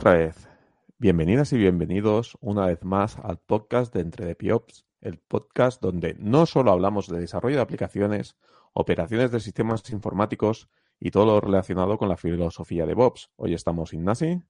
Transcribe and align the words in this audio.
Otra 0.00 0.14
vez. 0.14 0.48
Bienvenidas 0.96 1.52
y 1.52 1.58
bienvenidos 1.58 2.38
una 2.40 2.64
vez 2.64 2.82
más 2.84 3.18
al 3.18 3.36
podcast 3.36 3.92
de 3.92 4.00
Entre 4.00 4.24
de 4.24 4.34
Piops, 4.34 4.86
el 5.02 5.18
podcast 5.18 5.82
donde 5.82 6.16
no 6.18 6.46
solo 6.46 6.72
hablamos 6.72 7.06
de 7.08 7.20
desarrollo 7.20 7.56
de 7.56 7.62
aplicaciones, 7.62 8.34
operaciones 8.72 9.30
de 9.30 9.40
sistemas 9.40 9.90
informáticos 9.90 10.70
y 10.98 11.10
todo 11.10 11.26
lo 11.26 11.40
relacionado 11.42 11.98
con 11.98 12.08
la 12.08 12.16
filosofía 12.16 12.86
de 12.86 12.94
Bobs. 12.94 13.30
Hoy 13.36 13.52
estamos 13.52 13.92
Ignasi. 13.92 14.42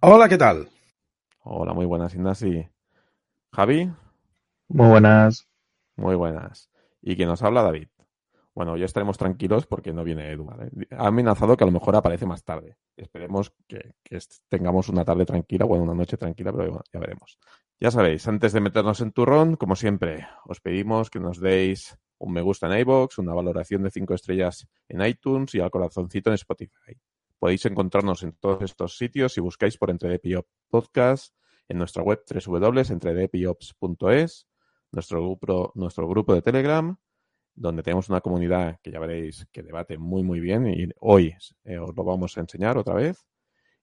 Hola, 0.00 0.28
¿qué 0.28 0.36
tal? 0.36 0.68
Hola, 1.44 1.72
muy 1.72 1.86
buenas 1.86 2.14
Ignasi. 2.14 2.68
Javi. 3.52 3.90
Muy 4.68 4.86
buenas. 4.86 5.48
Muy 5.96 6.14
buenas. 6.14 6.68
Y 7.00 7.16
quien 7.16 7.30
nos 7.30 7.42
habla, 7.42 7.62
David. 7.62 7.88
Bueno, 8.60 8.76
ya 8.76 8.84
estaremos 8.84 9.16
tranquilos 9.16 9.64
porque 9.64 9.90
no 9.90 10.04
viene 10.04 10.30
Edu. 10.30 10.46
Ha 10.90 11.06
amenazado 11.06 11.56
que 11.56 11.64
a 11.64 11.66
lo 11.66 11.72
mejor 11.72 11.96
aparece 11.96 12.26
más 12.26 12.44
tarde. 12.44 12.76
Esperemos 12.94 13.54
que, 13.66 13.94
tengamos 14.50 14.90
una 14.90 15.02
tarde 15.02 15.24
tranquila, 15.24 15.64
bueno, 15.64 15.84
una 15.84 15.94
noche 15.94 16.18
tranquila, 16.18 16.52
pero 16.52 16.82
ya 16.92 17.00
veremos. 17.00 17.38
Ya 17.80 17.90
sabéis, 17.90 18.28
antes 18.28 18.52
de 18.52 18.60
meternos 18.60 19.00
en 19.00 19.12
turrón, 19.12 19.56
como 19.56 19.76
siempre, 19.76 20.28
os 20.44 20.60
pedimos 20.60 21.08
que 21.08 21.20
nos 21.20 21.40
deis 21.40 21.96
un 22.18 22.34
me 22.34 22.42
gusta 22.42 22.66
en 22.66 22.78
iBox, 22.80 23.16
una 23.16 23.32
valoración 23.32 23.82
de 23.82 23.90
5 23.90 24.12
estrellas 24.12 24.68
en 24.90 25.06
iTunes 25.06 25.54
y 25.54 25.60
al 25.60 25.70
corazoncito 25.70 26.28
en 26.28 26.34
Spotify. 26.34 27.00
Podéis 27.38 27.64
encontrarnos 27.64 28.22
en 28.24 28.32
todos 28.32 28.60
estos 28.60 28.98
sitios 28.98 29.32
si 29.32 29.40
buscáis 29.40 29.78
por 29.78 29.88
Entre 29.88 30.20
Podcast, 30.68 31.34
en 31.66 31.78
nuestra 31.78 32.02
web 32.02 32.20
www.entredepiops.es, 32.28 34.48
nuestro 34.92 35.22
grupo, 35.22 35.72
nuestro 35.76 36.06
grupo 36.06 36.34
de 36.34 36.42
Telegram 36.42 36.98
donde 37.60 37.82
tenemos 37.82 38.08
una 38.08 38.22
comunidad 38.22 38.80
que 38.82 38.90
ya 38.90 38.98
veréis 38.98 39.46
que 39.52 39.62
debate 39.62 39.98
muy, 39.98 40.22
muy 40.22 40.40
bien 40.40 40.66
y 40.66 40.88
hoy 40.98 41.34
eh, 41.64 41.78
os 41.78 41.94
lo 41.94 42.04
vamos 42.04 42.36
a 42.36 42.40
enseñar 42.40 42.78
otra 42.78 42.94
vez. 42.94 43.26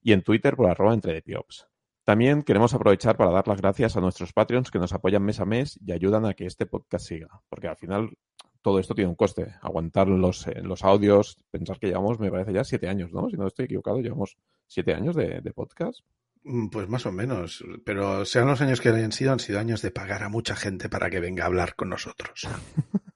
Y 0.02 0.14
en 0.14 0.24
Twitter 0.24 0.56
por 0.56 0.70
arroba 0.70 0.94
entre 0.94 1.14
de 1.14 1.22
Piops. 1.22 1.68
También 2.04 2.42
queremos 2.42 2.74
aprovechar 2.74 3.18
para 3.18 3.32
dar 3.32 3.48
las 3.48 3.62
gracias 3.62 3.96
a 3.96 4.02
nuestros 4.02 4.34
Patreons 4.34 4.72
que 4.72 4.80
nos 4.80 4.94
apoyan 4.94 5.24
mes 5.24 5.40
a 5.40 5.46
mes 5.46 5.80
y 5.86 5.92
ayudan 5.92 6.26
a 6.26 6.34
que 6.34 6.48
este 6.48 6.66
podcast 6.66 7.06
siga. 7.06 7.42
Porque 7.50 7.68
al 7.68 7.78
final 7.78 8.18
todo 8.64 8.80
esto 8.80 8.96
tiene 8.96 9.10
un 9.10 9.16
coste. 9.16 9.54
Aguantar 9.62 10.08
los, 10.08 10.48
eh, 10.48 10.62
los 10.64 10.84
audios, 10.84 11.38
pensar 11.52 11.78
que 11.78 11.88
llevamos, 11.88 12.20
me 12.20 12.32
parece 12.32 12.54
ya 12.54 12.64
siete 12.64 12.88
años, 12.88 13.12
¿no? 13.12 13.30
Si 13.30 13.38
no 13.38 13.46
estoy 13.46 13.66
equivocado, 13.66 14.00
llevamos 14.02 14.38
siete 14.66 14.94
años 14.94 15.16
de, 15.16 15.42
de 15.42 15.54
podcast. 15.54 16.00
Mm, 16.44 16.70
pues 16.70 16.90
más 16.90 17.06
o 17.06 17.12
menos, 17.12 17.64
pero 17.86 18.26
sean 18.26 18.48
los 18.48 18.62
años 18.62 18.82
que 18.82 18.90
hayan 18.90 19.12
sido, 19.12 19.34
han 19.34 19.40
sido 19.40 19.60
años 19.60 19.82
de 19.82 19.92
pagar 19.92 20.24
a 20.24 20.30
mucha 20.30 20.56
gente 20.56 20.90
para 20.90 21.10
que 21.10 21.20
venga 21.20 21.44
a 21.44 21.48
hablar 21.48 21.76
con 21.76 21.90
nosotros. 21.90 22.48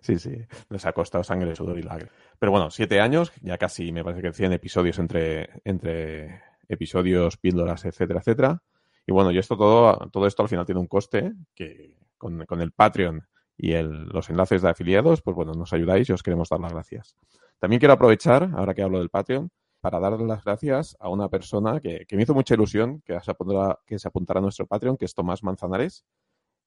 Sí, 0.00 0.18
sí, 0.18 0.36
nos 0.68 0.84
ha 0.84 0.92
costado 0.92 1.24
sangre, 1.24 1.56
sudor 1.56 1.78
y 1.78 1.82
lágrimas. 1.82 2.14
Pero 2.38 2.52
bueno, 2.52 2.70
siete 2.70 3.00
años, 3.00 3.32
ya 3.40 3.56
casi 3.56 3.92
me 3.92 4.04
parece 4.04 4.22
que 4.22 4.32
100 4.32 4.52
episodios 4.52 4.98
entre, 4.98 5.48
entre 5.64 6.42
episodios, 6.68 7.36
píldoras, 7.36 7.84
etcétera, 7.84 8.20
etcétera. 8.20 8.62
Y 9.06 9.12
bueno, 9.12 9.30
y 9.30 9.38
esto 9.38 9.56
todo, 9.56 10.08
todo 10.10 10.26
esto 10.26 10.42
al 10.42 10.48
final 10.48 10.66
tiene 10.66 10.80
un 10.80 10.86
coste 10.86 11.32
que 11.54 11.96
con, 12.18 12.44
con 12.46 12.60
el 12.60 12.72
Patreon 12.72 13.26
y 13.56 13.72
los 13.82 14.28
enlaces 14.30 14.62
de 14.62 14.70
afiliados, 14.70 15.22
pues 15.22 15.36
bueno, 15.36 15.52
nos 15.52 15.72
ayudáis 15.72 16.08
y 16.08 16.12
os 16.12 16.22
queremos 16.22 16.48
dar 16.48 16.60
las 16.60 16.72
gracias. 16.72 17.16
También 17.58 17.78
quiero 17.78 17.94
aprovechar, 17.94 18.50
ahora 18.54 18.74
que 18.74 18.82
hablo 18.82 18.98
del 18.98 19.10
Patreon, 19.10 19.50
para 19.80 20.00
dar 20.00 20.18
las 20.20 20.42
gracias 20.44 20.96
a 20.98 21.08
una 21.10 21.28
persona 21.28 21.78
que, 21.80 22.06
que 22.06 22.16
me 22.16 22.22
hizo 22.22 22.34
mucha 22.34 22.54
ilusión 22.54 23.02
que 23.02 23.20
se, 23.20 23.30
apuntará, 23.30 23.78
que 23.86 23.98
se 23.98 24.08
apuntará 24.08 24.38
a 24.38 24.42
nuestro 24.42 24.66
Patreon, 24.66 24.96
que 24.96 25.04
es 25.04 25.14
Tomás 25.14 25.42
Manzanares. 25.42 26.04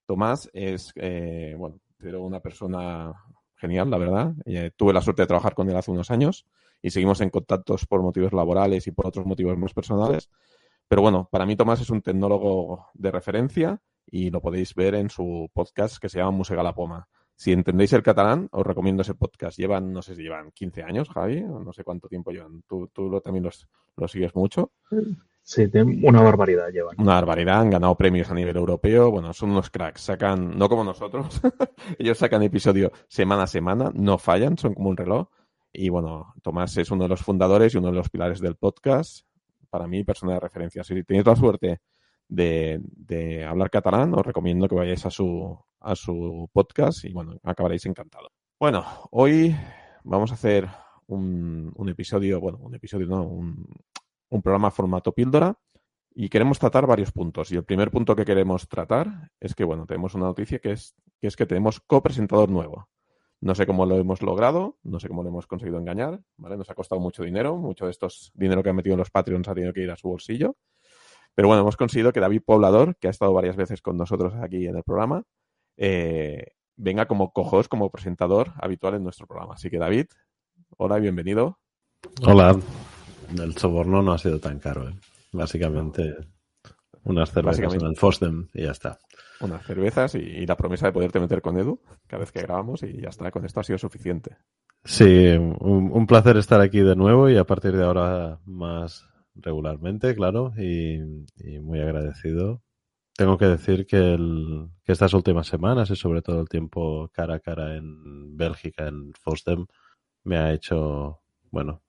Tomás 0.06 0.50
es, 0.54 0.94
eh, 0.96 1.56
bueno, 1.58 1.80
pero 1.98 2.24
una 2.24 2.40
persona 2.40 3.14
genial, 3.56 3.90
la 3.90 3.98
verdad. 3.98 4.34
Eh, 4.46 4.72
tuve 4.76 4.94
la 4.94 5.02
suerte 5.02 5.24
de 5.24 5.28
trabajar 5.28 5.56
con 5.56 5.70
él 5.70 5.76
hace 5.76 5.92
unos 5.92 6.12
años 6.12 6.46
y 6.82 6.92
seguimos 6.92 7.22
en 7.22 7.30
contactos 7.30 7.86
por 7.86 8.02
motivos 8.02 8.34
laborales 8.34 8.88
y 8.88 8.92
por 8.92 9.08
otros 9.08 9.26
motivos 9.26 9.58
más 9.58 9.74
personales. 9.74 10.30
Pero 10.88 11.02
bueno, 11.02 11.28
para 11.32 11.46
mí 11.46 11.56
Tomás 11.56 11.82
es 11.82 11.90
un 11.90 12.02
tecnólogo 12.02 12.88
de 12.94 13.12
referencia 13.12 13.82
y 14.06 14.30
lo 14.30 14.42
podéis 14.42 14.74
ver 14.74 14.96
en 14.96 15.10
su 15.10 15.50
podcast 15.54 15.98
que 15.98 16.10
se 16.10 16.20
llama 16.20 16.32
Musega 16.32 16.64
la 16.64 16.74
Poma. 16.74 17.08
Si 17.36 17.52
entendéis 17.52 17.94
el 17.94 18.02
catalán, 18.02 18.48
os 18.52 18.66
recomiendo 18.66 19.02
ese 19.02 19.14
podcast. 19.14 19.60
Llevan, 19.60 19.94
no 19.94 20.02
sé 20.02 20.16
si 20.16 20.24
llevan 20.24 20.52
15 20.52 20.84
años, 20.84 21.10
Javi, 21.10 21.42
no 21.42 21.72
sé 21.72 21.84
cuánto 21.84 22.08
tiempo 22.08 22.32
llevan. 22.32 22.64
Tú, 22.68 22.88
tú 22.88 23.10
lo, 23.10 23.22
también 23.22 23.44
los, 23.44 23.68
lo 23.96 24.08
sigues 24.08 24.34
mucho. 24.34 24.72
Sí, 24.90 25.18
una 26.04 26.22
barbaridad 26.22 26.70
llevan. 26.72 27.00
Una 27.00 27.14
barbaridad, 27.14 27.62
han 27.62 27.70
ganado 27.70 27.96
premios 27.96 28.30
a 28.30 28.34
nivel 28.34 28.58
europeo. 28.58 29.12
Bueno, 29.12 29.34
son 29.34 29.52
unos 29.52 29.70
cracks. 29.70 30.02
Sacan, 30.02 30.58
no 30.58 30.68
como 30.68 30.84
nosotros, 30.84 31.42
ellos 32.00 32.18
sacan 32.18 32.44
episodio 32.44 32.92
semana 33.08 33.44
a 33.44 33.48
semana, 33.48 33.92
no 33.94 34.18
fallan, 34.18 34.58
son 34.58 34.74
como 34.74 34.90
un 34.90 34.98
reloj. 34.98 35.30
Y 35.72 35.90
bueno, 35.90 36.34
Tomás 36.42 36.76
es 36.78 36.92
uno 36.92 37.04
de 37.04 37.10
los 37.10 37.22
fundadores 37.22 37.74
y 37.74 37.78
uno 37.78 37.88
de 37.90 37.96
los 37.96 38.10
pilares 38.10 38.40
del 38.40 38.56
podcast. 38.56 39.26
Para 39.70 39.88
mí, 39.88 40.04
persona 40.04 40.34
de 40.34 40.40
referencia. 40.40 40.84
Si 40.84 41.04
tenéis 41.04 41.26
la 41.26 41.36
suerte 41.36 41.82
de, 42.28 42.82
de 42.82 43.46
hablar 43.46 43.70
catalán, 43.70 44.14
os 44.14 44.26
recomiendo 44.26 44.68
que 44.68 44.76
vayáis 44.76 45.06
a 45.06 45.12
su, 45.12 45.58
a 45.80 45.96
su 45.96 46.50
podcast 46.52 47.06
y 47.06 47.14
bueno, 47.14 47.38
acabaréis 47.44 47.86
encantado. 47.86 48.32
Bueno, 48.60 48.84
hoy 49.12 49.56
vamos 50.04 50.32
a 50.32 50.34
hacer 50.34 50.68
un, 51.08 51.72
un 51.76 51.90
episodio, 51.90 52.40
bueno, 52.40 52.58
un 52.62 52.76
episodio, 52.76 53.08
no, 53.08 53.24
un, 53.24 53.68
un 54.30 54.42
programa 54.42 54.72
formato 54.72 55.12
píldora 55.12 55.58
y 56.14 56.30
queremos 56.30 56.60
tratar 56.60 56.88
varios 56.88 57.12
puntos. 57.12 57.52
Y 57.52 57.56
el 57.56 57.64
primer 57.64 57.92
punto 57.92 58.16
que 58.16 58.26
queremos 58.26 58.68
tratar 58.68 59.32
es 59.40 59.54
que, 59.54 59.64
bueno, 59.64 59.86
tenemos 59.86 60.16
una 60.16 60.26
noticia 60.26 60.60
que 60.60 60.72
es 60.72 60.96
que, 61.20 61.28
es 61.28 61.36
que 61.36 61.46
tenemos 61.46 61.80
copresentador 61.80 62.50
nuevo. 62.50 62.90
No 63.40 63.54
sé 63.54 63.68
cómo 63.68 63.86
lo 63.86 63.98
hemos 63.98 64.22
logrado, 64.24 64.78
no 64.84 65.00
sé 65.00 65.08
cómo 65.08 65.22
lo 65.22 65.30
hemos 65.30 65.46
conseguido 65.46 65.78
engañar, 65.78 66.20
¿vale? 66.38 66.58
Nos 66.58 66.70
ha 66.72 66.76
costado 66.76 67.00
mucho 67.00 67.24
dinero, 67.24 67.56
mucho 67.56 67.86
de 67.86 67.92
estos 67.92 68.32
dinero 68.34 68.64
que 68.64 68.70
han 68.70 68.76
metido 68.76 68.98
los 68.98 69.12
Patreons 69.12 69.48
ha 69.48 69.54
tenido 69.54 69.74
que 69.74 69.82
ir 69.82 69.92
a 69.92 69.96
su 69.96 70.10
bolsillo. 70.10 70.56
Pero 71.36 71.48
bueno, 71.48 71.62
hemos 71.62 71.78
conseguido 71.78 72.12
que 72.12 72.20
David 72.20 72.42
Poblador, 72.44 72.98
que 72.98 73.08
ha 73.08 73.12
estado 73.12 73.32
varias 73.34 73.56
veces 73.56 73.84
con 73.84 73.96
nosotros 73.96 74.34
aquí 74.42 74.66
en 74.66 74.76
el 74.76 74.84
programa, 74.84 75.24
eh, 75.78 76.54
venga 76.78 77.06
como 77.06 77.32
cojos, 77.32 77.68
como 77.68 77.92
presentador 77.92 78.54
habitual 78.60 78.96
en 78.96 79.04
nuestro 79.04 79.28
programa. 79.28 79.54
Así 79.54 79.70
que 79.70 79.78
David, 79.78 80.08
hola 80.78 80.98
y 80.98 81.02
bienvenido. 81.02 81.60
Hola, 82.26 82.58
el 83.36 83.58
soborno 83.58 84.02
no 84.02 84.14
ha 84.14 84.18
sido 84.18 84.40
tan 84.40 84.60
caro. 84.60 84.90
¿eh? 84.90 84.96
Básicamente, 85.32 86.16
unas 87.04 87.32
cervezas 87.32 87.74
en 87.74 87.86
el 87.86 87.96
Fosdem 87.96 88.48
y 88.54 88.64
ya 88.64 88.72
está. 88.72 89.00
Unas 89.40 89.66
cervezas 89.66 90.16
y, 90.16 90.46
la 90.46 90.58
promesa 90.58 90.88
de 90.88 90.94
poderte 90.94 91.20
meter 91.20 91.42
con 91.42 91.58
Edu 91.58 91.80
cada 92.08 92.22
vez 92.22 92.32
que 92.32 92.42
grabamos 92.42 92.84
y 92.84 93.02
ya 93.02 93.10
está. 93.10 93.30
Con 93.32 93.46
esto 93.46 93.60
ha 93.60 93.64
sido 93.64 93.78
suficiente. 93.78 94.38
Sí, 94.84 95.32
un, 95.36 96.08
placer 96.08 96.38
estar 96.38 96.62
aquí 96.62 96.80
de 96.80 96.96
nuevo 96.96 97.30
y 97.30 97.38
a 97.38 97.44
partir 97.44 97.76
de 97.76 97.84
ahora 97.84 98.40
más 98.46 99.06
regularmente, 99.36 100.16
claro, 100.16 100.54
y, 100.58 101.00
muy 101.60 101.80
agradecido. 101.80 102.64
Tengo 103.16 103.38
que 103.38 103.46
decir 103.46 103.86
que, 103.86 104.14
el, 104.14 104.70
que 104.86 104.92
estas 104.92 105.14
últimas 105.14 105.48
semanas 105.48 105.90
y 105.90 105.96
sobre 105.96 106.22
todo 106.22 106.40
el 106.40 106.50
tiempo 106.50 107.10
cara 107.14 107.36
a 107.36 107.40
cara 107.40 107.76
en 107.76 108.38
Bélgica, 108.38 108.88
en 108.88 109.12
Fosdem, 109.14 109.66
me 110.24 110.38
ha 110.38 110.54
hecho, 110.54 111.22
bueno, 111.52 111.82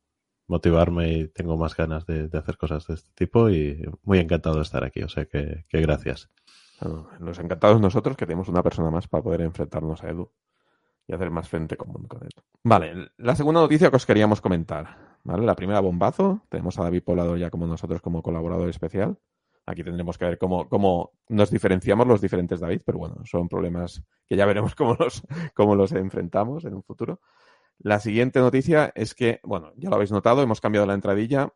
motivarme 0.48 1.12
y 1.12 1.28
tengo 1.28 1.56
más 1.56 1.76
ganas 1.76 2.06
de, 2.06 2.28
hacer 2.32 2.56
cosas 2.56 2.86
de 2.86 2.94
este 2.94 3.10
tipo 3.14 3.50
y 3.50 3.86
muy 4.03 4.19
encantado 4.19 4.56
de 4.56 4.62
estar 4.62 4.82
aquí, 4.82 5.03
o 5.03 5.09
sea 5.09 5.26
que, 5.26 5.64
gracias. 5.70 6.31
Los 7.20 7.38
encantados 7.38 7.81
nosotros 7.81 8.16
que 8.16 8.26
tenemos 8.26 8.48
una 8.48 8.62
persona 8.62 8.91
más 8.91 9.06
para 9.09 9.22
poder 9.22 9.42
enfrentarnos 9.42 10.03
a 10.03 10.10
Edu 10.10 10.31
y 11.06 11.12
hacer 11.12 11.31
más 11.31 11.48
frente 11.48 11.76
común 11.76 12.06
con 12.06 12.22
él. 12.22 12.31
Vale, 12.62 13.10
la 13.16 13.34
segunda 13.34 13.60
noticia 13.60 13.91
que 13.91 13.97
os 13.97 14.06
queríamos 14.06 14.41
comentar, 14.41 15.18
¿vale? 15.24 15.45
La 15.45 15.56
primera 15.56 15.80
bombazo, 15.80 16.42
tenemos 16.48 16.78
a 16.78 16.84
David 16.84 17.03
Poblado 17.03 17.36
ya 17.36 17.50
como 17.50 17.66
nosotros 17.66 18.00
como 18.00 18.22
colaborador 18.22 18.68
especial. 18.68 19.18
Aquí 19.66 19.84
tendremos 19.84 20.16
que 20.16 20.24
ver 20.24 20.39
cómo, 20.39 20.68
cómo 20.68 21.12
nos 21.28 21.50
diferenciamos 21.50 22.06
los 22.06 22.22
diferentes 22.22 22.60
David, 22.60 22.83
pero 22.86 22.98
bueno, 22.98 23.16
son 23.24 23.48
problemas 23.48 24.03
que 24.27 24.36
ya 24.36 24.47
veremos 24.47 24.74
cómo 24.77 24.97
los, 24.98 25.22
cómo 25.54 25.74
los 25.74 25.92
enfrentamos 25.92 26.65
en 26.65 26.74
un 26.74 26.83
futuro. 26.83 27.21
La 27.78 28.01
siguiente 28.01 28.41
noticia 28.41 28.92
es 28.95 29.15
que, 29.15 29.41
bueno, 29.45 29.72
ya 29.77 29.89
lo 29.89 29.95
habéis 29.95 30.10
notado, 30.10 30.42
hemos 30.42 30.60
cambiado 30.60 30.86
la 30.86 30.95
entradilla. 30.95 31.53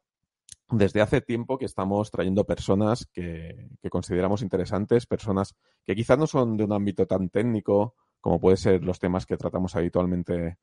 Desde 0.70 1.02
hace 1.02 1.20
tiempo 1.20 1.58
que 1.58 1.64
estamos 1.64 2.10
trayendo 2.10 2.44
personas 2.44 3.06
que, 3.12 3.68
consideramos 3.90 4.40
interesantes, 4.40 5.06
personas 5.06 5.54
que 5.84 5.94
quizás 5.96 6.18
no 6.18 6.26
son 6.26 6.56
de 6.56 6.64
un 6.64 6.72
ámbito 6.72 7.06
tan 7.06 7.28
técnico 7.28 7.94
como 8.20 8.40
puede 8.40 8.56
ser 8.56 8.84
los 8.84 9.00
temas 9.00 9.26
que 9.26 9.36
tratamos 9.36 9.74
habitualmente 9.74 10.58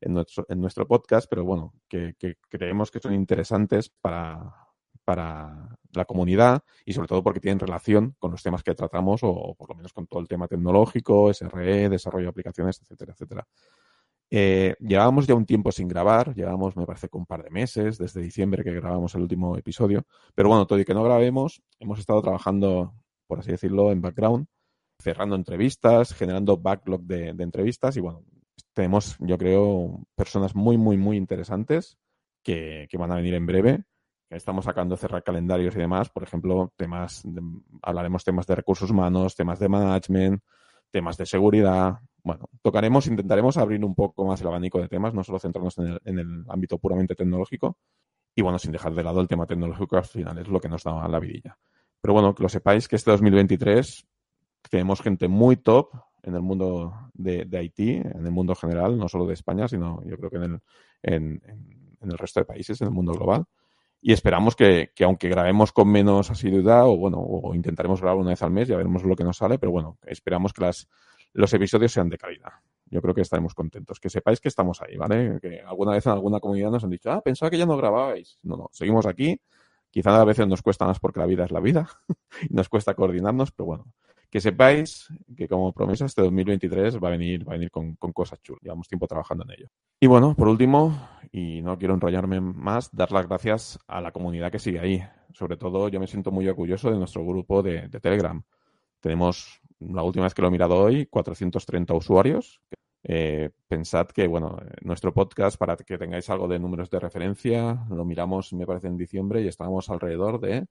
en 0.00 0.14
nuestro, 0.14 0.44
en 0.48 0.60
nuestro 0.60 0.86
podcast, 0.86 1.28
pero 1.30 1.44
bueno, 1.44 1.72
que, 1.88 2.16
creemos 2.50 2.90
que 2.90 2.98
son 2.98 3.14
interesantes 3.14 3.88
para, 3.88 4.52
para 5.04 5.78
la 5.92 6.04
comunidad 6.06 6.64
y 6.84 6.92
sobre 6.92 7.06
todo 7.06 7.22
porque 7.22 7.38
tienen 7.38 7.60
relación 7.60 8.16
con 8.18 8.32
los 8.32 8.42
temas 8.42 8.64
que 8.64 8.74
tratamos 8.74 9.20
o 9.22 9.54
por 9.56 9.68
lo 9.68 9.76
menos 9.76 9.92
con 9.92 10.08
todo 10.08 10.20
el 10.20 10.28
tema 10.28 10.48
tecnológico, 10.48 11.32
SRE, 11.32 11.88
desarrollo 11.88 12.24
de 12.24 12.30
aplicaciones, 12.30 12.80
etcétera, 12.82 13.12
etcétera. 13.12 13.46
Eh, 14.36 14.74
llevábamos 14.80 15.28
ya 15.28 15.36
un 15.36 15.46
tiempo 15.46 15.70
sin 15.70 15.86
grabar, 15.86 16.34
llevábamos, 16.34 16.76
me 16.76 16.84
parece, 16.84 17.08
que 17.08 17.16
un 17.16 17.24
par 17.24 17.44
de 17.44 17.50
meses, 17.50 17.98
desde 17.98 18.20
diciembre 18.20 18.64
que 18.64 18.72
grabamos 18.72 19.14
el 19.14 19.22
último 19.22 19.56
episodio. 19.56 20.08
Pero 20.34 20.48
bueno, 20.48 20.66
todo 20.66 20.80
y 20.80 20.84
que 20.84 20.92
no 20.92 21.04
grabemos, 21.04 21.62
hemos 21.78 22.00
estado 22.00 22.20
trabajando, 22.20 22.94
por 23.28 23.38
así 23.38 23.52
decirlo, 23.52 23.92
en 23.92 24.00
background, 24.00 24.48
cerrando 25.00 25.36
entrevistas, 25.36 26.12
generando 26.14 26.56
backlog 26.56 27.02
de, 27.02 27.28
entrevistas 27.28 27.96
y 27.96 28.00
bueno, 28.00 28.24
tenemos, 28.72 29.14
yo 29.20 29.38
creo, 29.38 30.04
personas 30.16 30.56
muy, 30.56 30.78
muy, 30.78 30.96
muy 30.96 31.16
interesantes 31.16 31.96
que, 32.42 32.88
van 32.98 33.12
a 33.12 33.16
venir 33.16 33.34
en 33.34 33.46
breve. 33.46 33.84
estamos 34.30 34.64
sacando 34.64 34.96
cerrar 34.96 35.22
calendarios 35.22 35.76
y 35.76 35.78
demás, 35.78 36.10
por 36.10 36.24
ejemplo, 36.24 36.72
temas, 36.74 37.22
de- 37.22 37.40
hablaremos 37.82 38.24
temas 38.24 38.48
de 38.48 38.56
recursos 38.56 38.90
humanos, 38.90 39.36
temas 39.36 39.60
de 39.60 39.68
management, 39.68 40.42
temas 40.94 41.16
de 41.18 41.26
seguridad. 41.26 41.98
Bueno, 42.22 42.48
tocaremos, 42.62 43.08
intentaremos 43.08 43.56
abrir 43.56 43.84
un 43.84 43.96
poco 43.96 44.24
más 44.24 44.40
el 44.40 44.46
abanico 44.46 44.80
de 44.80 44.86
temas, 44.88 45.12
no 45.12 45.24
solo 45.24 45.40
centrarnos 45.40 45.76
en 45.78 45.86
el, 45.88 46.00
en 46.04 46.18
el 46.20 46.44
ámbito 46.48 46.78
puramente 46.78 47.16
tecnológico. 47.16 47.76
Y 48.36 48.42
bueno, 48.42 48.60
sin 48.60 48.70
dejar 48.70 48.94
de 48.94 49.02
lado 49.02 49.20
el 49.20 49.26
tema 49.26 49.44
tecnológico, 49.44 49.96
al 49.96 50.04
final 50.04 50.38
es 50.38 50.46
lo 50.46 50.60
que 50.60 50.68
nos 50.68 50.84
da 50.84 51.08
la 51.08 51.18
vidilla. 51.18 51.58
Pero 52.00 52.14
bueno, 52.14 52.32
que 52.32 52.44
lo 52.44 52.48
sepáis 52.48 52.86
que 52.86 52.94
este 52.96 53.10
2023 53.10 54.06
tenemos 54.70 55.00
gente 55.02 55.26
muy 55.26 55.56
top 55.56 55.90
en 56.22 56.36
el 56.36 56.42
mundo 56.42 56.94
de, 57.12 57.44
de 57.44 57.58
Haití, 57.58 57.90
en 57.96 58.24
el 58.24 58.30
mundo 58.30 58.54
general, 58.54 58.96
no 58.96 59.08
solo 59.08 59.26
de 59.26 59.34
España, 59.34 59.66
sino 59.66 60.00
yo 60.04 60.16
creo 60.16 60.30
que 60.30 60.36
en 60.36 60.42
el, 60.44 60.60
en- 61.02 61.42
en 62.00 62.10
el 62.10 62.18
resto 62.18 62.38
de 62.40 62.46
países, 62.46 62.80
en 62.80 62.86
el 62.88 62.94
mundo 62.94 63.12
global. 63.12 63.44
Y 64.06 64.12
esperamos 64.12 64.54
que, 64.54 64.92
que 64.94 65.04
aunque 65.04 65.30
grabemos 65.30 65.72
con 65.72 65.88
menos 65.88 66.30
asiduidad, 66.30 66.84
o 66.84 66.94
bueno, 66.94 67.20
o 67.20 67.54
intentaremos 67.54 68.02
grabar 68.02 68.20
una 68.20 68.32
vez 68.32 68.42
al 68.42 68.50
mes, 68.50 68.68
ya 68.68 68.76
veremos 68.76 69.02
lo 69.02 69.16
que 69.16 69.24
nos 69.24 69.38
sale, 69.38 69.58
pero 69.58 69.72
bueno, 69.72 69.96
esperamos 70.04 70.52
que 70.52 70.60
las, 70.60 70.90
los 71.32 71.54
episodios 71.54 71.90
sean 71.90 72.10
de 72.10 72.18
calidad. 72.18 72.52
Yo 72.84 73.00
creo 73.00 73.14
que 73.14 73.22
estaremos 73.22 73.54
contentos. 73.54 73.98
Que 74.00 74.10
sepáis 74.10 74.42
que 74.42 74.48
estamos 74.48 74.82
ahí, 74.82 74.98
¿vale? 74.98 75.38
Que 75.40 75.62
alguna 75.62 75.92
vez 75.92 76.04
en 76.04 76.12
alguna 76.12 76.38
comunidad 76.38 76.70
nos 76.70 76.84
han 76.84 76.90
dicho, 76.90 77.10
ah, 77.10 77.22
pensaba 77.22 77.48
que 77.48 77.56
ya 77.56 77.64
no 77.64 77.78
grababais. 77.78 78.38
No, 78.42 78.58
no, 78.58 78.68
seguimos 78.72 79.06
aquí. 79.06 79.40
Quizá 79.90 80.20
a 80.20 80.24
veces 80.26 80.46
nos 80.48 80.60
cuesta 80.60 80.84
más 80.84 81.00
porque 81.00 81.20
la 81.20 81.26
vida 81.26 81.46
es 81.46 81.50
la 81.50 81.60
vida 81.60 81.88
y 82.50 82.52
nos 82.52 82.68
cuesta 82.68 82.92
coordinarnos, 82.92 83.52
pero 83.52 83.64
bueno, 83.64 83.86
que 84.34 84.40
sepáis 84.40 85.06
que 85.36 85.46
como 85.46 85.72
promesa 85.72 86.06
este 86.06 86.20
2023 86.20 86.98
va 86.98 87.06
a 87.06 87.10
venir, 87.12 87.46
va 87.48 87.52
a 87.52 87.54
venir 87.54 87.70
con, 87.70 87.94
cosas 87.94 88.42
chulas. 88.42 88.62
Llevamos 88.64 88.88
tiempo 88.88 89.06
trabajando 89.06 89.44
en 89.44 89.52
ello. 89.52 89.68
Y 90.00 90.08
bueno, 90.08 90.34
por 90.34 90.48
último, 90.48 91.08
y 91.30 91.62
no 91.62 91.78
quiero 91.78 91.94
enrollarme 91.94 92.40
más, 92.40 92.90
dar 92.90 93.12
las 93.12 93.28
gracias 93.28 93.78
a 93.86 94.00
la 94.00 94.10
comunidad 94.10 94.50
que 94.50 94.58
sigue 94.58 94.80
ahí. 94.80 95.04
Sobre 95.34 95.56
todo, 95.56 95.88
yo 95.88 96.00
me 96.00 96.08
siento 96.08 96.32
muy 96.32 96.48
orgulloso 96.48 96.90
de 96.90 96.98
nuestro 96.98 97.24
grupo 97.24 97.62
de, 97.62 97.88
Telegram. 98.02 98.42
Tenemos, 98.98 99.60
la 99.78 100.02
última 100.02 100.24
vez 100.24 100.34
que 100.34 100.42
lo 100.42 100.48
he 100.48 100.50
mirado 100.50 100.78
hoy, 100.78 101.06
430 101.06 101.94
usuarios. 101.94 102.60
Eh, 103.04 103.50
pensad 103.68 104.08
que, 104.08 104.26
bueno, 104.26 104.58
nuestro 104.80 105.14
podcast, 105.14 105.56
para 105.58 105.76
que 105.76 105.96
tengáis 105.96 106.28
algo 106.28 106.48
de 106.48 106.58
números 106.58 106.90
de 106.90 106.98
referencia, 106.98 107.86
lo 107.88 108.04
miramos, 108.04 108.52
me 108.52 108.66
parece, 108.66 108.88
en 108.88 108.96
diciembre 108.96 109.42
y 109.42 109.46
estábamos 109.46 109.90
alrededor 109.90 110.40
de 110.40 110.66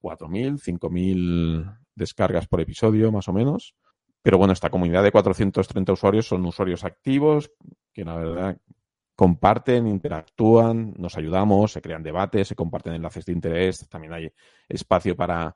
4.000, 0.00 0.58
5.000 0.58 1.78
descargas 1.94 2.46
por 2.46 2.60
episodio, 2.60 3.12
más 3.12 3.28
o 3.28 3.32
menos. 3.32 3.74
Pero 4.22 4.38
bueno, 4.38 4.52
esta 4.52 4.70
comunidad 4.70 5.02
de 5.02 5.12
430 5.12 5.92
usuarios 5.92 6.26
son 6.26 6.44
usuarios 6.44 6.84
activos 6.84 7.50
que 7.92 8.04
la 8.04 8.16
verdad 8.16 8.58
comparten, 9.20 9.86
interactúan, 9.86 10.94
nos 10.96 11.16
ayudamos, 11.18 11.72
se 11.72 11.82
crean 11.82 12.02
debates, 12.02 12.48
se 12.48 12.54
comparten 12.54 12.94
enlaces 12.94 13.26
de 13.26 13.32
interés, 13.32 13.86
también 13.88 14.14
hay 14.14 14.32
espacio 14.66 15.14
para, 15.14 15.54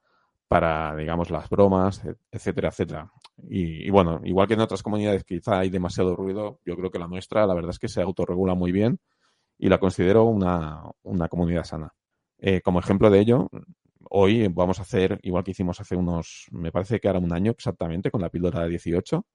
para 0.48 0.94
digamos, 0.96 1.30
las 1.30 1.48
bromas, 1.48 2.02
etcétera, 2.30 2.68
etcétera. 2.68 3.10
Y, 3.48 3.88
bueno, 3.90 4.20
igual 4.24 4.46
que 4.48 4.54
en 4.54 4.60
otras 4.60 4.82
comunidades 4.82 5.24
quizá 5.24 5.60
hay 5.60 5.70
demasiado 5.70 6.14
ruido, 6.14 6.60
yo 6.64 6.76
creo 6.76 6.90
que 6.90 6.98
la 6.98 7.08
nuestra, 7.08 7.46
la 7.46 7.54
verdad 7.54 7.70
es 7.70 7.78
que 7.78 7.88
se 7.88 8.02
autorregula 8.02 8.54
muy 8.54 8.70
bien 8.70 9.00
y 9.58 9.68
la 9.68 9.78
considero 9.78 10.24
una, 10.24 10.82
una 11.02 11.28
comunidad 11.28 11.64
sana. 11.64 11.94
Eh, 12.38 12.60
como 12.60 12.80
ejemplo 12.80 13.08
de 13.08 13.20
ello, 13.20 13.48
hoy 14.10 14.48
vamos 14.48 14.78
a 14.78 14.82
hacer, 14.82 15.18
igual 15.22 15.44
que 15.44 15.52
hicimos 15.52 15.80
hace 15.80 15.96
unos, 15.96 16.46
me 16.50 16.72
parece 16.72 17.00
que 17.00 17.08
ahora 17.08 17.20
un 17.20 17.32
año 17.32 17.52
exactamente, 17.52 18.10
con 18.10 18.20
la 18.20 18.30
píldora 18.30 18.62
de 18.62 18.70
18, 18.70 19.26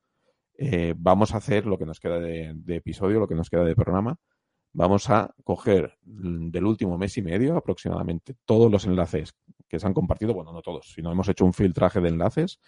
eh, 0.58 0.94
vamos 0.98 1.34
a 1.34 1.38
hacer 1.38 1.66
lo 1.66 1.78
que 1.78 1.86
nos 1.86 2.00
queda 2.00 2.20
de, 2.20 2.52
de, 2.56 2.76
episodio, 2.76 3.20
lo 3.20 3.28
que 3.28 3.36
nos 3.36 3.50
queda 3.50 3.64
de 3.64 3.76
programa. 3.76 4.18
Vamos 4.72 5.10
a 5.10 5.34
coger 5.44 5.98
del 6.02 6.66
último 6.66 6.98
mes 6.98 7.18
y 7.18 7.22
medio 7.22 7.58
aproximadamente 7.58 8.36
todos 8.46 8.72
los 8.72 8.86
enlaces 8.86 9.34
que 9.68 9.80
se 9.80 9.88
han 9.88 9.94
compartido, 9.94 10.34
bueno, 10.34 10.52
no 10.52 10.62
todos, 10.62 10.92
sino 10.94 11.12
hemos 11.12 11.28
hecho 11.30 11.46
un 11.46 11.54
filtraje 11.54 12.02
de 12.02 12.10
enlaces 12.10 12.60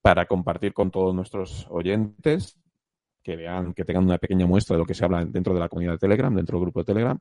para 0.00 0.26
compartir 0.26 0.72
con 0.72 0.90
todos 0.90 1.14
nuestros 1.14 1.66
oyentes 1.70 2.58
que 3.22 3.36
vean, 3.36 3.74
que 3.74 3.84
tengan 3.84 4.04
una 4.04 4.18
pequeña 4.18 4.46
muestra 4.46 4.74
de 4.74 4.78
lo 4.80 4.86
que 4.86 4.94
se 4.94 5.04
habla 5.04 5.24
dentro 5.24 5.52
de 5.52 5.60
la 5.60 5.68
comunidad 5.68 5.92
de 5.92 5.98
Telegram, 5.98 6.34
dentro 6.34 6.56
del 6.56 6.64
grupo 6.64 6.80
de 6.80 6.84
Telegram, 6.84 7.18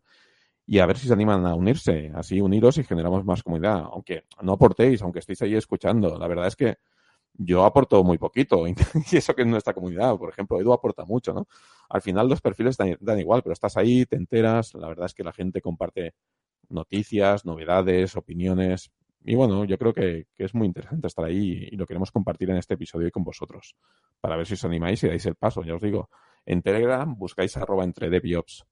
y 0.72 0.78
a 0.78 0.86
ver 0.86 1.00
si 1.00 1.08
se 1.08 1.14
animan 1.14 1.48
a 1.48 1.56
unirse. 1.56 2.12
Así 2.14 2.40
uniros 2.40 2.78
y 2.78 2.84
generamos 2.84 3.26
más 3.26 3.42
comunidad. 3.42 3.86
Aunque 3.92 4.26
no 4.44 4.54
aportéis, 4.54 5.02
aunque 5.02 5.18
estéis 5.18 5.42
ahí 5.42 5.56
escuchando. 5.56 6.16
La 6.20 6.28
verdad 6.28 6.46
es 6.46 6.56
que 6.56 6.78
yo 7.34 7.66
aporto 7.66 8.04
muy 8.04 8.20
poquito. 8.20 8.68
Y 9.12 9.18
eso 9.18 9.34
que 9.34 9.42
es 9.42 9.48
nuestra 9.48 9.74
comunidad. 9.74 10.16
Por 10.18 10.30
ejemplo, 10.30 10.62
Edu 10.62 10.72
aporta 10.72 11.06
mucho, 11.06 11.34
¿no? 11.34 11.48
Al 11.90 12.04
final 12.04 12.30
los 12.30 12.40
perfiles 12.40 12.78
dan, 12.78 13.20
igual, 13.20 13.42
pero 13.42 13.54
estás 13.54 13.78
ahí, 13.78 14.06
te 14.06 14.16
enteras. 14.16 14.76
La 14.76 14.88
verdad 14.88 15.08
es 15.08 15.16
que 15.16 15.24
la 15.24 15.34
gente 15.34 15.60
comparte 15.60 16.14
noticias, 16.70 17.46
novedades, 17.46 18.16
opiniones. 18.16 18.92
Y 19.26 19.34
bueno, 19.34 19.66
yo 19.66 19.76
creo 19.80 19.92
que, 19.92 20.28
es 20.38 20.54
muy 20.54 20.68
interesante 20.68 21.08
estar 21.08 21.26
ahí 21.26 21.68
y 21.72 21.78
lo 21.78 21.88
queremos 21.88 22.12
compartir 22.12 22.52
en 22.52 22.58
este 22.58 22.76
episodio 22.76 23.08
y 23.08 23.12
con 23.12 23.24
vosotros. 23.24 23.76
Para 24.22 24.38
ver 24.38 24.46
si 24.46 24.54
os 24.54 24.64
animáis 24.66 25.04
y 25.04 25.08
dais 25.08 25.26
el 25.26 25.34
paso. 25.34 25.64
Ya 25.64 25.74
os 25.74 25.82
digo, 25.82 26.12
en 26.46 26.62
Telegram 26.62 27.12
buscáis 27.18 27.58
arroba 27.58 27.84
entre 27.86 28.12
deviops 28.12 28.68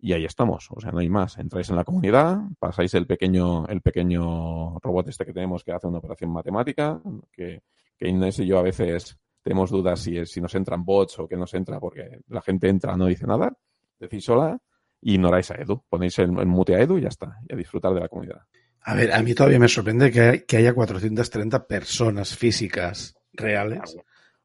y 0.00 0.12
ahí 0.12 0.24
estamos, 0.24 0.68
o 0.70 0.80
sea, 0.80 0.92
no 0.92 0.98
hay 0.98 1.08
más. 1.08 1.38
Entráis 1.38 1.68
en 1.70 1.76
la 1.76 1.84
comunidad, 1.84 2.38
pasáis 2.58 2.94
el 2.94 3.06
pequeño, 3.06 3.66
el 3.66 3.82
pequeño 3.82 4.78
robot 4.78 5.08
este 5.08 5.24
que 5.24 5.32
tenemos 5.32 5.64
que 5.64 5.72
hace 5.72 5.86
una 5.86 5.98
operación 5.98 6.30
matemática, 6.30 7.00
que, 7.32 7.62
que 7.96 8.08
Inés 8.08 8.38
y 8.38 8.46
yo 8.46 8.58
a 8.58 8.62
veces 8.62 9.18
tenemos 9.42 9.70
dudas 9.70 10.00
si, 10.00 10.24
si 10.26 10.40
nos 10.40 10.54
entran 10.54 10.84
bots 10.84 11.18
o 11.18 11.28
que 11.28 11.36
nos 11.36 11.52
entra 11.54 11.80
porque 11.80 12.20
la 12.28 12.40
gente 12.42 12.68
entra, 12.68 12.96
no 12.96 13.06
dice 13.06 13.26
nada, 13.26 13.52
decís 13.98 14.28
hola 14.28 14.58
y 15.00 15.14
ignoráis 15.14 15.50
a 15.50 15.54
Edu. 15.54 15.82
Ponéis 15.88 16.18
en, 16.20 16.38
en 16.38 16.48
mute 16.48 16.76
a 16.76 16.80
Edu 16.80 16.98
y 16.98 17.02
ya 17.02 17.08
está, 17.08 17.38
y 17.48 17.52
a 17.52 17.56
disfrutar 17.56 17.92
de 17.92 18.00
la 18.00 18.08
comunidad. 18.08 18.42
A 18.82 18.94
ver, 18.94 19.12
a 19.12 19.22
mí 19.22 19.34
todavía 19.34 19.58
me 19.58 19.68
sorprende 19.68 20.10
que, 20.10 20.20
hay, 20.20 20.40
que 20.46 20.58
haya 20.58 20.74
430 20.74 21.66
personas 21.66 22.36
físicas 22.36 23.16
reales 23.32 23.96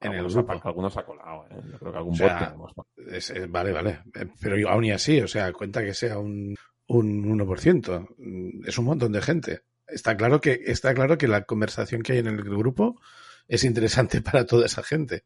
en 0.08 0.14
el 0.14 0.30
grupo. 0.30 0.52
Ha, 0.52 0.68
algunos 0.68 0.98
ha 0.98 1.06
colado, 1.06 1.46
¿eh? 1.50 1.56
Yo 1.72 1.80
creo 1.80 1.92
que 1.92 1.98
algún 1.98 2.14
O 2.14 2.18
sea, 2.18 2.28
bot 2.56 2.74
tenemos. 2.74 2.74
Es, 3.12 3.30
es, 3.30 3.52
vale, 3.52 3.72
vale. 3.72 4.00
Pero 4.42 4.58
yo, 4.58 4.70
aún 4.70 4.86
y 4.86 4.92
así, 4.92 5.20
o 5.22 5.28
sea, 5.28 5.52
cuenta 5.54 5.84
que 5.84 5.94
sea 5.94 6.20
un, 6.20 6.56
un 6.88 7.40
1%. 7.40 8.66
Es 8.68 8.78
un 8.78 8.86
montón 8.86 9.12
de 9.12 9.22
gente. 9.22 9.62
Está 9.88 10.16
claro 10.16 10.40
que, 10.42 10.62
está 10.66 10.94
claro 10.94 11.18
que 11.18 11.28
la 11.28 11.44
conversación 11.44 12.02
que 12.02 12.14
hay 12.14 12.20
en 12.20 12.28
el 12.28 12.44
grupo 12.44 13.00
es 13.48 13.64
interesante 13.64 14.22
para 14.22 14.46
toda 14.46 14.66
esa 14.66 14.84
gente. 14.84 15.24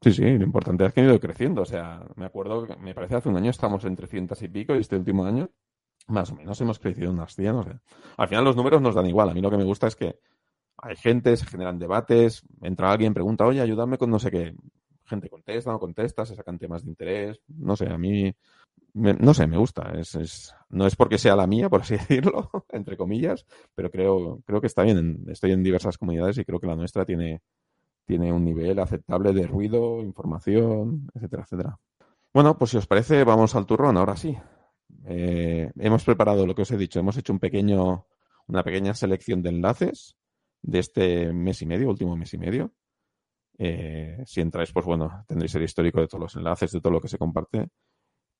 Sí, 0.00 0.12
sí, 0.12 0.22
lo 0.22 0.44
importante 0.44 0.84
es 0.84 0.92
que 0.92 1.00
han 1.00 1.06
ido 1.06 1.20
creciendo. 1.20 1.62
O 1.62 1.66
sea, 1.66 2.04
me 2.16 2.26
acuerdo, 2.26 2.66
me 2.78 2.94
parece 2.94 3.16
hace 3.16 3.28
un 3.28 3.36
año 3.36 3.50
estamos 3.50 3.84
en 3.84 3.96
300 3.96 4.40
y 4.42 4.48
pico 4.48 4.74
y 4.74 4.80
este 4.80 4.96
último 4.96 5.24
año, 5.24 5.50
más 6.08 6.30
o 6.30 6.34
menos, 6.34 6.60
hemos 6.60 6.78
crecido 6.78 7.10
unas 7.10 7.34
100. 7.34 7.54
O 7.54 7.62
sea, 7.62 7.80
al 8.18 8.28
final 8.28 8.44
los 8.44 8.56
números 8.56 8.82
nos 8.82 8.94
dan 8.94 9.06
igual. 9.06 9.30
A 9.30 9.34
mí 9.34 9.40
lo 9.40 9.50
que 9.50 9.56
me 9.56 9.64
gusta 9.64 9.86
es 9.86 9.96
que 9.96 10.18
hay 10.76 10.96
gente, 10.96 11.36
se 11.36 11.46
generan 11.46 11.78
debates, 11.78 12.42
entra 12.62 12.90
alguien, 12.90 13.14
pregunta, 13.14 13.46
oye, 13.46 13.60
ayúdame 13.60 13.98
con 13.98 14.10
no 14.10 14.18
sé 14.18 14.30
qué. 14.30 14.54
Gente 15.06 15.28
contesta, 15.28 15.70
no 15.70 15.78
contesta, 15.78 16.24
se 16.24 16.34
sacan 16.34 16.58
temas 16.58 16.84
de 16.84 16.90
interés. 16.90 17.40
No 17.48 17.76
sé, 17.76 17.88
a 17.88 17.98
mí, 17.98 18.34
me, 18.94 19.12
no 19.14 19.34
sé, 19.34 19.46
me 19.46 19.58
gusta. 19.58 19.92
Es, 19.98 20.14
es, 20.14 20.54
no 20.70 20.86
es 20.86 20.96
porque 20.96 21.18
sea 21.18 21.36
la 21.36 21.46
mía, 21.46 21.68
por 21.68 21.82
así 21.82 21.94
decirlo, 22.08 22.50
entre 22.70 22.96
comillas, 22.96 23.46
pero 23.74 23.90
creo, 23.90 24.40
creo 24.46 24.60
que 24.60 24.66
está 24.66 24.82
bien. 24.82 25.24
Estoy 25.28 25.52
en 25.52 25.62
diversas 25.62 25.98
comunidades 25.98 26.38
y 26.38 26.44
creo 26.44 26.58
que 26.58 26.66
la 26.66 26.76
nuestra 26.76 27.04
tiene, 27.04 27.42
tiene 28.06 28.32
un 28.32 28.44
nivel 28.44 28.78
aceptable 28.78 29.32
de 29.32 29.46
ruido, 29.46 30.00
información, 30.00 31.10
etcétera, 31.14 31.42
etcétera. 31.42 31.78
Bueno, 32.32 32.58
pues 32.58 32.72
si 32.72 32.76
os 32.78 32.86
parece, 32.86 33.24
vamos 33.24 33.54
al 33.54 33.66
turrón, 33.66 33.96
ahora 33.96 34.16
sí. 34.16 34.36
Eh, 35.06 35.70
hemos 35.76 36.04
preparado 36.04 36.46
lo 36.46 36.54
que 36.54 36.62
os 36.62 36.70
he 36.70 36.76
dicho, 36.76 36.98
hemos 36.98 37.16
hecho 37.16 37.32
un 37.32 37.38
pequeño, 37.38 38.06
una 38.46 38.62
pequeña 38.62 38.94
selección 38.94 39.42
de 39.42 39.50
enlaces 39.50 40.16
de 40.64 40.78
este 40.78 41.32
mes 41.32 41.60
y 41.62 41.66
medio, 41.66 41.88
último 41.88 42.16
mes 42.16 42.32
y 42.34 42.38
medio. 42.38 42.72
Eh, 43.58 44.22
si 44.26 44.40
entráis, 44.40 44.72
pues 44.72 44.84
bueno, 44.86 45.24
tendréis 45.28 45.54
el 45.54 45.62
histórico 45.62 46.00
de 46.00 46.08
todos 46.08 46.22
los 46.22 46.36
enlaces, 46.36 46.72
de 46.72 46.80
todo 46.80 46.92
lo 46.92 47.00
que 47.00 47.08
se 47.08 47.18
comparte. 47.18 47.68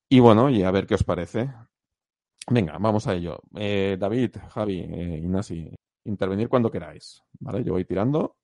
Y 0.09 0.19
bueno, 0.19 0.49
y 0.49 0.63
a 0.63 0.71
ver 0.71 0.87
qué 0.87 0.95
os 0.95 1.03
parece. 1.03 1.51
Venga, 2.49 2.77
vamos 2.79 3.07
a 3.07 3.13
ello. 3.15 3.39
Eh, 3.55 3.97
David, 3.99 4.35
Javi, 4.49 4.79
eh, 4.79 5.23
intervenir 6.05 6.49
cuando 6.49 6.71
queráis. 6.71 7.23
¿Vale? 7.39 7.63
Yo 7.63 7.73
voy 7.73 7.85
tirando 7.85 8.37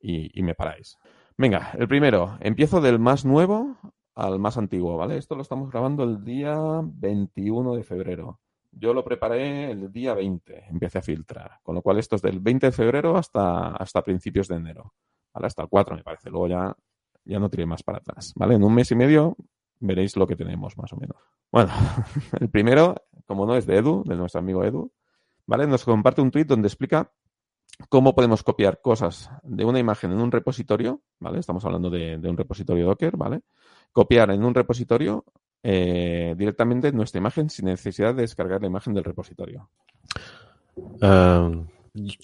y, 0.00 0.38
y, 0.38 0.42
me 0.42 0.54
paráis. 0.54 0.96
Venga, 1.36 1.72
el 1.78 1.88
primero. 1.88 2.36
Empiezo 2.40 2.80
del 2.80 2.98
más 2.98 3.24
nuevo 3.24 3.78
al 4.14 4.38
más 4.40 4.58
antiguo, 4.58 4.96
¿vale? 4.96 5.16
Esto 5.16 5.36
lo 5.36 5.42
estamos 5.42 5.70
grabando 5.70 6.02
el 6.02 6.24
día 6.24 6.56
21 6.82 7.76
de 7.76 7.84
febrero. 7.84 8.40
Yo 8.70 8.94
lo 8.94 9.04
preparé 9.04 9.70
el 9.70 9.90
día 9.90 10.14
20, 10.14 10.66
empecé 10.68 10.98
a 10.98 11.02
filtrar. 11.02 11.58
Con 11.62 11.74
lo 11.74 11.82
cual 11.82 11.98
esto 11.98 12.16
es 12.16 12.22
del 12.22 12.40
20 12.40 12.66
de 12.66 12.72
febrero 12.72 13.16
hasta, 13.16 13.76
hasta 13.76 14.02
principios 14.02 14.48
de 14.48 14.56
enero. 14.56 14.94
¿Vale? 15.32 15.46
Hasta 15.46 15.62
el 15.62 15.68
4 15.68 15.96
me 15.96 16.02
parece. 16.02 16.30
Luego 16.30 16.48
ya, 16.48 16.76
ya 17.24 17.38
no 17.38 17.48
tiré 17.48 17.66
más 17.66 17.82
para 17.82 17.98
atrás. 17.98 18.32
¿Vale? 18.36 18.54
En 18.54 18.64
un 18.64 18.74
mes 18.74 18.90
y 18.90 18.94
medio 18.94 19.36
veréis 19.80 20.16
lo 20.16 20.26
que 20.26 20.36
tenemos 20.36 20.76
más 20.76 20.92
o 20.92 20.96
menos. 20.96 21.16
Bueno, 21.50 21.72
el 22.40 22.50
primero, 22.50 22.94
como 23.26 23.46
no, 23.46 23.56
es 23.56 23.66
de 23.66 23.76
Edu, 23.76 24.04
de 24.04 24.16
nuestro 24.16 24.40
amigo 24.40 24.64
Edu. 24.64 24.92
¿Vale? 25.46 25.66
Nos 25.66 25.84
comparte 25.84 26.20
un 26.20 26.30
tweet 26.30 26.44
donde 26.44 26.68
explica 26.68 27.10
cómo 27.88 28.14
podemos 28.14 28.42
copiar 28.42 28.80
cosas 28.80 29.30
de 29.42 29.64
una 29.64 29.78
imagen 29.78 30.12
en 30.12 30.20
un 30.20 30.32
repositorio, 30.32 31.00
¿vale? 31.20 31.38
Estamos 31.38 31.64
hablando 31.64 31.90
de, 31.90 32.18
de 32.18 32.28
un 32.28 32.36
repositorio 32.36 32.86
Docker, 32.86 33.16
¿vale? 33.16 33.42
Copiar 33.92 34.30
en 34.30 34.44
un 34.44 34.54
repositorio 34.54 35.24
eh, 35.62 36.34
directamente 36.36 36.92
nuestra 36.92 37.18
imagen 37.18 37.50
sin 37.50 37.66
necesidad 37.66 38.14
de 38.14 38.22
descargar 38.22 38.60
la 38.60 38.68
imagen 38.68 38.94
del 38.94 39.04
repositorio. 39.04 39.68
Um, 41.00 41.66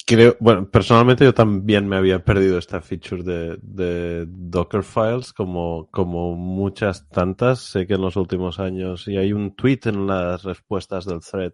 creo, 0.06 0.36
bueno, 0.40 0.68
personalmente 0.70 1.24
yo 1.24 1.34
también 1.34 1.88
me 1.88 1.96
había 1.96 2.24
perdido 2.24 2.58
esta 2.58 2.80
feature 2.80 3.22
de, 3.22 3.58
de 3.62 4.26
Docker 4.28 4.82
Files, 4.82 5.32
como, 5.32 5.88
como 5.90 6.34
muchas 6.36 7.08
tantas. 7.08 7.60
Sé 7.60 7.86
que 7.86 7.94
en 7.94 8.02
los 8.02 8.16
últimos 8.16 8.60
años, 8.60 9.08
y 9.08 9.16
hay 9.16 9.32
un 9.32 9.54
tweet 9.54 9.80
en 9.84 10.06
las 10.06 10.44
respuestas 10.44 11.04
del 11.04 11.20
thread 11.20 11.52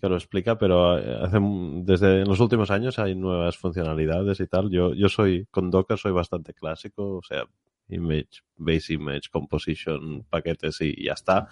que 0.00 0.08
lo 0.10 0.16
explica, 0.16 0.58
pero 0.58 0.98
eh, 0.98 1.18
hace, 1.22 1.38
desde 1.40 2.20
en 2.20 2.28
los 2.28 2.38
últimos 2.38 2.70
años 2.70 2.98
hay 2.98 3.14
nuevas 3.14 3.56
funcionalidades 3.56 4.38
y 4.40 4.46
tal. 4.46 4.70
Yo, 4.70 4.92
yo 4.92 5.08
soy, 5.08 5.46
con 5.50 5.70
Docker 5.70 5.96
soy 5.96 6.12
bastante 6.12 6.52
clásico, 6.52 7.16
o 7.16 7.22
sea, 7.22 7.44
image, 7.88 8.42
base 8.56 8.92
image, 8.92 9.30
composition, 9.30 10.24
paquetes 10.24 10.80
y 10.80 11.04
ya 11.04 11.12
está. 11.12 11.48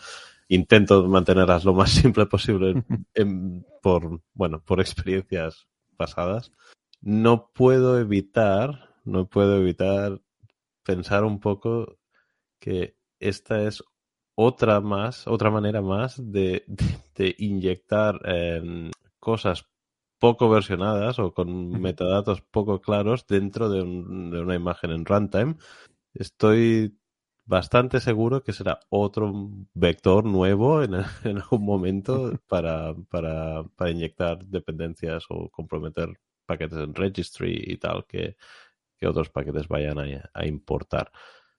Intento 0.49 1.07
mantenerlas 1.09 1.65
lo 1.65 1.75
más 1.75 1.91
simple 2.03 2.27
posible 2.27 2.83
en, 3.15 3.65
por, 3.83 4.21
bueno, 4.35 4.63
por 4.65 4.81
experiencias 4.81 5.67
pasadas. 5.97 6.53
No 7.01 7.51
puedo 7.53 7.99
evitar, 7.99 8.95
no 9.05 9.29
puedo 9.29 9.59
evitar 9.59 10.21
pensar 10.85 11.25
un 11.25 11.41
poco 11.41 11.99
que 12.59 12.97
esta 13.19 13.63
es 13.63 13.83
otra 14.35 14.81
más, 14.81 15.27
otra 15.27 15.51
manera 15.51 15.83
más 15.83 16.17
de, 16.19 16.65
de, 16.67 16.85
de 17.15 17.35
inyectar 17.39 18.21
eh, 18.25 18.91
cosas 19.21 19.67
poco 20.23 20.49
versionadas 20.49 21.19
o 21.19 21.35
con 21.35 21.81
metadatos 21.81 22.43
poco 22.43 22.81
claros 22.81 23.27
dentro 23.27 23.69
de, 23.69 23.83
un, 23.83 24.31
de, 24.31 24.39
una 24.39 24.55
imagen 24.55 24.93
en 24.93 25.05
runtime. 25.05 25.57
Estoy 26.15 26.99
bastante 27.45 28.01
seguro 28.01 28.43
que 28.43 28.53
será 28.53 28.81
otro 28.89 29.33
vector 29.75 30.25
nuevo 30.25 30.83
en, 30.83 30.95
en 31.25 31.39
algún 31.39 31.65
momento 31.65 32.33
para, 32.49 32.95
para, 33.11 33.65
para, 33.77 33.91
inyectar 33.91 34.45
dependencias 34.47 35.25
o 35.29 35.49
comprometer 35.51 36.09
paquetes 36.47 36.79
en 36.79 36.95
registry 36.95 37.63
y 37.67 37.77
tal 37.79 38.07
que, 38.07 38.37
que 38.99 39.07
otros 39.09 39.31
paquetes 39.31 39.69
vayan 39.69 39.99
a, 39.99 40.31
a 40.35 40.47
importar. 40.47 41.13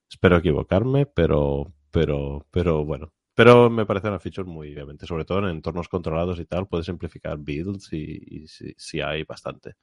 Espero 0.09 0.37
equivocarme, 0.37 1.05
pero, 1.05 1.73
pero, 1.91 2.45
pero 2.51 2.85
bueno. 2.85 3.13
Pero 3.35 3.69
me 3.69 3.85
parece 3.85 4.09
una 4.09 4.19
feature 4.19 4.47
muy, 4.47 4.73
obviamente, 4.73 5.07
sobre 5.07 5.25
todo 5.25 5.39
en 5.39 5.45
entornos 5.45 5.89
controlados 5.89 6.39
y 6.39 6.45
tal, 6.45 6.67
puede 6.67 6.83
simplificar 6.83 7.37
builds 7.39 7.91
y, 7.93 8.43
y 8.43 8.47
si, 8.47 8.75
si, 8.77 9.01
hay 9.01 9.23
bastante. 9.23 9.73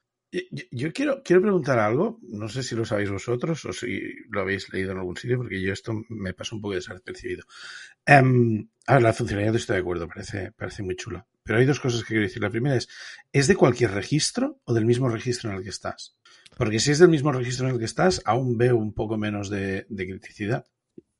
Yo, 0.71 0.93
quiero, 0.93 1.23
quiero 1.25 1.43
preguntar 1.43 1.81
algo, 1.81 2.21
no 2.23 2.49
sé 2.49 2.63
si 2.63 2.77
lo 2.77 2.85
sabéis 2.85 3.11
vosotros 3.11 3.65
o 3.65 3.73
si 3.73 4.15
lo 4.29 4.43
habéis 4.43 4.73
leído 4.73 4.93
en 4.93 4.99
algún 4.99 5.17
sitio, 5.17 5.37
porque 5.39 5.61
yo 5.61 5.73
esto 5.73 5.93
me 6.09 6.35
pasó 6.35 6.55
un 6.55 6.63
poco 6.63 6.75
desapercibido. 6.75 7.45
Um, 8.07 8.69
a 8.87 8.95
ver, 8.95 9.03
la 9.03 9.13
funcionalidad 9.13 9.57
estoy 9.57 9.75
de 9.75 9.81
acuerdo, 9.81 10.07
parece, 10.07 10.53
parece 10.53 10.85
muy 10.85 10.95
chula. 10.95 11.27
Pero 11.43 11.59
hay 11.59 11.67
dos 11.67 11.81
cosas 11.81 12.03
que 12.03 12.09
quiero 12.09 12.23
decir. 12.23 12.43
La 12.43 12.51
primera 12.51 12.77
es, 12.77 12.89
¿es 13.33 13.49
de 13.49 13.57
cualquier 13.57 13.91
registro 13.91 14.61
o 14.65 14.73
del 14.73 14.85
mismo 14.85 15.09
registro 15.09 15.51
en 15.51 15.57
el 15.57 15.65
que 15.65 15.71
estás? 15.71 16.17
Porque 16.57 16.79
si 16.79 16.93
es 16.93 17.01
del 17.01 17.09
mismo 17.09 17.33
registro 17.33 17.67
en 17.67 17.75
el 17.75 17.79
que 17.81 17.87
estás, 17.87 18.23
aún 18.25 18.57
veo 18.57 18.77
un 18.77 18.95
poco 18.95 19.17
menos 19.17 19.51
de, 19.51 19.87
de 19.89 20.07
criticidad. 20.07 20.65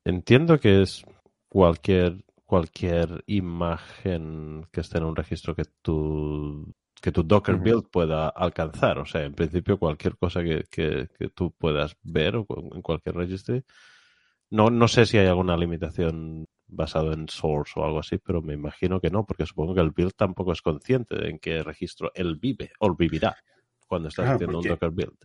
Entiendo 0.05 0.59
que 0.59 0.83
es 0.83 1.03
cualquier 1.49 2.23
cualquier 2.51 3.23
imagen 3.27 4.67
que 4.73 4.81
esté 4.81 4.97
en 4.97 5.05
un 5.05 5.15
registro 5.15 5.55
que 5.55 5.63
tu 5.81 6.73
que 7.01 7.11
tu 7.11 7.23
Docker 7.23 7.57
build 7.57 7.89
pueda 7.89 8.29
alcanzar. 8.29 8.99
O 8.99 9.05
sea, 9.05 9.23
en 9.23 9.33
principio 9.33 9.77
cualquier 9.77 10.17
cosa 10.17 10.43
que, 10.43 10.65
que, 10.69 11.09
que 11.17 11.29
tú 11.29 11.51
puedas 11.51 11.95
ver 12.03 12.35
en 12.35 12.81
cualquier 12.81 13.15
registro. 13.15 13.61
No, 14.49 14.69
no 14.69 14.87
sé 14.87 15.05
si 15.05 15.17
hay 15.17 15.27
alguna 15.27 15.57
limitación 15.57 16.47
basado 16.67 17.13
en 17.13 17.27
source 17.27 17.73
o 17.75 17.85
algo 17.85 17.99
así, 17.99 18.17
pero 18.17 18.41
me 18.41 18.53
imagino 18.53 18.99
que 19.01 19.09
no, 19.09 19.25
porque 19.25 19.45
supongo 19.45 19.73
que 19.73 19.81
el 19.81 19.91
build 19.91 20.13
tampoco 20.15 20.53
es 20.53 20.61
consciente 20.61 21.17
de 21.17 21.29
en 21.29 21.39
qué 21.39 21.63
registro 21.63 22.11
él 22.13 22.37
vive 22.37 22.71
o 22.79 22.95
vivirá 22.95 23.35
cuando 23.87 24.09
estás 24.09 24.23
claro, 24.23 24.35
haciendo 24.35 24.57
porque, 24.57 24.69
un 24.69 24.73
Docker 24.73 24.91
build. 24.91 25.17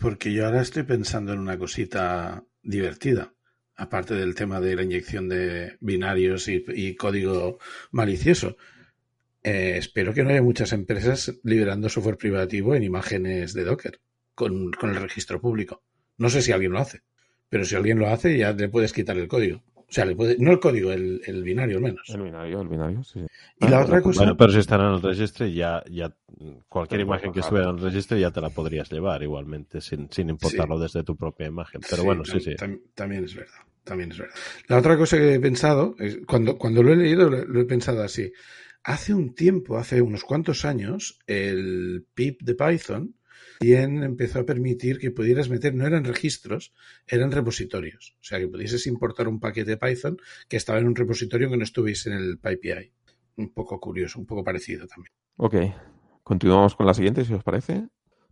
Porque 0.00 0.32
yo 0.32 0.46
ahora 0.46 0.62
estoy 0.62 0.84
pensando 0.84 1.32
en 1.32 1.40
una 1.40 1.58
cosita 1.58 2.42
divertida 2.62 3.32
aparte 3.76 4.14
del 4.14 4.34
tema 4.34 4.60
de 4.60 4.74
la 4.74 4.82
inyección 4.82 5.28
de 5.28 5.76
binarios 5.80 6.48
y, 6.48 6.64
y 6.68 6.96
código 6.96 7.58
malicioso. 7.92 8.56
Eh, 9.42 9.74
espero 9.76 10.12
que 10.12 10.22
no 10.22 10.30
haya 10.30 10.42
muchas 10.42 10.72
empresas 10.72 11.38
liberando 11.44 11.88
software 11.88 12.16
privativo 12.16 12.74
en 12.74 12.82
imágenes 12.82 13.54
de 13.54 13.64
Docker 13.64 14.00
con, 14.34 14.72
con, 14.72 14.90
el 14.90 14.96
registro 14.96 15.40
público. 15.40 15.82
No 16.16 16.28
sé 16.28 16.42
si 16.42 16.52
alguien 16.52 16.72
lo 16.72 16.80
hace, 16.80 17.02
pero 17.48 17.64
si 17.64 17.76
alguien 17.76 17.98
lo 17.98 18.08
hace 18.08 18.36
ya 18.36 18.52
le 18.52 18.68
puedes 18.68 18.92
quitar 18.92 19.16
el 19.16 19.28
código. 19.28 19.62
O 19.76 19.92
sea, 19.92 20.04
le 20.04 20.14
puede, 20.14 20.36
no 20.38 20.52
el 20.52 20.60
código, 20.60 20.92
el, 20.92 21.22
el, 21.24 21.42
binario 21.42 21.78
al 21.78 21.82
menos. 21.82 22.02
El 22.10 22.20
binario, 22.20 22.60
el 22.60 22.68
binario, 22.68 23.02
sí. 23.02 23.20
Y 23.20 23.64
ah, 23.64 23.70
la 23.70 23.80
otra 23.80 24.02
cosa. 24.02 24.20
Bueno, 24.20 24.36
pero 24.36 24.52
si 24.52 24.58
están 24.58 24.82
en 24.82 24.92
el 24.92 25.00
registro, 25.00 25.46
ya, 25.46 25.82
ya 25.90 26.14
cualquier 26.68 27.00
imagen 27.00 27.32
que 27.32 27.40
estuviera 27.40 27.70
en 27.70 27.76
el 27.76 27.82
registro 27.82 28.18
ya 28.18 28.30
te 28.30 28.42
la 28.42 28.50
podrías 28.50 28.90
llevar 28.92 29.22
igualmente, 29.22 29.80
sin, 29.80 30.10
sin 30.12 30.28
importarlo 30.28 30.76
sí. 30.76 30.82
desde 30.82 31.04
tu 31.04 31.16
propia 31.16 31.46
imagen. 31.46 31.80
Pero 31.88 32.02
sí, 32.02 32.06
bueno, 32.06 32.24
sí, 32.26 32.38
sí. 32.38 32.54
Tam, 32.56 32.78
también 32.94 33.24
es 33.24 33.34
verdad. 33.34 33.60
También 33.82 34.12
es 34.12 34.18
verdad. 34.18 34.34
La 34.66 34.76
otra 34.76 34.98
cosa 34.98 35.16
que 35.16 35.34
he 35.34 35.40
pensado, 35.40 35.96
es, 35.98 36.18
cuando, 36.26 36.58
cuando 36.58 36.82
lo 36.82 36.92
he 36.92 36.96
leído, 36.96 37.30
lo, 37.30 37.46
lo 37.46 37.60
he 37.62 37.64
pensado 37.64 38.02
así. 38.02 38.30
Hace 38.84 39.14
un 39.14 39.34
tiempo, 39.34 39.76
hace 39.76 40.00
unos 40.00 40.24
cuantos 40.24 40.64
años, 40.64 41.18
el 41.26 42.06
pip 42.14 42.42
de 42.42 42.54
Python 42.54 43.18
también 43.58 44.02
empezó 44.04 44.40
a 44.40 44.46
permitir 44.46 44.98
que 44.98 45.10
pudieras 45.10 45.48
meter, 45.48 45.74
no 45.74 45.86
eran 45.86 46.04
registros, 46.04 46.72
eran 47.06 47.32
repositorios. 47.32 48.16
O 48.20 48.24
sea, 48.24 48.38
que 48.38 48.48
pudieses 48.48 48.86
importar 48.86 49.26
un 49.28 49.40
paquete 49.40 49.72
de 49.72 49.76
Python 49.76 50.16
que 50.48 50.56
estaba 50.56 50.78
en 50.78 50.86
un 50.86 50.94
repositorio 50.94 51.50
que 51.50 51.56
no 51.56 51.64
estuviese 51.64 52.10
en 52.10 52.16
el 52.16 52.38
PyPI. 52.38 52.92
Un 53.36 53.52
poco 53.52 53.80
curioso, 53.80 54.18
un 54.18 54.26
poco 54.26 54.44
parecido 54.44 54.86
también. 54.86 55.12
Ok, 55.36 55.54
continuamos 56.22 56.74
con 56.76 56.86
la 56.86 56.94
siguiente, 56.94 57.24
si 57.24 57.34
os 57.34 57.42
parece. 57.42 57.88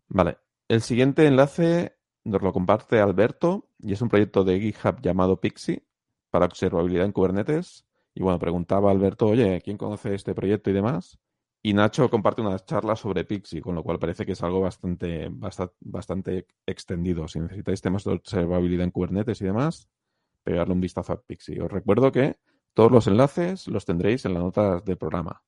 Vale, 0.09 0.39
el 0.69 0.81
siguiente 0.83 1.27
enlace 1.27 1.97
nos 2.25 2.43
lo 2.43 2.53
comparte 2.53 2.99
Alberto 2.99 3.71
y 3.79 3.93
es 3.93 4.03
un 4.03 4.09
proyecto 4.09 4.45
de 4.45 4.61
GitHub 4.61 5.01
llamado 5.01 5.41
Pixie 5.41 5.87
para 6.31 6.47
observabilidad 6.47 7.07
en 7.07 7.13
Kubernetes. 7.13 7.86
Y 8.17 8.23
bueno, 8.23 8.39
preguntaba 8.39 8.91
Alberto, 8.91 9.27
oye, 9.27 9.61
¿quién 9.63 9.77
conoce 9.77 10.15
este 10.15 10.35
proyecto 10.35 10.71
y 10.71 10.73
demás? 10.73 11.19
Y 11.63 11.75
Nacho 11.75 12.09
comparte 12.09 12.41
unas 12.41 12.65
charlas 12.65 13.01
sobre 13.01 13.27
Pixie, 13.27 13.61
con 13.61 13.75
lo 13.75 13.83
cual 13.83 13.99
parece 13.99 14.25
que 14.25 14.33
es 14.33 14.43
algo 14.43 14.63
bastante, 14.63 15.29
bastante, 15.31 15.75
bastante 15.81 16.47
extendido. 16.65 17.29
Si 17.29 17.41
necesitáis 17.41 17.83
temas 17.83 18.05
de 18.05 18.13
observabilidad 18.13 18.85
en 18.85 18.91
Kubernetes 18.91 19.43
y 19.43 19.45
demás, 19.45 19.91
pegarle 20.43 20.73
un 20.73 20.81
vistazo 20.81 21.13
a 21.13 21.21
Pixie. 21.21 21.61
Os 21.61 21.71
recuerdo 21.71 22.11
que 22.11 22.37
todos 22.73 22.91
los 22.91 23.07
enlaces 23.07 23.69
los 23.69 23.85
tendréis 23.85 24.25
en 24.25 24.33
las 24.33 24.43
notas 24.43 24.83
del 24.87 24.97
programa. 24.97 25.43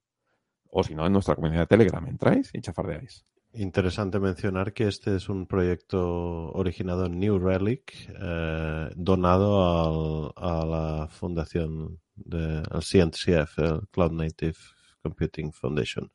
O 0.70 0.84
si 0.84 0.94
no, 0.94 1.06
en 1.06 1.12
nuestra 1.14 1.36
comunidad 1.36 1.62
de 1.62 1.68
Telegram. 1.68 2.06
Entráis 2.06 2.50
y 2.52 2.60
chafardeáis. 2.60 3.24
Interesante 3.54 4.20
mencionar 4.20 4.74
que 4.74 4.88
este 4.88 5.16
es 5.16 5.30
un 5.30 5.46
proyecto 5.46 6.52
originado 6.52 7.06
en 7.06 7.18
New 7.18 7.38
Relic, 7.38 8.12
eh, 8.20 8.90
donado 8.94 10.34
a 10.36 10.66
la 10.66 11.08
fundación 11.08 11.98
del 12.24 12.62
CNCF, 12.64 13.58
el 13.58 13.88
Cloud 13.90 14.12
Native 14.12 14.58
Computing 15.02 15.52
Foundation. 15.52 16.10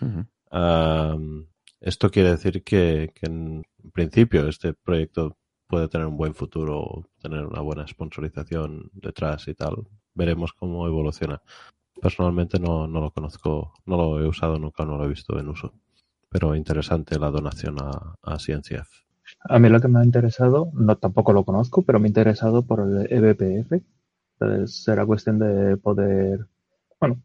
Uh 0.00 0.06
-huh. 0.06 1.14
um, 1.14 1.46
esto 1.80 2.10
quiere 2.10 2.30
decir 2.30 2.62
que, 2.64 3.12
que, 3.14 3.26
en 3.26 3.64
principio 3.92 4.48
este 4.48 4.72
proyecto 4.72 5.36
puede 5.66 5.88
tener 5.88 6.06
un 6.06 6.16
buen 6.16 6.34
futuro, 6.34 7.08
tener 7.20 7.46
una 7.46 7.60
buena 7.60 7.86
sponsorización 7.86 8.90
detrás 8.94 9.46
y 9.48 9.54
tal. 9.54 9.86
Veremos 10.14 10.52
cómo 10.52 10.86
evoluciona. 10.86 11.40
Personalmente 12.00 12.58
no, 12.58 12.86
no 12.86 13.00
lo 13.00 13.10
conozco, 13.10 13.74
no 13.86 13.96
lo 13.96 14.20
he 14.20 14.26
usado 14.26 14.58
nunca, 14.58 14.84
no 14.84 14.96
lo 14.96 15.04
he 15.04 15.08
visto 15.08 15.38
en 15.38 15.48
uso. 15.48 15.74
Pero 16.28 16.54
interesante 16.54 17.18
la 17.18 17.30
donación 17.30 17.76
a, 17.80 18.16
a 18.22 18.38
CNCF. 18.38 18.88
A 19.48 19.58
mí 19.58 19.68
lo 19.68 19.80
que 19.80 19.88
me 19.88 20.00
ha 20.00 20.04
interesado, 20.04 20.70
no 20.74 20.96
tampoco 20.96 21.32
lo 21.32 21.44
conozco, 21.44 21.82
pero 21.82 22.00
me 22.00 22.06
ha 22.06 22.08
interesado 22.08 22.66
por 22.66 22.80
el 22.80 23.06
eBPF. 23.10 23.82
Entonces 24.40 24.84
será 24.84 25.04
cuestión 25.04 25.38
de 25.38 25.76
poder, 25.76 26.46
bueno, 27.00 27.20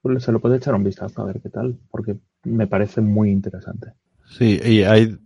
pues 0.00 0.24
se 0.24 0.32
lo 0.32 0.40
puede 0.40 0.56
echar 0.56 0.74
un 0.74 0.84
vistazo 0.84 1.22
a 1.22 1.26
ver 1.26 1.40
qué 1.40 1.50
tal, 1.50 1.78
porque 1.90 2.16
me 2.44 2.66
parece 2.66 3.00
muy 3.00 3.30
interesante. 3.30 3.92
Sí, 4.24 4.58
y 4.64 4.82
hay, 4.82 5.18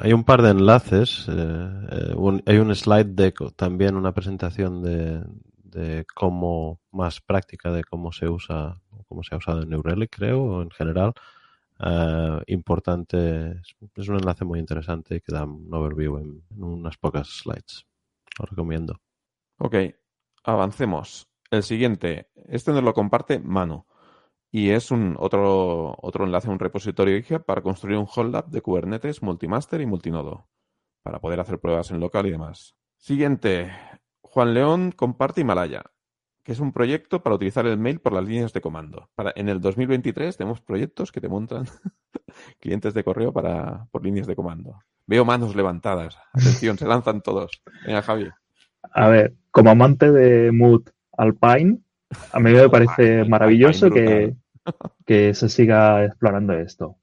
hay 0.00 0.12
un 0.12 0.24
par 0.24 0.42
de 0.42 0.50
enlaces. 0.50 1.26
Eh, 1.28 2.12
un, 2.14 2.42
hay 2.44 2.58
un 2.58 2.74
slide 2.74 3.14
deck, 3.14 3.54
también 3.56 3.96
una 3.96 4.12
presentación 4.12 4.82
de, 4.82 5.24
de 5.64 6.04
cómo, 6.14 6.80
más 6.90 7.20
práctica 7.20 7.72
de 7.72 7.82
cómo 7.82 8.12
se 8.12 8.28
usa, 8.28 8.78
cómo 9.08 9.22
se 9.22 9.34
ha 9.34 9.38
usado 9.38 9.62
en 9.62 9.70
New 9.70 9.80
Relic, 9.80 10.14
creo, 10.14 10.42
o 10.42 10.62
en 10.62 10.70
general. 10.70 11.14
Uh, 11.80 12.40
importante, 12.46 13.60
es 13.96 14.08
un 14.08 14.16
enlace 14.16 14.44
muy 14.44 14.60
interesante 14.60 15.20
que 15.20 15.34
da 15.34 15.44
un 15.44 15.72
overview 15.72 16.18
en, 16.18 16.42
en 16.50 16.62
unas 16.62 16.96
pocas 16.96 17.28
slides. 17.28 17.86
Lo 18.38 18.44
recomiendo. 18.46 19.00
Ok, 19.58 19.74
avancemos. 20.44 21.28
El 21.50 21.62
siguiente, 21.62 22.28
este 22.48 22.72
nos 22.72 22.82
lo 22.82 22.94
comparte 22.94 23.38
Manu. 23.38 23.86
Y 24.50 24.70
es 24.70 24.90
un 24.90 25.16
otro, 25.18 25.96
otro 26.02 26.24
enlace 26.24 26.48
a 26.48 26.50
un 26.50 26.58
repositorio 26.58 27.22
GitHub 27.22 27.44
para 27.44 27.62
construir 27.62 27.96
un 27.96 28.06
hot 28.06 28.30
lab 28.30 28.48
de 28.48 28.60
Kubernetes 28.60 29.22
multimaster 29.22 29.80
y 29.80 29.86
multinodo, 29.86 30.48
para 31.02 31.20
poder 31.20 31.40
hacer 31.40 31.58
pruebas 31.58 31.90
en 31.90 32.00
local 32.00 32.26
y 32.26 32.32
demás. 32.32 32.74
Siguiente, 32.98 33.72
Juan 34.20 34.54
León 34.54 34.92
comparte 34.92 35.40
Himalaya, 35.40 35.84
que 36.42 36.52
es 36.52 36.60
un 36.60 36.72
proyecto 36.72 37.22
para 37.22 37.36
utilizar 37.36 37.66
el 37.66 37.78
mail 37.78 38.00
por 38.00 38.12
las 38.12 38.24
líneas 38.24 38.52
de 38.52 38.60
comando. 38.60 39.10
En 39.36 39.48
el 39.48 39.60
2023 39.60 40.36
tenemos 40.36 40.60
proyectos 40.60 41.12
que 41.12 41.20
te 41.20 41.28
montan 41.28 41.64
clientes 42.60 42.94
de 42.94 43.04
correo 43.04 43.32
para 43.32 43.86
por 43.90 44.04
líneas 44.04 44.26
de 44.26 44.36
comando. 44.36 44.80
Veo 45.06 45.24
manos 45.24 45.56
levantadas. 45.56 46.18
Atención, 46.32 46.78
se 46.78 46.86
lanzan 46.86 47.22
todos. 47.22 47.62
Venga, 47.86 48.02
Javi. 48.02 48.28
A 48.82 49.08
ver, 49.08 49.34
como 49.50 49.70
amante 49.70 50.10
de 50.10 50.52
Mood 50.52 50.82
Alpine, 51.16 51.78
a 52.32 52.40
mí 52.40 52.52
me 52.52 52.68
parece 52.68 53.24
maravilloso 53.24 53.90
que, 53.90 54.34
que 55.06 55.34
se 55.34 55.48
siga 55.48 56.04
explorando 56.04 56.52
esto. 56.54 56.96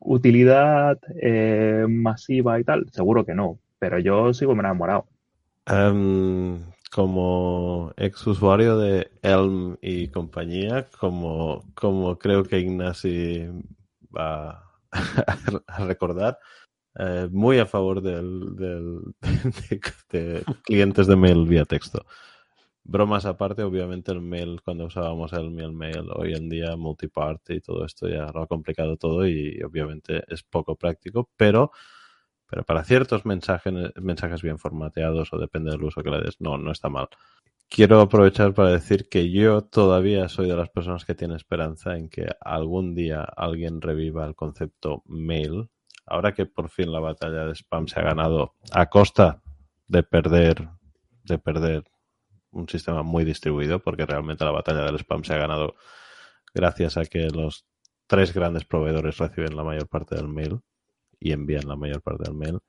Utilidad 0.00 0.98
eh, 1.20 1.86
masiva 1.88 2.60
y 2.60 2.64
tal, 2.64 2.86
seguro 2.92 3.24
que 3.24 3.34
no, 3.34 3.58
pero 3.78 3.98
yo 3.98 4.34
sigo 4.34 4.52
enamorado. 4.52 5.06
Em, 5.66 6.58
como 6.92 7.92
ex 7.96 8.26
usuario 8.26 8.76
de 8.78 9.10
Elm 9.22 9.76
y 9.80 10.08
compañía, 10.08 10.88
como, 10.98 11.64
como 11.74 12.18
creo 12.18 12.44
que 12.44 12.60
Ignasi 12.60 13.48
va 14.16 14.62
a 15.66 15.84
recordar, 15.86 16.38
eh, 16.98 17.28
muy 17.32 17.58
a 17.58 17.66
favor 17.66 18.00
del, 18.02 18.56
del- 18.56 19.00
de, 20.12 20.44
clientes 20.64 21.06
de 21.06 21.16
mail 21.16 21.46
vía 21.46 21.64
texto. 21.64 22.04
Bromas 22.84 23.24
aparte, 23.26 23.62
obviamente 23.62 24.12
el 24.12 24.20
mail, 24.20 24.60
cuando 24.62 24.86
usábamos 24.86 25.32
el 25.32 25.50
mail 25.50 25.72
mail, 25.72 26.06
hoy 26.14 26.34
en 26.34 26.48
día 26.50 26.76
multipart 26.76 27.48
y 27.50 27.60
todo 27.60 27.84
esto 27.86 28.08
ya 28.08 28.30
lo 28.32 28.42
ha 28.42 28.46
complicado 28.46 28.96
todo 28.98 29.26
y 29.26 29.60
obviamente 29.62 30.22
es 30.28 30.42
poco 30.42 30.76
práctico, 30.76 31.30
pero, 31.36 31.70
pero 32.46 32.64
para 32.64 32.84
ciertos 32.84 33.26
mensajes, 33.26 33.72
mensajes 34.00 34.42
bien 34.42 34.58
formateados 34.58 35.32
o 35.32 35.38
depende 35.38 35.70
del 35.72 35.84
uso 35.84 36.02
que 36.02 36.10
le 36.10 36.20
des, 36.22 36.40
no, 36.40 36.58
no 36.58 36.72
está 36.72 36.88
mal. 36.90 37.08
Quiero 37.70 38.00
aprovechar 38.00 38.54
para 38.54 38.70
decir 38.70 39.08
que 39.10 39.30
yo 39.30 39.62
todavía 39.62 40.28
soy 40.28 40.48
de 40.48 40.56
las 40.56 40.70
personas 40.70 41.04
que 41.04 41.14
tiene 41.16 41.36
esperanza 41.36 41.96
en 41.96 42.08
que 42.10 42.28
algún 42.40 42.94
día 42.94 43.22
alguien 43.24 43.80
reviva 43.82 44.26
el 44.26 44.34
concepto 44.36 45.02
mail. 45.06 45.68
Ahora 46.06 46.34
que 46.34 46.46
por 46.46 46.68
fin 46.68 46.92
la 46.92 47.00
batalla 47.00 47.46
de 47.46 47.54
spam 47.54 47.88
se 47.88 48.00
ha 48.00 48.02
ganado 48.02 48.54
a 48.72 48.86
costa 48.90 49.42
de 49.88 50.02
perder, 50.02 50.68
de 51.24 51.38
perder 51.38 51.84
un 52.50 52.68
sistema 52.68 53.02
muy 53.02 53.24
distribuido, 53.24 53.80
porque 53.82 54.06
realmente 54.06 54.44
la 54.44 54.52
batalla 54.52 54.84
del 54.84 54.96
spam 54.96 55.24
se 55.24 55.34
ha 55.34 55.38
ganado 55.38 55.74
gracias 56.54 56.96
a 56.96 57.04
que 57.04 57.28
los 57.30 57.66
tres 58.06 58.32
grandes 58.32 58.64
proveedores 58.64 59.18
reciben 59.18 59.56
la 59.56 59.64
mayor 59.64 59.88
parte 59.88 60.14
del 60.14 60.28
mail 60.28 60.60
y 61.18 61.32
envían 61.32 61.66
la 61.66 61.76
mayor 61.76 62.02
parte 62.02 62.24
del 62.24 62.34
mail. 62.34 62.60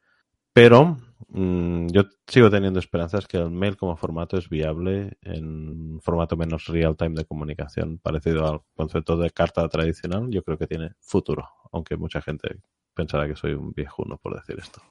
Pero 0.54 0.98
mm, 1.27 1.88
yo 1.88 2.04
sigo 2.25 2.50
teniendo 2.50 2.80
esperanzas 2.80 3.27
que 3.27 3.36
el 3.36 3.51
mail 3.51 3.75
como 3.75 3.98
formato 3.98 4.38
es 4.38 4.48
viable 4.48 5.18
en 5.22 6.00
formato 6.01 6.38
menos 6.38 6.68
real 6.68 6.96
time 6.96 7.15
de 7.15 7.25
comunicación, 7.25 8.00
parecido 8.00 8.48
al 8.48 8.62
concepto 8.74 9.18
de 9.18 9.32
carta 9.32 9.68
tradicional. 9.68 10.30
Yo 10.30 10.44
creo 10.44 10.58
que 10.58 10.68
tiene 10.68 10.92
futuro, 11.01 11.50
aunque 11.74 11.98
mucha 11.98 12.22
gente 12.22 12.62
pensará 12.95 13.27
que 13.27 13.35
soy 13.35 13.53
un 13.53 13.71
viejuno 13.73 14.17
por 14.17 14.35
decir 14.35 14.57
esto. 14.59 14.81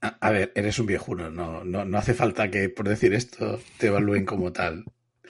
A, 0.00 0.08
a 0.20 0.30
ver, 0.30 0.52
eres 0.54 0.78
un 0.78 0.86
viejuno, 0.86 1.30
no, 1.30 1.64
no, 1.64 1.84
no 1.84 1.98
hace 1.98 2.12
falta 2.14 2.50
que 2.50 2.68
por 2.68 2.88
decir 2.88 3.14
esto 3.14 3.58
te 3.78 3.86
evalúen 3.86 4.24
como 4.26 4.52
tal. 4.52 4.84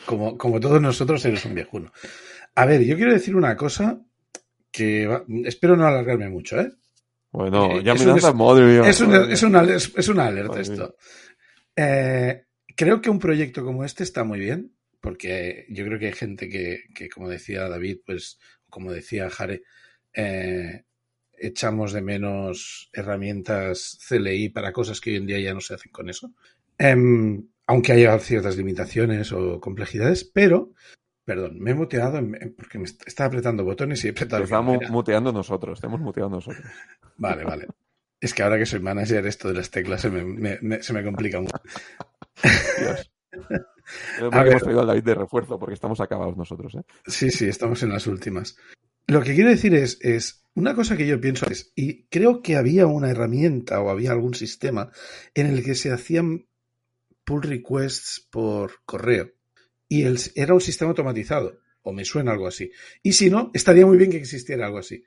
Como, 0.06 0.36
como 0.36 0.58
todos 0.58 0.80
nosotros 0.82 1.24
eres 1.24 1.44
un 1.44 1.54
viejuno. 1.54 1.92
A 2.56 2.66
ver, 2.66 2.82
yo 2.84 2.96
quiero 2.96 3.12
decir 3.12 3.36
una 3.36 3.56
cosa 3.56 4.00
que 4.72 5.06
va- 5.06 5.24
espero 5.44 5.76
no 5.76 5.86
alargarme 5.86 6.28
mucho, 6.28 6.60
¿eh? 6.60 6.72
Bueno, 7.30 7.78
Eh, 7.78 7.82
ya 7.84 7.94
me 7.94 8.04
lanzas, 8.04 8.34
madre 8.34 8.64
mía. 8.64 8.88
Es 8.88 9.00
una, 9.00 9.24
es 9.32 9.42
una, 9.42 9.62
es, 9.62 10.08
una 10.08 10.26
alerta 10.26 10.60
esto. 10.60 10.96
Eh, 11.76 12.44
creo 12.76 13.00
que 13.00 13.10
un 13.10 13.18
proyecto 13.18 13.64
como 13.64 13.84
este 13.84 14.02
está 14.02 14.24
muy 14.24 14.38
bien, 14.40 14.74
porque 15.00 15.66
yo 15.68 15.84
creo 15.84 15.98
que 15.98 16.06
hay 16.06 16.12
gente 16.12 16.48
que, 16.48 16.84
que 16.94 17.08
como 17.08 17.28
decía 17.28 17.68
David, 17.68 17.98
pues, 18.06 18.38
como 18.68 18.92
decía 18.92 19.30
Jare, 19.30 19.62
eh, 20.12 20.84
echamos 21.38 21.92
de 21.92 22.02
menos 22.02 22.90
herramientas 22.92 23.98
CLI 24.08 24.48
para 24.50 24.72
cosas 24.72 25.00
que 25.00 25.10
hoy 25.10 25.16
en 25.16 25.26
día 25.26 25.40
ya 25.40 25.54
no 25.54 25.60
se 25.60 25.74
hacen 25.74 25.92
con 25.92 26.08
eso. 26.08 26.32
Em, 26.78 27.46
aunque 27.66 27.92
haya 27.92 28.18
ciertas 28.18 28.56
limitaciones 28.56 29.32
o 29.32 29.60
complejidades, 29.60 30.24
pero, 30.24 30.72
perdón, 31.24 31.58
me 31.60 31.70
he 31.70 31.74
muteado 31.74 32.20
porque 32.56 32.78
me 32.78 32.84
est- 32.84 33.06
estaba 33.06 33.28
apretando 33.28 33.64
botones 33.64 34.04
y 34.04 34.08
he 34.08 34.10
apretado 34.10 34.42
Te 34.42 34.44
estamos 34.44 34.78
muteando 34.90 35.32
nosotros, 35.32 35.80
te 35.80 35.86
hemos 35.86 36.00
muteado 36.00 36.30
nosotros. 36.30 36.66
Vale, 37.16 37.44
vale. 37.44 37.66
Es 38.20 38.32
que 38.34 38.42
ahora 38.42 38.58
que 38.58 38.66
soy 38.66 38.80
manager, 38.80 39.26
esto 39.26 39.48
de 39.48 39.54
las 39.54 39.70
teclas 39.70 40.00
se 40.02 40.10
me, 40.10 40.24
me- 40.24 40.58
me- 40.62 40.82
se 40.82 40.92
me 40.92 41.04
complica 41.04 41.40
mucho. 41.40 41.54
Dios. 42.78 43.10
Hemos 44.18 44.62
traído 44.62 44.80
al 44.80 44.86
David 44.86 45.04
de 45.04 45.14
refuerzo, 45.14 45.58
porque 45.58 45.74
estamos 45.74 46.00
acabados 46.00 46.36
nosotros, 46.36 46.74
¿eh? 46.74 46.82
Sí, 47.06 47.30
sí, 47.30 47.46
estamos 47.48 47.82
en 47.82 47.90
las 47.90 48.06
últimas. 48.06 48.56
Lo 49.06 49.22
que 49.22 49.34
quiero 49.34 49.50
decir 49.50 49.74
es, 49.74 49.98
es 50.00 50.44
una 50.54 50.74
cosa 50.74 50.96
que 50.96 51.06
yo 51.06 51.20
pienso 51.20 51.46
es, 51.50 51.72
y 51.74 52.04
creo 52.04 52.42
que 52.42 52.56
había 52.56 52.86
una 52.86 53.10
herramienta 53.10 53.80
o 53.80 53.90
había 53.90 54.12
algún 54.12 54.34
sistema 54.34 54.90
en 55.34 55.46
el 55.46 55.64
que 55.64 55.74
se 55.74 55.92
hacían 55.92 56.46
pull 57.24 57.42
requests 57.42 58.26
por 58.30 58.84
correo. 58.86 59.32
Y 59.88 60.04
el, 60.04 60.18
era 60.36 60.54
un 60.54 60.60
sistema 60.60 60.90
automatizado, 60.90 61.60
o 61.82 61.92
me 61.92 62.04
suena 62.04 62.32
algo 62.32 62.46
así. 62.46 62.70
Y 63.02 63.12
si 63.14 63.30
no, 63.30 63.50
estaría 63.54 63.86
muy 63.86 63.98
bien 63.98 64.10
que 64.10 64.18
existiera 64.18 64.66
algo 64.66 64.78
así. 64.78 65.04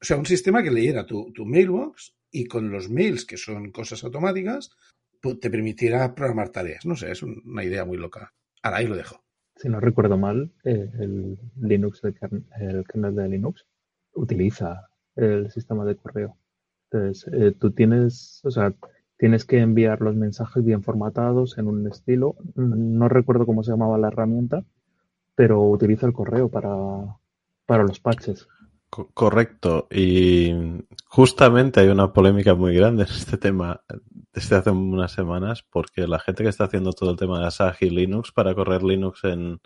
O 0.00 0.04
sea, 0.04 0.16
un 0.16 0.26
sistema 0.26 0.62
que 0.62 0.70
leyera 0.70 1.06
tu, 1.06 1.32
tu 1.32 1.46
mailbox 1.46 2.14
y 2.30 2.46
con 2.46 2.70
los 2.70 2.90
mails, 2.90 3.24
que 3.26 3.36
son 3.36 3.72
cosas 3.72 4.02
automáticas, 4.04 4.70
te 5.40 5.50
permitiera 5.50 6.14
programar 6.14 6.50
tareas. 6.50 6.86
No 6.86 6.96
sé, 6.96 7.10
es 7.10 7.22
un- 7.22 7.42
una 7.44 7.64
idea 7.64 7.84
muy 7.84 7.98
loca. 7.98 8.34
Ahora 8.62 8.78
ahí 8.78 8.86
lo 8.86 8.96
dejo. 8.96 9.25
Si 9.56 9.68
no 9.68 9.80
recuerdo 9.80 10.16
mal, 10.18 10.52
eh, 10.64 10.90
el 11.00 11.38
Linux, 11.60 12.00
de 12.02 12.14
kern- 12.14 12.44
el 12.60 12.84
kernel 12.84 13.14
de 13.16 13.28
Linux, 13.28 13.66
utiliza 14.14 14.88
el 15.16 15.50
sistema 15.50 15.84
de 15.84 15.96
correo. 15.96 16.36
Entonces, 16.90 17.32
eh, 17.32 17.52
tú 17.58 17.72
tienes, 17.72 18.40
o 18.44 18.50
sea, 18.50 18.74
tienes 19.18 19.44
que 19.44 19.58
enviar 19.60 20.00
los 20.02 20.14
mensajes 20.14 20.64
bien 20.64 20.82
formatados 20.82 21.58
en 21.58 21.68
un 21.68 21.86
estilo. 21.88 22.36
No 22.54 23.08
recuerdo 23.08 23.46
cómo 23.46 23.62
se 23.62 23.72
llamaba 23.72 23.98
la 23.98 24.08
herramienta, 24.08 24.64
pero 25.36 25.62
utiliza 25.62 26.06
el 26.06 26.14
correo 26.14 26.50
para, 26.50 27.18
para 27.66 27.84
los 27.84 28.00
patches. 28.00 28.48
Co- 28.96 29.10
Correcto. 29.12 29.88
Y 29.90 30.52
justamente 31.06 31.80
hay 31.80 31.88
una 31.88 32.12
polémica 32.14 32.54
muy 32.54 32.74
grande 32.74 33.02
en 33.04 33.10
este 33.10 33.36
tema 33.36 33.82
desde 34.32 34.56
hace 34.56 34.70
unas 34.70 35.12
semanas 35.12 35.62
porque 35.70 36.06
la 36.06 36.18
gente 36.18 36.42
que 36.42 36.48
está 36.48 36.64
haciendo 36.64 36.92
todo 36.92 37.10
el 37.10 37.16
tema 37.16 37.38
de 37.40 37.46
Asahi 37.46 37.90
Linux 37.90 38.32
para 38.32 38.54
correr 38.54 38.82
Linux 38.82 39.24
en, 39.24 39.60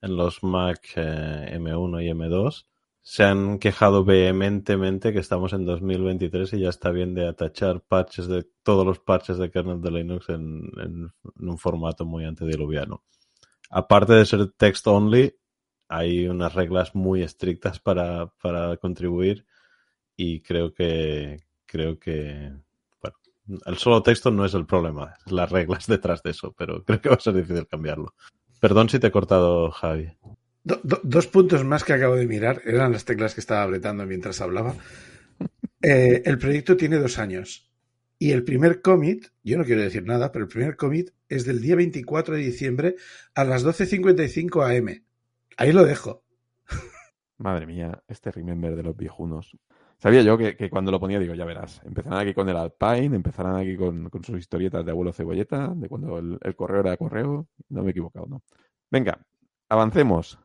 en 0.00 0.16
los 0.16 0.42
Mac 0.42 0.80
eh, 0.96 1.50
M1 1.54 2.00
y 2.02 2.08
M2 2.10 2.66
se 3.04 3.24
han 3.24 3.58
quejado 3.58 4.04
vehementemente 4.04 5.12
que 5.12 5.18
estamos 5.20 5.52
en 5.52 5.64
2023 5.64 6.52
y 6.54 6.60
ya 6.60 6.68
está 6.68 6.90
bien 6.90 7.14
de 7.14 7.26
atachar 7.28 7.82
patches 7.82 8.26
de 8.28 8.46
todos 8.64 8.84
los 8.86 8.98
patches 9.00 9.38
de 9.38 9.50
kernel 9.50 9.80
de 9.80 9.90
Linux 9.92 10.28
en, 10.28 10.70
en- 10.80 11.12
en 11.40 11.48
un 11.48 11.58
formato 11.58 12.04
muy 12.04 12.24
antediluviano. 12.24 13.02
Aparte 13.70 14.12
de 14.14 14.26
ser 14.26 14.52
text 14.52 14.86
only, 14.88 15.34
hay 15.94 16.26
unas 16.28 16.54
reglas 16.54 16.94
muy 16.94 17.22
estrictas 17.22 17.78
para, 17.80 18.28
para 18.42 18.76
contribuir 18.78 19.46
y 20.16 20.40
creo 20.40 20.72
que 20.74 21.40
creo 21.66 21.98
que 21.98 22.52
bueno, 23.02 23.16
el 23.66 23.76
solo 23.78 24.02
texto 24.02 24.30
no 24.30 24.44
es 24.44 24.54
el 24.54 24.66
problema, 24.66 25.14
las 25.26 25.50
reglas 25.50 25.86
detrás 25.96 26.22
de 26.22 26.30
eso, 26.30 26.54
pero 26.56 26.84
creo 26.84 27.00
que 27.00 27.08
va 27.08 27.16
a 27.16 27.20
ser 27.20 27.34
difícil 27.34 27.66
cambiarlo. 27.66 28.14
Perdón 28.60 28.88
si 28.88 28.98
te 28.98 29.08
he 29.08 29.10
cortado, 29.12 29.70
Javi. 29.70 30.10
Do- 30.64 30.80
do- 30.84 31.00
dos 31.02 31.26
puntos 31.26 31.64
más 31.64 31.82
que 31.84 31.92
acabo 31.94 32.14
de 32.16 32.26
mirar, 32.26 32.62
eran 32.64 32.92
las 32.92 33.04
teclas 33.04 33.34
que 33.34 33.40
estaba 33.40 33.64
apretando 33.64 34.06
mientras 34.06 34.40
hablaba. 34.40 34.76
Eh, 35.82 36.22
el 36.24 36.38
proyecto 36.38 36.76
tiene 36.76 36.98
dos 36.98 37.18
años 37.18 37.70
y 38.18 38.30
el 38.30 38.44
primer 38.44 38.80
commit, 38.82 39.26
yo 39.42 39.58
no 39.58 39.64
quiero 39.64 39.82
decir 39.82 40.04
nada, 40.04 40.30
pero 40.30 40.44
el 40.44 40.48
primer 40.50 40.76
commit 40.76 41.10
es 41.28 41.44
del 41.44 41.60
día 41.60 41.74
24 41.76 42.36
de 42.36 42.42
diciembre 42.42 42.96
a 43.34 43.44
las 43.44 43.64
12.55 43.64 44.62
am. 44.78 45.02
Ahí 45.62 45.70
lo 45.70 45.84
dejo. 45.84 46.24
Madre 47.38 47.66
mía, 47.66 48.02
este 48.08 48.32
remember 48.32 48.74
de 48.74 48.82
los 48.82 48.96
viejunos. 48.96 49.56
Sabía 49.96 50.22
yo 50.22 50.36
que, 50.36 50.56
que 50.56 50.68
cuando 50.68 50.90
lo 50.90 50.98
ponía, 50.98 51.20
digo, 51.20 51.34
ya 51.34 51.44
verás, 51.44 51.80
empezarán 51.84 52.18
aquí 52.18 52.34
con 52.34 52.48
el 52.48 52.56
Alpine, 52.56 53.14
empezarán 53.14 53.54
aquí 53.54 53.76
con, 53.76 54.10
con 54.10 54.24
sus 54.24 54.40
historietas 54.40 54.84
de 54.84 54.90
abuelo 54.90 55.12
cebolleta, 55.12 55.68
de 55.68 55.88
cuando 55.88 56.18
el, 56.18 56.56
correo 56.56 56.80
era 56.80 56.96
correo. 56.96 57.46
No 57.68 57.82
me 57.82 57.86
he 57.86 57.90
equivocado, 57.92 58.26
¿no? 58.26 58.42
Venga, 58.90 59.24
avancemos. 59.68 60.36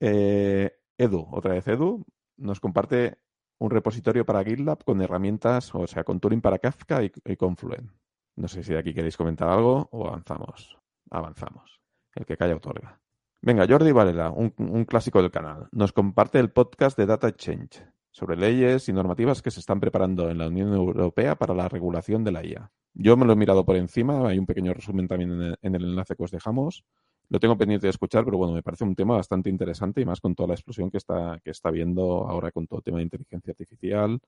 Eh, 0.00 0.72
Edu, 0.96 1.28
otra 1.30 1.52
vez 1.52 1.68
Edu, 1.68 2.06
nos 2.38 2.58
comparte 2.58 3.18
un 3.58 3.68
repositorio 3.68 4.24
para 4.24 4.42
GitLab 4.44 4.82
con 4.82 5.02
herramientas, 5.02 5.74
o 5.74 5.86
sea, 5.86 6.04
con 6.04 6.20
Turing 6.20 6.40
para 6.40 6.58
Kafka 6.58 7.04
y, 7.04 7.12
y 7.26 7.36
Confluent. 7.36 7.90
No 8.36 8.48
sé 8.48 8.62
si 8.62 8.72
de 8.72 8.78
aquí 8.78 8.94
queréis 8.94 9.18
comentar 9.18 9.50
algo 9.50 9.90
o 9.92 10.08
avanzamos. 10.08 10.78
Avanzamos. 11.10 11.82
El 12.14 12.24
que 12.24 12.38
calla 12.38 12.56
otorga. 12.56 12.98
Venga, 13.40 13.66
Jordi 13.68 13.92
Varela, 13.92 14.30
un, 14.30 14.84
clásico 14.84 15.22
del 15.22 15.30
canal, 15.30 15.68
nos 15.70 15.92
comparte 15.92 16.40
el 16.40 16.50
podcast 16.50 16.98
de 16.98 17.06
Data 17.06 17.28
Exchange 17.28 17.84
sobre 18.10 18.36
leyes 18.36 18.88
y 18.88 18.92
normativas 18.92 19.42
que 19.42 19.52
se 19.52 19.60
están 19.60 19.78
preparando 19.78 20.28
en 20.28 20.38
la 20.38 20.48
Unión 20.48 20.74
Europea 20.74 21.36
para 21.36 21.54
la 21.54 21.68
regulación 21.68 22.24
de 22.24 22.32
la 22.32 22.44
IA. 22.44 22.72
Yo 22.94 23.16
me 23.16 23.24
lo 23.24 23.34
he 23.34 23.36
mirado 23.36 23.64
por 23.64 23.76
encima, 23.76 24.28
hay 24.28 24.38
un 24.38 24.46
pequeño 24.46 24.74
resumen 24.74 25.06
también 25.06 25.30
en 25.30 25.42
el, 25.42 25.58
en 25.62 25.74
el 25.76 25.84
enlace 25.84 26.16
que 26.16 26.24
os 26.24 26.32
dejamos. 26.32 26.84
lo 27.28 27.38
tengo 27.38 27.56
pendiente 27.56 27.86
de 27.86 27.90
escuchar, 27.90 28.24
pero 28.24 28.38
bueno, 28.38 28.54
me 28.54 28.62
parece 28.62 28.82
un 28.82 28.96
tema 28.96 29.14
bastante 29.14 29.50
interesante 29.50 30.00
y 30.00 30.04
más 30.04 30.20
con 30.20 30.34
toda 30.34 30.48
la 30.48 30.54
explosión 30.54 30.90
que 30.90 30.98
está, 30.98 31.38
que 31.44 31.50
está 31.52 31.70
viendo 31.70 32.26
ahora 32.28 32.50
con 32.50 32.66
todo 32.66 32.80
el 32.80 32.84
tema 32.84 32.98
de 32.98 33.04
inteligencia 33.04 33.52
artificial 33.52 34.18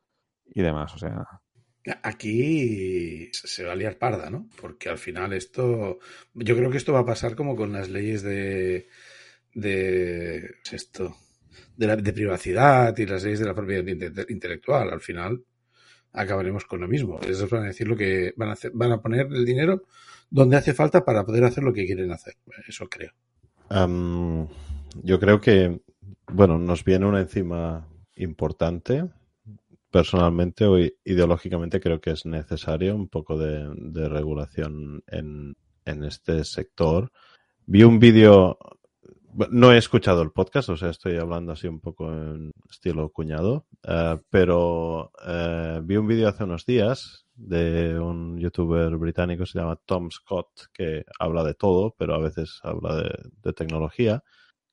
y 0.47 0.63
demás. 0.63 0.95
O 0.95 0.99
sea, 0.99 1.27
Aquí 2.03 3.31
se 3.33 3.65
va 3.65 3.73
a 3.73 3.77
liar 3.77 3.97
parda, 3.97 4.29
¿no? 4.29 4.49
Porque 4.61 4.91
al 4.91 4.99
final 4.99 5.33
esto, 5.33 5.99
yo 6.35 6.57
creo 6.57 6.71
que 6.71 6.77
esto 6.77 6.93
va 6.93 7.01
a 7.01 7.07
pasar 7.07 7.35
como 7.35 7.57
con 7.57 7.73
las 7.73 7.89
leyes 7.89 8.23
de, 8.23 8.89
de 9.55 10.57
esto, 10.71 11.17
de, 11.77 11.87
la, 11.87 11.97
de 11.97 12.13
privacidad 12.13 12.97
y 12.99 13.07
las 13.07 13.25
leyes 13.25 13.41
de 13.41 13.47
la 13.47 13.55
propiedad 13.55 14.29
intelectual. 14.29 14.91
Al 14.91 15.01
final 15.01 15.43
acabaremos 16.13 16.67
con 16.67 16.81
lo 16.81 16.89
mismo. 16.89 17.19
Ellos 17.23 17.49
van 17.49 17.65
a 17.65 17.69
decir 17.69 17.89
lo 17.89 17.97
que 17.97 18.35
van 18.37 18.51
a 18.51 18.53
hacer, 18.53 18.73
van 18.75 18.93
a 18.93 19.01
poner 19.01 19.27
el 19.33 19.47
dinero 19.47 19.85
donde 20.29 20.57
hace 20.57 20.75
falta 20.75 21.03
para 21.03 21.25
poder 21.25 21.45
hacer 21.45 21.65
lo 21.65 21.73
que 21.73 21.87
quieren 21.87 22.13
hacer. 22.13 22.35
Eso 22.69 22.89
creo. 22.89 23.13
Um, 23.71 24.47
yo 25.03 25.19
creo 25.19 25.41
que, 25.41 25.81
bueno, 26.31 26.59
nos 26.59 26.85
viene 26.85 27.07
una 27.07 27.21
encima 27.21 27.89
importante 28.17 29.05
personalmente 29.91 30.65
o 30.67 30.79
ideológicamente 31.05 31.81
creo 31.81 32.01
que 32.01 32.11
es 32.11 32.27
necesario 32.27 32.95
un 32.95 33.09
poco 33.09 33.37
de, 33.39 34.09
regulación 34.09 35.03
en, 35.07 35.57
en, 35.85 36.05
este 36.05 36.45
sector. 36.45 37.11
Vi 37.67 37.83
un 37.83 37.99
vídeo, 37.99 38.59
no 39.51 39.73
he 39.73 39.79
escuchado 39.79 40.23
el 40.23 40.31
podcast, 40.31 40.69
o 40.69 40.77
sea, 40.77 40.91
estoy 40.91 41.17
hablando 41.17 41.53
así 41.53 41.67
un 41.67 41.81
poco 41.81 42.13
en 42.13 42.53
estilo 42.71 43.11
cuñado, 43.11 43.67
uh, 43.87 44.19
pero 44.31 45.13
uh, 45.27 45.81
vi 45.83 45.97
un 45.97 46.07
vídeo 46.07 46.29
hace 46.29 46.45
unos 46.45 46.65
días 46.65 47.27
de 47.35 47.99
un 47.99 48.39
youtuber 48.39 48.97
británico, 48.97 49.47
se 49.47 49.59
llama 49.59 49.81
Tom 49.85 50.11
Scott, 50.11 50.69
que 50.73 51.05
habla 51.19 51.43
de 51.43 51.55
todo, 51.55 51.95
pero 51.99 52.15
a 52.15 52.19
veces 52.19 52.61
habla 52.63 53.11
de 53.43 53.53
tecnología 53.53 54.23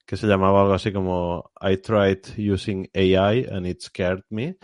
que 0.07 0.15
se 0.15 0.25
llamaba 0.25 0.61
algo 0.61 0.73
así 0.73 0.93
como 0.93 1.51
I 1.61 1.77
tried 1.77 2.21
using 2.37 2.89
AI 2.95 3.45
and 3.51 3.67
it 3.67 3.81
scared 3.81 4.23
me. 4.29 4.57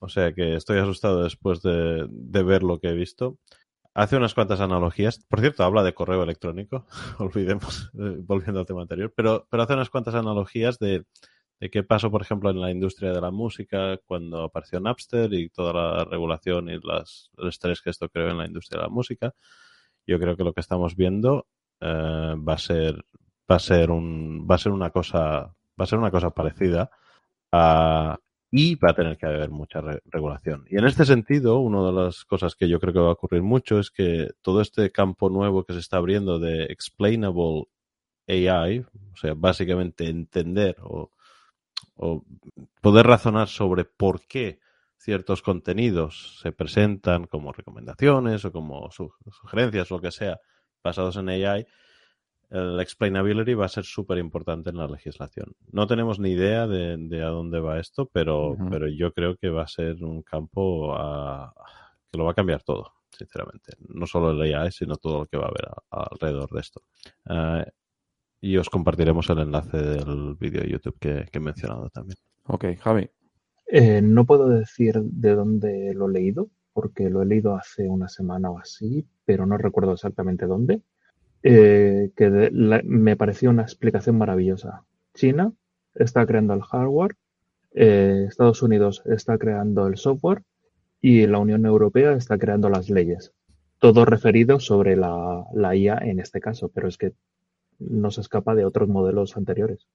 O 0.00 0.08
sea 0.08 0.32
que 0.32 0.54
estoy 0.54 0.78
asustado 0.78 1.24
después 1.24 1.62
de, 1.62 2.06
de, 2.08 2.42
ver 2.42 2.62
lo 2.62 2.78
que 2.78 2.88
he 2.88 2.94
visto. 2.94 3.38
Hace 3.94 4.16
unas 4.16 4.34
cuantas 4.34 4.60
analogías. 4.60 5.24
Por 5.28 5.40
cierto, 5.40 5.64
habla 5.64 5.82
de 5.82 5.94
correo 5.94 6.22
electrónico. 6.22 6.86
Olvidemos, 7.18 7.90
eh, 7.94 8.16
volviendo 8.20 8.60
al 8.60 8.66
tema 8.66 8.82
anterior. 8.82 9.12
Pero, 9.16 9.46
pero 9.50 9.62
hace 9.62 9.74
unas 9.74 9.90
cuantas 9.90 10.14
analogías 10.14 10.78
de, 10.78 11.04
de 11.60 11.70
qué 11.70 11.82
pasó, 11.82 12.10
por 12.10 12.22
ejemplo, 12.22 12.50
en 12.50 12.60
la 12.60 12.70
industria 12.70 13.12
de 13.12 13.20
la 13.20 13.30
música 13.30 13.98
cuando 14.06 14.44
apareció 14.44 14.80
Napster 14.80 15.32
y 15.34 15.48
toda 15.50 15.72
la 15.72 16.04
regulación 16.04 16.68
y 16.68 16.78
las, 16.80 17.30
el 17.36 17.48
estrés 17.48 17.82
que 17.82 17.90
esto 17.90 18.08
creó 18.08 18.30
en 18.30 18.38
la 18.38 18.46
industria 18.46 18.80
de 18.80 18.86
la 18.86 18.92
música. 18.92 19.34
Yo 20.06 20.18
creo 20.18 20.36
que 20.36 20.44
lo 20.44 20.52
que 20.54 20.60
estamos 20.60 20.96
viendo 20.96 21.46
eh, 21.80 22.34
va 22.36 22.54
a 22.54 22.58
ser 22.58 23.04
va 23.50 23.56
a 23.56 23.58
ser 23.58 23.90
un 23.90 24.46
va 24.48 24.56
a 24.56 24.58
ser 24.58 24.72
una 24.72 24.90
cosa 24.90 25.54
va 25.80 25.84
a 25.84 25.86
ser 25.86 25.98
una 25.98 26.10
cosa 26.10 26.30
parecida 26.30 26.90
a, 27.52 28.18
y 28.50 28.76
va 28.76 28.90
a 28.90 28.94
tener 28.94 29.16
que 29.18 29.26
haber 29.26 29.50
mucha 29.50 29.80
re 29.80 30.00
regulación. 30.06 30.64
Y 30.70 30.78
en 30.78 30.86
este 30.86 31.04
sentido, 31.04 31.58
una 31.58 31.84
de 31.84 31.92
las 31.92 32.24
cosas 32.24 32.54
que 32.54 32.68
yo 32.68 32.80
creo 32.80 32.92
que 32.92 33.00
va 33.00 33.08
a 33.08 33.12
ocurrir 33.12 33.42
mucho 33.42 33.78
es 33.78 33.90
que 33.90 34.30
todo 34.42 34.60
este 34.60 34.90
campo 34.90 35.28
nuevo 35.28 35.64
que 35.64 35.74
se 35.74 35.80
está 35.80 35.98
abriendo 35.98 36.38
de 36.38 36.64
explainable 36.64 37.64
AI, 38.26 38.80
o 38.80 39.16
sea, 39.16 39.34
básicamente 39.34 40.08
entender 40.08 40.76
o, 40.82 41.12
o 41.96 42.24
poder 42.80 43.06
razonar 43.06 43.48
sobre 43.48 43.84
por 43.84 44.26
qué 44.26 44.60
ciertos 44.96 45.42
contenidos 45.42 46.38
se 46.42 46.52
presentan 46.52 47.26
como 47.26 47.52
recomendaciones 47.52 48.44
o 48.44 48.52
como 48.52 48.90
su 48.90 49.12
sugerencias 49.30 49.90
o 49.90 49.96
lo 49.96 50.00
que 50.00 50.10
sea 50.10 50.38
basados 50.82 51.16
en 51.16 51.28
AI, 51.28 51.66
el 52.50 52.80
explainability 52.80 53.54
va 53.54 53.66
a 53.66 53.68
ser 53.68 53.84
súper 53.84 54.18
importante 54.18 54.70
en 54.70 54.76
la 54.76 54.86
legislación. 54.86 55.54
No 55.70 55.86
tenemos 55.86 56.18
ni 56.18 56.30
idea 56.30 56.66
de, 56.66 56.96
de 56.96 57.22
a 57.22 57.28
dónde 57.28 57.60
va 57.60 57.78
esto, 57.78 58.08
pero, 58.12 58.50
uh 58.50 58.56
-huh. 58.56 58.70
pero 58.70 58.88
yo 58.88 59.12
creo 59.12 59.36
que 59.36 59.50
va 59.50 59.62
a 59.62 59.68
ser 59.68 60.02
un 60.02 60.22
campo 60.22 60.94
a, 60.96 61.52
que 62.10 62.18
lo 62.18 62.24
va 62.24 62.32
a 62.32 62.34
cambiar 62.34 62.62
todo, 62.62 62.92
sinceramente. 63.10 63.72
No 63.88 64.06
solo 64.06 64.30
el 64.30 64.54
AI, 64.54 64.70
sino 64.72 64.96
todo 64.96 65.20
lo 65.20 65.26
que 65.26 65.36
va 65.36 65.44
a 65.44 65.48
haber 65.48 65.68
a, 65.68 65.74
a 65.90 66.08
alrededor 66.10 66.50
de 66.50 66.60
esto. 66.60 66.82
Uh, 67.26 67.64
y 68.40 68.56
os 68.56 68.70
compartiremos 68.70 69.28
el 69.30 69.40
enlace 69.40 69.76
del 69.76 70.34
vídeo 70.36 70.62
de 70.62 70.70
YouTube 70.70 70.98
que, 70.98 71.26
que, 71.30 71.38
he 71.38 71.40
mencionado 71.40 71.90
también. 71.90 72.16
Ok, 72.44 72.64
Javi. 72.78 73.10
Eh, 73.66 74.00
no 74.00 74.24
puedo 74.24 74.48
decir 74.48 75.00
de 75.02 75.34
dónde 75.34 75.92
lo 75.92 76.08
he 76.08 76.12
leído, 76.12 76.48
porque 76.72 77.10
lo 77.10 77.20
he 77.20 77.26
leído 77.26 77.54
hace 77.54 77.88
una 77.88 78.08
semana 78.08 78.50
o 78.50 78.58
así, 78.58 79.06
pero 79.26 79.44
no 79.44 79.58
recuerdo 79.58 79.92
exactamente 79.92 80.46
dónde 80.46 80.80
eh, 81.50 82.10
que 82.14 82.28
de, 82.28 82.50
la, 82.50 82.82
me 82.84 83.16
pareció 83.16 83.48
una 83.48 83.62
explicación 83.62 84.18
maravillosa. 84.18 84.84
China 85.14 85.50
está 85.94 86.26
creando 86.26 86.52
el 86.52 86.60
hardware, 86.60 87.16
eh, 87.72 88.26
Estados 88.28 88.62
Unidos 88.62 89.02
está 89.06 89.38
creando 89.38 89.86
el 89.86 89.96
software 89.96 90.42
y 91.00 91.26
la 91.26 91.38
Unión 91.38 91.64
Europea 91.64 92.12
está 92.12 92.36
creando 92.36 92.68
las 92.68 92.90
leyes. 92.90 93.32
Todo 93.78 94.04
referido 94.04 94.60
sobre 94.60 94.94
la, 94.94 95.46
la 95.54 95.74
IA 95.74 95.96
en 96.02 96.20
este 96.20 96.38
caso, 96.38 96.68
pero 96.68 96.86
es 96.86 96.98
que 96.98 97.14
no 97.78 98.10
se 98.10 98.20
escapa 98.20 98.54
de 98.54 98.66
otros 98.66 98.90
modelos 98.90 99.38
anteriores. 99.38 99.86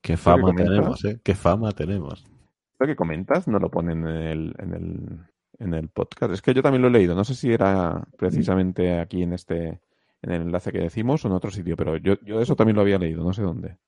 Qué 0.00 0.16
fama 0.16 0.54
tenemos, 0.54 1.04
¿eh? 1.04 1.20
Qué 1.22 1.34
fama 1.34 1.72
tenemos. 1.72 2.26
Lo 2.78 2.86
que 2.86 2.96
comentas 2.96 3.46
no 3.48 3.58
lo 3.58 3.70
ponen 3.70 4.06
en 4.06 4.16
el, 4.16 4.54
en 4.58 4.72
el, 4.72 5.18
en 5.58 5.74
el 5.74 5.88
podcast. 5.88 6.32
Es 6.32 6.40
que 6.40 6.54
yo 6.54 6.62
también 6.62 6.80
lo 6.80 6.88
he 6.88 6.92
leído. 6.92 7.14
No 7.14 7.24
sé 7.24 7.34
si 7.34 7.52
era 7.52 8.02
precisamente 8.16 8.98
aquí 8.98 9.22
en 9.22 9.34
este 9.34 9.81
en 10.22 10.32
el 10.32 10.42
enlace 10.42 10.72
que 10.72 10.78
decimos 10.78 11.24
o 11.24 11.28
en 11.28 11.34
otro 11.34 11.50
sitio, 11.50 11.76
pero 11.76 11.96
yo, 11.96 12.14
yo 12.24 12.40
eso 12.40 12.56
también 12.56 12.76
lo 12.76 12.82
había 12.82 12.98
leído, 12.98 13.24
no 13.24 13.32
sé 13.32 13.42
dónde. 13.42 13.78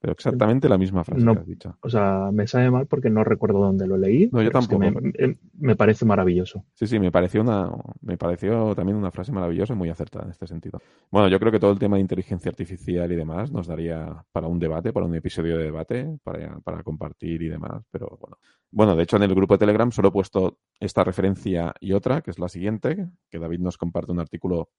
Pero 0.00 0.14
exactamente 0.14 0.66
la 0.66 0.78
misma 0.78 1.04
frase 1.04 1.22
no, 1.22 1.34
que 1.34 1.40
has 1.40 1.46
dicho. 1.46 1.76
O 1.82 1.90
sea, 1.90 2.30
me 2.32 2.46
sabe 2.46 2.70
mal 2.70 2.86
porque 2.86 3.10
no 3.10 3.22
recuerdo 3.22 3.58
dónde 3.58 3.86
lo 3.86 3.98
leí. 3.98 4.30
No, 4.32 4.40
yo 4.40 4.50
tampoco. 4.50 4.82
Es 4.82 4.94
me, 4.94 5.12
eh, 5.18 5.36
me, 5.58 5.76
parece 5.76 6.06
maravilloso. 6.06 6.64
Sí, 6.72 6.86
sí, 6.86 6.98
me 6.98 7.12
pareció 7.12 7.42
una, 7.42 7.70
me 8.00 8.16
pareció 8.16 8.74
también 8.74 8.96
una 8.96 9.10
frase 9.10 9.30
maravillosa 9.30 9.74
y 9.74 9.76
muy 9.76 9.90
acertada 9.90 10.24
en 10.24 10.30
este 10.30 10.46
sentido. 10.46 10.80
Bueno, 11.10 11.28
yo 11.28 11.38
creo 11.38 11.52
que 11.52 11.60
todo 11.60 11.72
el 11.72 11.78
tema 11.78 11.96
de 11.96 12.00
inteligencia 12.00 12.48
artificial 12.48 13.12
y 13.12 13.16
demás 13.16 13.52
nos 13.52 13.66
daría 13.66 14.24
para 14.32 14.46
un 14.46 14.58
debate, 14.58 14.90
para 14.94 15.04
un 15.04 15.14
episodio 15.14 15.58
de 15.58 15.64
debate, 15.64 16.18
para, 16.24 16.58
para 16.60 16.82
compartir 16.82 17.42
y 17.42 17.48
demás, 17.48 17.84
pero 17.90 18.16
bueno. 18.18 18.38
Bueno, 18.72 18.96
de 18.96 19.02
hecho 19.02 19.16
en 19.16 19.24
el 19.24 19.34
grupo 19.34 19.54
de 19.54 19.58
Telegram 19.58 19.92
solo 19.92 20.08
he 20.08 20.12
puesto 20.12 20.60
esta 20.78 21.04
referencia 21.04 21.74
y 21.78 21.92
otra, 21.92 22.22
que 22.22 22.30
es 22.30 22.38
la 22.38 22.48
siguiente, 22.48 23.08
que 23.28 23.38
David 23.38 23.58
nos 23.58 23.76
comparte 23.76 24.12
un 24.12 24.20
artículo 24.20 24.70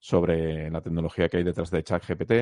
sobre 0.00 0.70
la 0.70 0.80
tecnología 0.80 1.28
que 1.28 1.36
hay 1.36 1.44
detrás 1.44 1.70
de 1.70 1.84
ChatGPT. 1.84 2.32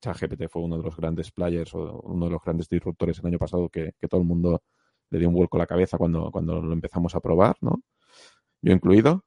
ChatGPT 0.00 0.48
fue 0.48 0.62
uno 0.62 0.78
de 0.78 0.84
los 0.84 0.96
grandes 0.96 1.32
players 1.32 1.74
o 1.74 2.00
uno 2.04 2.26
de 2.26 2.30
los 2.32 2.42
grandes 2.42 2.68
disruptores 2.68 3.18
el 3.18 3.26
año 3.26 3.38
pasado 3.38 3.68
que, 3.68 3.92
que 4.00 4.08
todo 4.08 4.20
el 4.20 4.26
mundo 4.26 4.62
le 5.10 5.18
dio 5.18 5.28
un 5.28 5.34
vuelco 5.34 5.56
a 5.58 5.60
la 5.60 5.66
cabeza 5.66 5.98
cuando, 5.98 6.30
cuando 6.30 6.62
lo 6.62 6.72
empezamos 6.72 7.14
a 7.14 7.20
probar, 7.20 7.56
¿no? 7.60 7.82
Yo 8.62 8.72
incluido. 8.72 9.24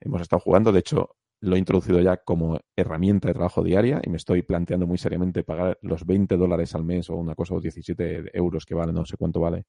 Hemos 0.00 0.22
estado 0.22 0.40
jugando, 0.40 0.70
de 0.72 0.78
hecho, 0.78 1.16
lo 1.40 1.56
he 1.56 1.58
introducido 1.58 2.00
ya 2.00 2.16
como 2.18 2.60
herramienta 2.76 3.28
de 3.28 3.34
trabajo 3.34 3.62
diaria 3.62 4.00
y 4.02 4.10
me 4.10 4.16
estoy 4.16 4.42
planteando 4.42 4.86
muy 4.86 4.98
seriamente 4.98 5.42
pagar 5.44 5.78
los 5.82 6.06
20 6.06 6.36
dólares 6.36 6.74
al 6.74 6.84
mes 6.84 7.10
o 7.10 7.16
una 7.16 7.34
cosa 7.34 7.54
o 7.54 7.60
17 7.60 8.36
euros 8.36 8.64
que 8.64 8.74
vale, 8.74 8.92
no 8.92 9.04
sé 9.04 9.16
cuánto 9.16 9.40
vale, 9.40 9.66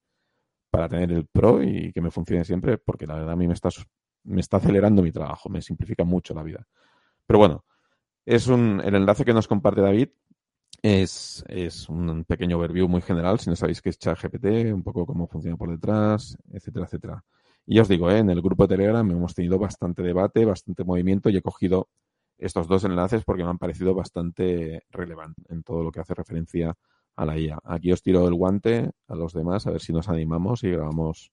para 0.70 0.88
tener 0.88 1.12
el 1.12 1.26
Pro 1.26 1.62
y 1.62 1.92
que 1.92 2.00
me 2.00 2.10
funcione 2.10 2.44
siempre, 2.44 2.78
porque 2.78 3.06
la 3.06 3.14
verdad 3.14 3.32
a 3.32 3.36
mí 3.36 3.46
me 3.46 3.54
está, 3.54 3.70
me 4.24 4.40
está 4.40 4.58
acelerando 4.58 5.02
mi 5.02 5.12
trabajo, 5.12 5.48
me 5.48 5.62
simplifica 5.62 6.04
mucho 6.04 6.34
la 6.34 6.42
vida. 6.42 6.66
Pero 7.30 7.38
bueno, 7.38 7.64
es 8.26 8.48
un, 8.48 8.82
el 8.84 8.92
enlace 8.92 9.24
que 9.24 9.32
nos 9.32 9.46
comparte 9.46 9.80
David 9.80 10.08
es, 10.82 11.44
es 11.46 11.88
un 11.88 12.24
pequeño 12.24 12.56
overview 12.58 12.88
muy 12.88 13.02
general, 13.02 13.38
si 13.38 13.48
no 13.48 13.54
sabéis 13.54 13.80
qué 13.80 13.90
es 13.90 14.00
ChatGPT, 14.00 14.74
un 14.74 14.82
poco 14.82 15.06
cómo 15.06 15.28
funciona 15.28 15.56
por 15.56 15.70
detrás, 15.70 16.36
etcétera, 16.52 16.86
etcétera. 16.86 17.24
Y 17.66 17.76
ya 17.76 17.82
os 17.82 17.88
digo, 17.88 18.10
¿eh? 18.10 18.18
en 18.18 18.30
el 18.30 18.42
grupo 18.42 18.64
de 18.64 18.74
Telegram 18.74 19.08
hemos 19.08 19.32
tenido 19.32 19.60
bastante 19.60 20.02
debate, 20.02 20.44
bastante 20.44 20.82
movimiento 20.82 21.30
y 21.30 21.36
he 21.36 21.40
cogido 21.40 21.88
estos 22.36 22.66
dos 22.66 22.82
enlaces 22.82 23.22
porque 23.22 23.44
me 23.44 23.50
han 23.50 23.58
parecido 23.58 23.94
bastante 23.94 24.82
relevantes 24.90 25.48
en 25.50 25.62
todo 25.62 25.84
lo 25.84 25.92
que 25.92 26.00
hace 26.00 26.14
referencia 26.14 26.74
a 27.14 27.24
la 27.24 27.38
IA. 27.38 27.60
Aquí 27.62 27.92
os 27.92 28.02
tiro 28.02 28.26
el 28.26 28.34
guante 28.34 28.90
a 29.06 29.14
los 29.14 29.34
demás 29.34 29.68
a 29.68 29.70
ver 29.70 29.80
si 29.80 29.92
nos 29.92 30.08
animamos 30.08 30.64
y 30.64 30.72
grabamos 30.72 31.30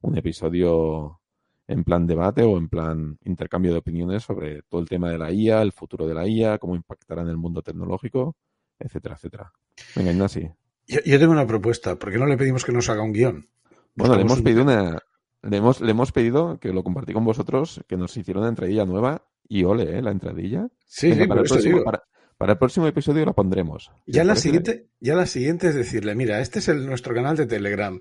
un 0.00 0.16
episodio 0.16 1.20
en 1.66 1.84
plan 1.84 2.06
debate 2.06 2.42
o 2.42 2.58
en 2.58 2.68
plan 2.68 3.18
intercambio 3.24 3.72
de 3.72 3.78
opiniones 3.78 4.22
sobre 4.22 4.62
todo 4.62 4.80
el 4.80 4.88
tema 4.88 5.10
de 5.10 5.18
la 5.18 5.32
IA, 5.32 5.62
el 5.62 5.72
futuro 5.72 6.06
de 6.06 6.14
la 6.14 6.26
IA, 6.26 6.58
cómo 6.58 6.76
impactará 6.76 7.22
en 7.22 7.28
el 7.28 7.36
mundo 7.36 7.62
tecnológico, 7.62 8.36
etcétera, 8.78 9.14
etcétera. 9.14 9.52
Venga, 9.96 10.12
Ignasi. 10.12 10.50
Yo, 10.86 11.00
yo 11.04 11.18
tengo 11.18 11.32
una 11.32 11.46
propuesta. 11.46 11.96
¿Por 11.98 12.12
qué 12.12 12.18
no 12.18 12.26
le 12.26 12.36
pedimos 12.36 12.64
que 12.64 12.72
nos 12.72 12.88
haga 12.90 13.02
un 13.02 13.12
guion? 13.12 13.48
Bueno, 13.94 14.16
le 14.16 14.22
hemos 14.22 14.38
un... 14.38 14.44
pedido 14.44 14.62
una... 14.62 14.98
Le 15.42 15.58
hemos, 15.58 15.82
le 15.82 15.90
hemos 15.90 16.10
pedido 16.10 16.58
que 16.58 16.72
lo 16.72 16.82
compartí 16.82 17.12
con 17.12 17.24
vosotros, 17.24 17.82
que 17.86 17.98
nos 17.98 18.16
hiciera 18.16 18.40
una 18.40 18.48
entradilla 18.48 18.86
nueva 18.86 19.26
y 19.46 19.64
ole, 19.64 19.98
¿eh? 19.98 20.00
La 20.00 20.10
entradilla. 20.10 20.68
Sí, 20.86 21.10
Venga, 21.10 21.24
sí, 21.24 21.28
para, 21.28 21.40
el 21.42 21.46
próximo, 21.46 21.84
para, 21.84 22.02
para, 22.38 22.52
el 22.52 22.58
próximo 22.58 22.86
episodio 22.86 23.26
la 23.26 23.34
pondremos. 23.34 23.92
Ya 24.06 24.24
la, 24.24 24.36
siguiente, 24.36 24.88
ya 25.00 25.14
la 25.14 25.26
siguiente 25.26 25.68
es 25.68 25.74
decirle, 25.74 26.14
mira, 26.14 26.40
este 26.40 26.60
es 26.60 26.68
el, 26.68 26.86
nuestro 26.86 27.14
canal 27.14 27.36
de 27.36 27.44
Telegram. 27.44 28.00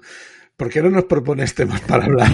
¿Por 0.56 0.70
qué 0.70 0.82
no 0.82 0.90
nos 0.90 1.04
propones 1.04 1.54
temas 1.54 1.82
para 1.82 2.06
hablar? 2.06 2.32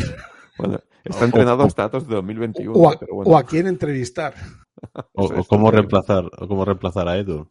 Bueno, 0.59 0.79
está 1.03 1.25
entrenado 1.25 1.63
hasta 1.63 1.83
datos 1.83 2.07
de 2.07 2.15
2021. 2.15 2.73
O 2.73 2.89
a, 2.89 2.99
pero 2.99 3.15
bueno. 3.15 3.31
o 3.31 3.37
a 3.37 3.43
quién 3.43 3.67
entrevistar. 3.67 4.33
o, 5.13 5.25
o, 5.25 5.43
cómo 5.45 5.71
reemplazar, 5.71 6.25
o 6.37 6.47
cómo 6.47 6.65
reemplazar 6.65 7.07
a 7.07 7.17
Edu. 7.17 7.49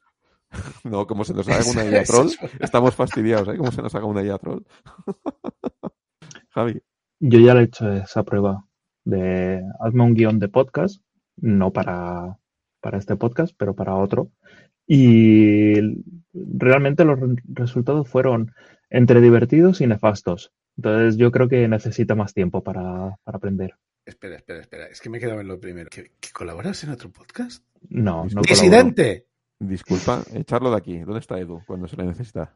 no, 0.84 1.06
como 1.06 1.24
se 1.24 1.34
nos 1.34 1.48
haga 1.48 1.70
una 1.70 1.84
IA 1.90 2.04
troll, 2.04 2.30
estamos 2.60 2.94
fastidiados, 2.94 3.48
¿eh? 3.48 3.56
Como 3.56 3.72
se 3.72 3.82
nos 3.82 3.94
haga 3.94 4.06
una 4.06 4.22
IA 4.22 4.38
troll. 4.38 4.62
Javi. 6.50 6.80
Yo 7.20 7.40
ya 7.40 7.54
le 7.54 7.60
he 7.60 7.64
hecho 7.64 7.92
esa 7.92 8.22
prueba 8.22 8.64
de 9.04 9.62
hazme 9.80 10.04
un 10.04 10.14
guion 10.14 10.38
de 10.38 10.48
podcast, 10.48 11.02
no 11.36 11.72
para, 11.72 12.38
para 12.80 12.98
este 12.98 13.16
podcast, 13.16 13.54
pero 13.56 13.74
para 13.74 13.96
otro. 13.96 14.30
Y 14.86 15.74
realmente 16.32 17.04
los 17.04 17.18
resultados 17.44 18.08
fueron 18.08 18.52
entre 18.88 19.20
divertidos 19.20 19.80
y 19.80 19.86
nefastos. 19.86 20.52
Entonces 20.78 21.16
yo 21.16 21.32
creo 21.32 21.48
que 21.48 21.66
necesita 21.66 22.14
más 22.14 22.32
tiempo 22.32 22.62
para, 22.62 23.18
para 23.24 23.36
aprender. 23.36 23.74
Espera, 24.06 24.36
espera, 24.36 24.60
espera. 24.60 24.86
Es 24.86 25.00
que 25.00 25.10
me 25.10 25.18
he 25.18 25.20
quedado 25.20 25.40
en 25.40 25.48
lo 25.48 25.58
primero. 25.58 25.90
¿Que, 25.90 26.12
colaboras 26.32 26.84
en 26.84 26.90
otro 26.90 27.10
podcast? 27.10 27.64
No, 27.88 28.26
no 28.32 28.42
¡Disidente! 28.42 29.26
Disculpa, 29.58 30.22
echarlo 30.32 30.70
de 30.70 30.76
aquí. 30.76 30.98
¿Dónde 31.00 31.18
está 31.18 31.36
Edu 31.36 31.62
cuando 31.66 31.88
se 31.88 31.96
le 31.96 32.04
necesita? 32.04 32.54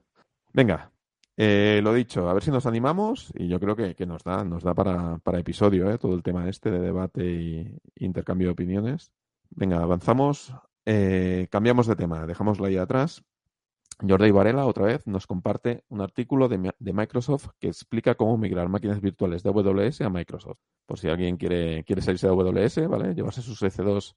Venga, 0.52 0.92
eh, 1.36 1.80
lo 1.82 1.92
dicho, 1.92 2.28
a 2.28 2.34
ver 2.34 2.44
si 2.44 2.52
nos 2.52 2.64
animamos 2.66 3.32
y 3.34 3.48
yo 3.48 3.58
creo 3.58 3.74
que, 3.74 3.96
que 3.96 4.06
nos 4.06 4.22
da, 4.22 4.44
nos 4.44 4.62
da 4.62 4.72
para, 4.72 5.18
para 5.18 5.40
episodio 5.40 5.90
¿eh? 5.90 5.98
todo 5.98 6.14
el 6.14 6.22
tema 6.22 6.48
este 6.48 6.70
de 6.70 6.78
debate 6.78 7.24
y 7.24 7.76
intercambio 7.96 8.48
de 8.48 8.52
opiniones. 8.52 9.10
Venga, 9.50 9.82
avanzamos, 9.82 10.54
eh, 10.86 11.48
cambiamos 11.50 11.88
de 11.88 11.96
tema, 11.96 12.24
dejámoslo 12.24 12.66
ahí 12.66 12.76
atrás 12.76 13.24
Jordi 14.06 14.30
Varela, 14.30 14.66
otra 14.66 14.86
vez, 14.86 15.06
nos 15.06 15.26
comparte 15.26 15.84
un 15.88 16.00
artículo 16.00 16.48
de, 16.48 16.72
Microsoft 16.92 17.50
que 17.58 17.68
explica 17.68 18.14
cómo 18.14 18.36
migrar 18.36 18.68
máquinas 18.68 19.00
virtuales 19.00 19.42
de 19.42 19.50
AWS 19.50 20.00
a 20.02 20.10
Microsoft. 20.10 20.58
Por 20.86 20.98
si 20.98 21.08
alguien 21.08 21.36
quiere, 21.36 21.84
quiere 21.84 22.02
salirse 22.02 22.26
de 22.26 22.32
AWS, 22.32 22.88
¿vale? 22.88 23.14
Llevarse 23.14 23.42
sus 23.42 23.62
EC2 23.62 24.14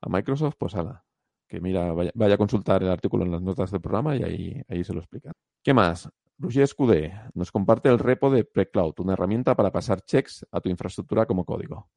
a 0.00 0.08
Microsoft, 0.08 0.54
pues 0.58 0.74
ala. 0.74 1.04
Que 1.46 1.60
mira, 1.60 1.92
vaya, 1.92 2.12
vaya, 2.14 2.34
a 2.34 2.38
consultar 2.38 2.82
el 2.82 2.90
artículo 2.90 3.24
en 3.24 3.32
las 3.32 3.42
notas 3.42 3.70
del 3.70 3.80
programa 3.80 4.16
y 4.16 4.22
ahí, 4.22 4.62
ahí 4.68 4.84
se 4.84 4.94
lo 4.94 5.00
explica. 5.00 5.32
¿Qué 5.62 5.74
más? 5.74 6.08
Roger 6.38 6.66
Scudé 6.66 7.12
nos 7.34 7.52
comparte 7.52 7.88
el 7.88 7.98
repo 7.98 8.30
de 8.30 8.44
PreCloud, 8.44 8.94
una 9.00 9.12
herramienta 9.12 9.54
para 9.54 9.70
pasar 9.70 10.00
checks 10.02 10.46
a 10.50 10.60
tu 10.60 10.70
infraestructura 10.70 11.26
como 11.26 11.44
código. 11.44 11.90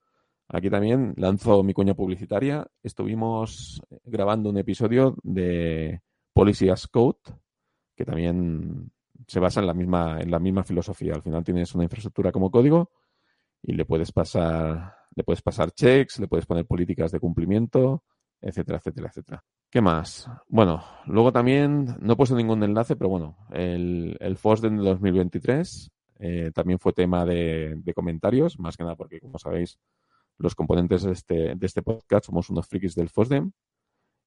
Aquí 0.49 0.69
también 0.69 1.13
lanzo 1.17 1.63
mi 1.63 1.73
cuña 1.73 1.93
publicitaria. 1.93 2.67
Estuvimos 2.81 3.81
grabando 4.03 4.49
un 4.49 4.57
episodio 4.57 5.15
de 5.23 6.01
Policy 6.33 6.69
as 6.69 6.87
Code, 6.87 7.19
que 7.95 8.05
también 8.05 8.91
se 9.27 9.39
basa 9.39 9.59
en 9.59 9.67
la 9.67 9.73
misma, 9.73 10.19
en 10.19 10.31
la 10.31 10.39
misma 10.39 10.63
filosofía. 10.63 11.13
Al 11.13 11.21
final 11.21 11.43
tienes 11.43 11.73
una 11.75 11.83
infraestructura 11.83 12.31
como 12.31 12.51
código 12.51 12.91
y 13.61 13.73
le 13.73 13.85
puedes 13.85 14.11
pasar, 14.11 14.95
le 15.15 15.23
puedes 15.23 15.41
pasar 15.41 15.71
checks, 15.71 16.19
le 16.19 16.27
puedes 16.27 16.45
poner 16.45 16.65
políticas 16.65 17.11
de 17.11 17.19
cumplimiento, 17.19 18.03
etcétera, 18.41 18.79
etcétera, 18.79 19.07
etcétera. 19.09 19.43
¿Qué 19.69 19.81
más? 19.81 20.29
Bueno, 20.47 20.83
luego 21.07 21.31
también, 21.31 21.95
no 21.99 22.13
he 22.13 22.15
puesto 22.15 22.35
ningún 22.35 22.61
enlace, 22.63 22.95
pero 22.95 23.09
bueno, 23.09 23.37
el, 23.51 24.17
el 24.19 24.37
FOSDEM 24.37 24.77
de 24.77 24.83
2023 24.83 25.91
eh, 26.19 26.51
también 26.53 26.77
fue 26.77 26.93
tema 26.93 27.25
de, 27.25 27.75
de, 27.77 27.93
comentarios, 27.93 28.59
más 28.59 28.77
que 28.77 28.83
nada 28.83 28.95
porque, 28.95 29.19
como 29.19 29.39
sabéis, 29.39 29.79
los 30.37 30.53
componentes 30.53 31.03
de 31.03 31.11
este, 31.11 31.55
de 31.55 31.65
este 31.65 31.81
podcast 31.81 32.25
somos 32.25 32.49
unos 32.49 32.67
frikis 32.67 32.95
del 32.95 33.09
FOSDEM 33.09 33.51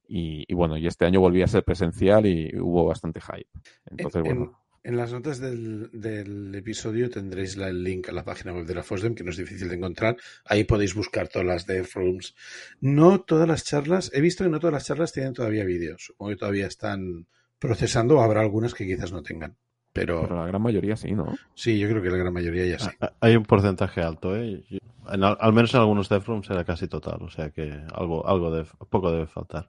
y, 0.08 0.44
y, 0.46 0.54
bueno, 0.54 0.76
y 0.76 0.86
este 0.86 1.04
año 1.04 1.20
volví 1.20 1.42
a 1.42 1.46
ser 1.46 1.64
presencial 1.64 2.26
y 2.26 2.50
hubo 2.58 2.84
bastante 2.86 3.20
hype. 3.20 3.50
Entonces, 3.86 4.24
en, 4.24 4.24
bueno. 4.24 4.42
En, 4.44 4.66
en 4.86 4.96
las 4.96 5.12
notas 5.12 5.40
del, 5.40 5.90
del, 5.92 6.54
episodio 6.54 7.10
tendréis 7.10 7.56
la, 7.56 7.68
el 7.68 7.82
link 7.82 8.08
a 8.08 8.12
la 8.12 8.24
página 8.24 8.52
web 8.52 8.66
de 8.66 8.74
la 8.76 8.84
FOSDEM, 8.84 9.16
que 9.16 9.24
no 9.24 9.30
es 9.30 9.36
difícil 9.36 9.68
de 9.68 9.74
encontrar. 9.74 10.16
Ahí 10.44 10.62
podéis 10.62 10.94
buscar 10.94 11.26
todas 11.26 11.44
las 11.44 11.66
dev 11.66 11.88
rooms. 11.92 12.36
No 12.80 13.20
todas 13.20 13.48
las 13.48 13.64
charlas, 13.64 14.12
he 14.14 14.20
visto 14.20 14.44
que 14.44 14.50
no 14.50 14.60
todas 14.60 14.74
las 14.74 14.86
charlas 14.86 15.12
tienen 15.12 15.34
todavía 15.34 15.64
vídeos. 15.64 16.04
Supongo 16.04 16.30
que 16.30 16.36
todavía 16.36 16.68
están 16.68 17.26
procesando, 17.58 18.18
o 18.18 18.20
habrá 18.20 18.42
algunas 18.42 18.74
que 18.74 18.86
quizás 18.86 19.10
no 19.10 19.24
tengan. 19.24 19.56
Pero, 19.92 20.22
Pero, 20.22 20.36
la 20.36 20.46
gran 20.46 20.62
mayoría 20.62 20.94
sí, 20.94 21.12
¿no? 21.12 21.34
Sí, 21.54 21.80
yo 21.80 21.88
creo 21.88 22.00
que 22.00 22.10
la 22.10 22.18
gran 22.18 22.32
mayoría 22.32 22.66
ya 22.66 22.78
sí. 22.78 22.90
Hay 23.20 23.34
un 23.34 23.44
porcentaje 23.44 24.02
alto, 24.02 24.36
¿eh? 24.36 24.62
En, 25.10 25.24
al 25.24 25.52
menos 25.52 25.74
en 25.74 25.80
algunos 25.80 26.08
dev 26.08 26.24
rooms 26.24 26.48
era 26.50 26.64
casi 26.64 26.86
total, 26.86 27.22
o 27.22 27.30
sea 27.30 27.50
que 27.50 27.72
algo, 27.92 28.24
algo 28.28 28.52
de, 28.52 28.66
poco 28.88 29.10
debe 29.10 29.26
faltar. 29.26 29.68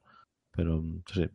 Pero 0.57 0.83
sí. 1.05 1.29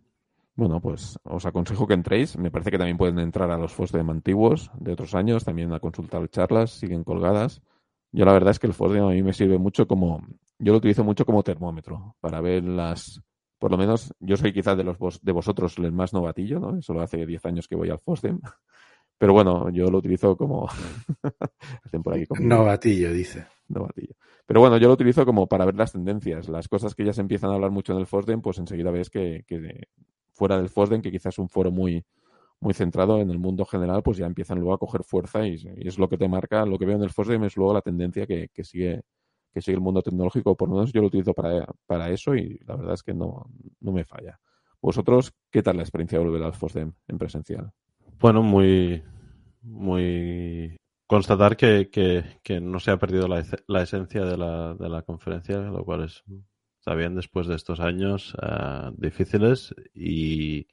Bueno, 0.57 0.81
pues 0.81 1.19
os 1.23 1.47
aconsejo 1.47 1.87
que 1.87 1.95
entréis. 1.95 2.37
Me 2.37 2.51
parece 2.51 2.73
que 2.73 2.77
también 2.77 2.99
pueden 2.99 3.21
entrar 3.21 3.51
a 3.53 3.57
los 3.57 3.73
FOSDEM 3.73 4.11
antiguos 4.11 4.71
de 4.79 4.93
otros 4.93 5.15
años, 5.15 5.45
también 5.45 5.73
a 5.73 5.81
consultar 5.81 6.29
charlas, 6.29 6.73
siguen 6.73 7.05
colgadas. 7.05 7.63
Yo 8.11 8.27
la 8.27 8.33
verdad 8.33 8.51
es 8.51 8.59
que 8.59 8.67
el 8.67 8.75
FOSDEM 8.75 9.05
a 9.05 9.11
mí 9.11 9.23
me 9.23 9.33
sirve 9.33 9.57
mucho 9.59 9.87
como, 9.87 10.27
yo 10.59 10.73
lo 10.73 10.79
utilizo 10.79 11.05
mucho 11.05 11.25
como 11.25 11.43
termómetro 11.45 12.17
para 12.21 12.41
ver 12.41 12.65
las, 12.65 13.23
por 13.59 13.71
lo 13.71 13.79
menos 13.79 14.13
yo 14.19 14.37
soy 14.37 14.53
quizás 14.53 14.77
de 14.77 14.85
los 14.85 14.99
de 15.23 15.33
vosotros 15.33 15.79
el 15.79 15.93
más 15.93 16.13
novatillo, 16.13 16.59
¿no? 16.59 16.83
Solo 16.83 17.01
hace 17.01 17.25
10 17.25 17.47
años 17.47 17.69
que 17.69 17.77
voy 17.77 17.91
al 17.91 18.01
FOSDEM. 18.01 18.41
Pero 19.19 19.33
bueno, 19.35 19.71
yo 19.71 19.89
lo 19.89 19.99
utilizo 19.99 20.37
como... 20.37 20.69
Hacen 21.85 22.03
por 22.03 22.15
aquí 22.15 22.27
como... 22.27 22.43
Novatillo, 22.43 23.13
dice. 23.13 23.47
Novatillo. 23.73 24.15
Pero 24.47 24.61
bueno, 24.61 24.77
yo 24.77 24.89
lo 24.89 24.95
utilizo 24.95 25.25
como 25.25 25.47
para 25.47 25.65
ver 25.65 25.75
las 25.75 25.93
tendencias. 25.93 26.49
Las 26.49 26.69
cosas 26.69 26.95
que 26.95 27.05
ya 27.05 27.13
se 27.13 27.21
empiezan 27.21 27.51
a 27.51 27.55
hablar 27.55 27.71
mucho 27.71 27.93
en 27.93 27.99
el 27.99 28.07
FOSDEM, 28.07 28.43
pues 28.43 28.59
enseguida 28.59 28.91
ves 28.91 29.11
que, 29.11 29.45
fuera 30.33 30.57
del 30.57 30.69
FOSDEM, 30.69 31.03
que 31.03 31.11
quizás 31.11 31.35
es 31.35 31.39
un 31.39 31.49
foro 31.49 31.71
muy, 31.71 32.05
muy 32.61 32.75
centrado 32.75 33.21
en 33.21 33.31
el 33.31 33.39
mundo 33.39 33.65
general, 33.65 34.03
pues 34.03 34.19
ya 34.19 34.27
empiezan 34.27 34.59
luego 34.59 34.75
a 34.75 34.79
coger 34.79 35.05
fuerza 35.05 35.47
y, 35.47 35.55
es 35.77 35.99
lo 35.99 36.09
que 36.09 36.19
te 36.19 36.29
marca, 36.29 36.65
lo 36.67 36.79
que 36.79 36.87
veo 36.87 36.97
en 36.97 37.03
el 37.03 37.11
FOSDEM 37.11 37.45
es 37.45 37.57
luego 37.57 37.75
la 37.75 37.83
tendencia 37.83 38.27
que, 38.27 38.49
sigue 38.63 39.03
que 39.53 39.61
sigue 39.61 39.75
el 39.75 39.83
mundo 39.83 40.01
tecnológico, 40.01 40.57
por 40.57 40.69
lo 40.69 40.77
menos 40.77 40.93
yo 40.93 41.03
lo 41.03 41.09
utilizo 41.09 41.35
para, 41.35 41.67
para 41.87 42.09
eso 42.09 42.35
y 42.35 42.59
la 42.67 42.77
verdad 42.77 42.95
es 42.95 43.03
que 43.03 43.13
no, 43.13 43.51
no 43.81 43.93
me 43.93 44.05
falla. 44.05 44.41
¿Vosotros 44.81 45.35
qué 45.51 45.63
tal 45.63 45.77
la 45.77 45.83
experiencia 45.83 46.19
de 46.19 46.25
volver 46.25 46.43
al 46.43 46.55
FOSDEM 46.55 46.93
en 47.07 47.19
presencial? 47.19 47.71
Bueno, 48.19 48.43
muy, 48.43 49.03
muy 49.61 50.79
constatar 51.13 51.59
que, 51.59 51.91
que, 52.43 52.61
no 52.63 52.81
se 52.81 52.91
ha 52.91 52.97
perdido 52.97 53.29
la, 53.29 53.45
la 53.67 53.83
esencia 53.83 54.25
de 54.25 54.39
la, 54.39 54.73
de 54.73 54.89
la, 54.89 55.03
conferencia, 55.03 55.59
lo 55.59 55.85
cual 55.85 56.05
es, 56.05 56.25
está 56.79 56.95
bien 56.95 57.15
después 57.15 57.47
de 57.47 57.55
estos 57.55 57.81
años 57.81 58.35
uh, 58.37 58.95
difíciles. 58.97 59.75
Y 59.93 60.69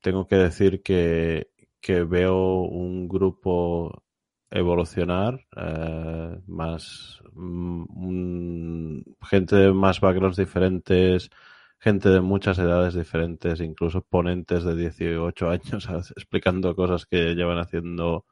tengo 0.00 0.26
que 0.26 0.36
decir 0.36 0.82
que, 0.82 1.50
que 1.82 2.04
veo 2.04 2.62
un 2.62 3.06
grupo 3.06 4.02
evolucionar, 4.50 5.46
uh, 5.54 6.40
más 6.46 7.20
um, 7.34 9.04
gente 9.20 9.56
de 9.56 9.72
más 9.74 10.00
backgrounds 10.00 10.38
diferentes, 10.38 11.28
gente 11.78 12.08
de 12.08 12.22
muchas 12.22 12.58
edades 12.58 12.94
diferentes, 12.94 13.60
incluso 13.60 14.00
ponentes 14.00 14.64
de 14.64 14.74
18 14.74 15.50
años 15.50 15.86
explicando 16.16 16.74
cosas 16.74 17.04
que 17.04 17.34
llevan 17.34 17.58
haciendo 17.58 18.24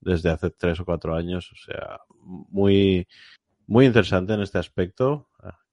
desde 0.00 0.30
hace 0.30 0.50
tres 0.50 0.80
o 0.80 0.84
cuatro 0.84 1.14
años. 1.14 1.50
O 1.52 1.56
sea, 1.56 2.00
muy, 2.20 3.06
muy 3.66 3.86
interesante 3.86 4.32
en 4.34 4.40
este 4.40 4.58
aspecto. 4.58 5.28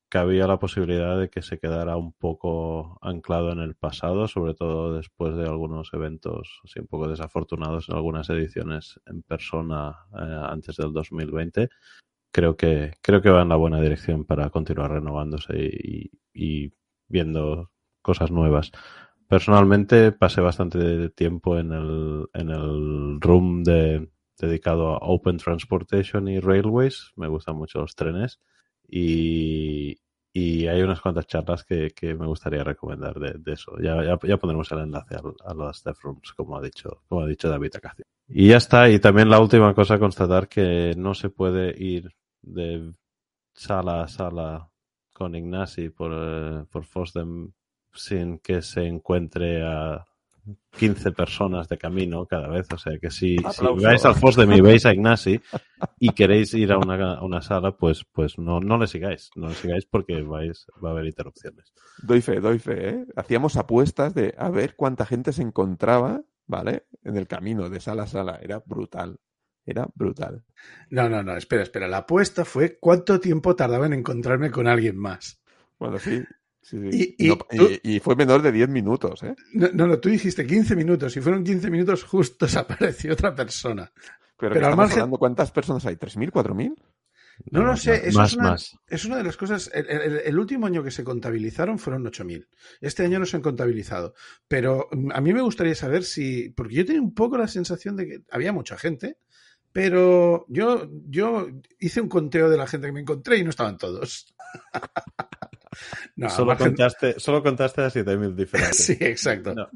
Cabía 0.09 0.47
la 0.47 0.59
posibilidad 0.59 1.19
de 1.19 1.29
que 1.29 1.41
se 1.41 1.57
quedara 1.59 1.97
un 1.97 2.13
poco 2.13 2.99
anclado 3.01 3.51
en 3.51 3.59
el 3.59 3.75
pasado, 3.75 4.27
sobre 4.27 4.53
todo 4.53 4.95
después 4.95 5.35
de 5.35 5.43
algunos 5.43 5.93
eventos 5.93 6.61
así 6.63 6.79
un 6.79 6.87
poco 6.87 7.07
desafortunados 7.07 7.89
en 7.89 7.95
algunas 7.95 8.29
ediciones 8.29 8.99
en 9.07 9.23
persona 9.23 9.95
eh, 10.13 10.39
antes 10.49 10.77
del 10.77 10.93
2020. 10.93 11.69
Creo 12.31 12.55
que, 12.55 12.93
creo 13.01 13.21
que 13.21 13.29
va 13.29 13.41
en 13.41 13.49
la 13.49 13.55
buena 13.55 13.81
dirección 13.81 14.25
para 14.25 14.49
continuar 14.49 14.91
renovándose 14.91 15.53
y, 15.57 16.73
viendo 17.07 17.71
cosas 18.01 18.31
nuevas. 18.31 18.71
Personalmente 19.27 20.11
pasé 20.11 20.41
bastante 20.41 21.09
tiempo 21.09 21.57
en 21.57 21.71
el, 21.71 22.25
en 22.33 22.49
el 22.49 23.21
room 23.21 23.63
de, 23.63 24.09
dedicado 24.37 24.89
a 24.89 24.97
Open 25.01 25.37
Transportation 25.37 26.27
y 26.27 26.39
Railways. 26.39 27.11
Me 27.15 27.27
gustan 27.27 27.55
mucho 27.55 27.79
los 27.79 27.95
trenes. 27.95 28.39
Y, 28.87 29.97
y 30.33 30.67
hay 30.67 30.81
unas 30.81 31.01
cuantas 31.01 31.27
charlas 31.27 31.63
que, 31.63 31.91
que 31.91 32.13
me 32.13 32.27
gustaría 32.27 32.63
recomendar 32.63 33.19
de, 33.19 33.51
eso. 33.51 33.73
Ya, 33.81 34.03
ya, 34.03 34.37
pondremos 34.37 34.71
el 34.71 34.79
enlace 34.79 35.15
a, 35.15 35.21
a 35.49 35.53
los 35.53 35.83
Dev 35.83 35.95
Rooms, 36.01 36.33
como 36.33 36.57
ha 36.57 36.61
dicho, 36.61 37.01
como 37.07 37.21
ha 37.21 37.27
dicho 37.27 37.49
David 37.49 37.75
Acacio. 37.75 38.05
Y 38.27 38.49
ya 38.49 38.57
está. 38.57 38.89
Y 38.89 38.99
también 38.99 39.29
la 39.29 39.39
última 39.39 39.73
cosa, 39.73 39.99
constatar 39.99 40.47
que 40.47 40.93
no 40.97 41.13
se 41.13 41.29
puede 41.29 41.73
ir 41.81 42.11
de 42.41 42.93
sala 43.53 44.03
a 44.03 44.07
sala 44.07 44.69
con 45.13 45.35
Ignasi 45.35 45.89
por, 45.89 46.11
uh, 46.11 46.65
por 46.67 46.83
Fosdem 46.83 47.53
sin 47.93 48.39
que 48.39 48.61
se 48.61 48.85
encuentre 48.85 49.63
a 49.63 50.05
15 50.71 51.11
personas 51.11 51.67
de 51.67 51.77
camino 51.77 52.25
cada 52.25 52.47
vez. 52.47 52.67
O 52.73 52.77
sea 52.77 52.97
que 52.99 53.09
si, 53.09 53.37
si 53.37 53.65
vais 53.83 54.05
al 54.05 54.15
Fosdem 54.15 54.51
y 54.53 54.61
veis 54.61 54.85
a 54.85 54.93
Ignasi 54.93 55.39
y 55.99 56.09
queréis 56.09 56.53
ir 56.53 56.71
a 56.71 56.77
una, 56.77 57.15
a 57.15 57.23
una 57.23 57.41
sala, 57.41 57.75
pues, 57.77 58.05
pues 58.11 58.37
no, 58.37 58.59
no 58.59 58.77
le 58.77 58.87
sigáis. 58.87 59.29
No 59.35 59.47
le 59.47 59.55
sigáis 59.55 59.85
porque 59.85 60.21
vais, 60.21 60.67
va 60.83 60.89
a 60.89 60.91
haber 60.91 61.05
interrupciones. 61.05 61.73
Doy 62.03 62.21
fe, 62.21 62.39
doy 62.39 62.59
fe. 62.59 62.89
¿eh? 62.89 63.05
Hacíamos 63.15 63.57
apuestas 63.57 64.13
de 64.13 64.33
a 64.37 64.49
ver 64.49 64.75
cuánta 64.75 65.05
gente 65.05 65.33
se 65.33 65.41
encontraba, 65.41 66.21
¿vale? 66.47 66.85
En 67.03 67.17
el 67.17 67.27
camino 67.27 67.69
de 67.69 67.79
sala 67.79 68.03
a 68.03 68.07
sala. 68.07 68.39
Era 68.41 68.61
brutal. 68.65 69.19
Era 69.65 69.87
brutal. 69.95 70.43
No, 70.89 71.09
no, 71.09 71.23
no, 71.23 71.35
espera, 71.35 71.63
espera. 71.63 71.87
La 71.87 71.99
apuesta 71.99 72.45
fue 72.45 72.77
cuánto 72.79 73.19
tiempo 73.19 73.55
tardaba 73.55 73.87
en 73.87 73.93
encontrarme 73.93 74.51
con 74.51 74.67
alguien 74.67 74.97
más. 74.97 75.41
Bueno, 75.79 75.97
sí. 75.97 76.23
Sí, 76.67 76.77
sí. 76.91 77.15
Y- 77.19 77.25
y 77.25 77.29
No, 77.29 77.37
tú- 77.37 77.69
y- 77.83 77.95
y 77.95 77.99
fue 77.99 78.15
menor 78.15 78.41
de 78.41 78.51
10 78.51 78.69
minutos, 78.69 79.21
¿eh? 79.21 79.35
No, 79.53 79.69
no, 79.71 79.85
no, 79.85 79.99
tú 79.99 80.09
dijiste 80.09 80.47
15 80.47 80.75
minutos 80.75 81.15
y 81.15 81.21
fueron 81.21 81.43
15 81.43 81.69
minutos 81.69 82.03
justo 82.03 82.47
desapareció 82.47 83.13
otra 83.13 83.35
persona. 83.35 83.91
Pero, 83.93 84.07
Pero 84.37 84.51
que 84.53 84.57
al 84.57 84.63
estamos 84.63 84.77
margen- 84.89 84.99
hablando, 85.01 85.17
¿cuántas 85.19 85.51
personas 85.51 85.85
hay? 85.85 85.95
¿3.000, 85.95 86.31
4.000? 86.31 86.73
No 87.51 87.63
lo 87.65 87.75
sé, 87.77 88.07
eso 88.07 88.17
más, 88.17 88.31
es 88.31 88.37
una, 88.37 88.49
más. 88.49 88.77
es 88.87 89.05
una 89.05 89.17
de 89.17 89.23
las 89.25 89.37
cosas. 89.37 89.69
El, 89.73 89.89
el- 89.89 90.21
el 90.25 90.39
último 90.39 90.65
año 90.67 90.81
que 90.83 90.89
se 90.89 91.03
contabilizaron 91.03 91.77
fueron 91.77 92.03
8.000. 92.05 92.47
Este 92.81 93.03
año 93.05 93.19
no 93.19 93.25
se 93.25 93.35
han 93.35 93.43
contabilizado. 93.43 94.13
Pero 94.47 94.87
mm, 94.91 95.11
a 95.13 95.21
mí 95.21 95.33
me 95.33 95.41
gustaría 95.41 95.75
saber 95.75 96.03
si. 96.03 96.49
Porque 96.49 96.75
yo 96.75 96.85
tenía 96.85 97.01
un 97.01 97.13
poco 97.13 97.37
la 97.37 97.47
sensación 97.49 97.95
de 97.97 98.07
que 98.07 98.19
había 98.31 98.53
mucha 98.53 98.77
gente, 98.77 99.17
pero 99.73 100.45
yo, 100.47 100.89
yo 101.09 101.47
hice 101.79 101.99
un 102.01 102.07
conteo 102.09 102.49
de 102.49 102.57
la 102.57 102.67
gente 102.67 102.87
que 102.87 102.93
me 102.93 103.01
encontré 103.01 103.37
y 103.37 103.43
no 103.43 103.49
estaban 103.49 103.77
todos. 103.77 104.33
no, 106.15 106.29
solo, 106.29 106.57
contaste, 106.57 107.19
solo 107.19 107.41
contaste 107.43 107.81
a 107.81 107.89
7.000 107.89 108.35
diferentes. 108.35 108.75
Sí, 108.85 108.97
exacto. 108.99 109.53
No, 109.53 109.67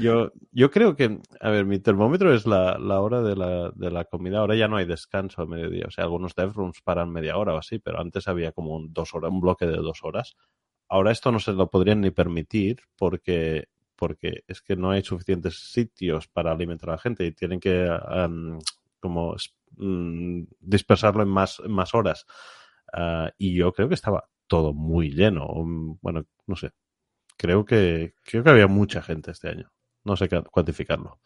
yo, 0.00 0.32
yo 0.50 0.70
creo 0.70 0.94
que, 0.94 1.18
a 1.40 1.50
ver, 1.50 1.64
mi 1.64 1.78
termómetro 1.78 2.34
es 2.34 2.46
la, 2.46 2.78
la 2.78 3.00
hora 3.00 3.22
de 3.22 3.36
la, 3.36 3.70
de 3.74 3.90
la 3.90 4.04
comida. 4.04 4.38
Ahora 4.38 4.54
ya 4.54 4.68
no 4.68 4.76
hay 4.76 4.86
descanso 4.86 5.42
a 5.42 5.46
mediodía. 5.46 5.86
O 5.88 5.90
sea, 5.90 6.04
algunos 6.04 6.34
dev 6.34 6.52
rooms 6.52 6.80
paran 6.82 7.10
media 7.10 7.36
hora 7.36 7.54
o 7.54 7.58
así, 7.58 7.78
pero 7.78 8.00
antes 8.00 8.28
había 8.28 8.52
como 8.52 8.76
un, 8.76 8.92
dos 8.92 9.14
horas, 9.14 9.30
un 9.30 9.40
bloque 9.40 9.66
de 9.66 9.76
dos 9.76 10.00
horas. 10.02 10.36
Ahora 10.88 11.10
esto 11.10 11.32
no 11.32 11.40
se 11.40 11.52
lo 11.52 11.70
podrían 11.70 12.00
ni 12.02 12.10
permitir 12.10 12.80
porque, 12.96 13.68
porque 13.96 14.44
es 14.46 14.60
que 14.60 14.76
no 14.76 14.90
hay 14.90 15.02
suficientes 15.02 15.70
sitios 15.70 16.28
para 16.28 16.52
alimentar 16.52 16.90
a 16.90 16.92
la 16.92 16.98
gente 16.98 17.24
y 17.24 17.32
tienen 17.32 17.60
que 17.60 17.88
um, 17.88 18.58
como 19.00 19.34
mm, 19.76 20.42
dispersarlo 20.60 21.22
en 21.22 21.28
más, 21.28 21.60
en 21.64 21.72
más 21.72 21.94
horas. 21.94 22.26
Ah, 22.92 23.30
y 23.38 23.54
yo 23.54 23.72
creo 23.72 23.88
que 23.88 23.94
estaba 23.94 24.28
todo 24.54 24.72
muy 24.74 25.06
lleno. 25.18 25.46
Um, 25.48 25.98
Bueno, 26.02 26.20
no 26.46 26.56
sé. 26.56 26.70
Creo 27.42 27.64
que, 27.64 28.14
creo 28.24 28.44
que 28.44 28.50
había 28.50 28.68
mucha 28.68 29.02
gente 29.02 29.30
este 29.32 29.48
año. 29.54 29.68
No 30.04 30.16
sé 30.16 30.28
ca- 30.28 30.44
cuantificarlo. 30.56 31.20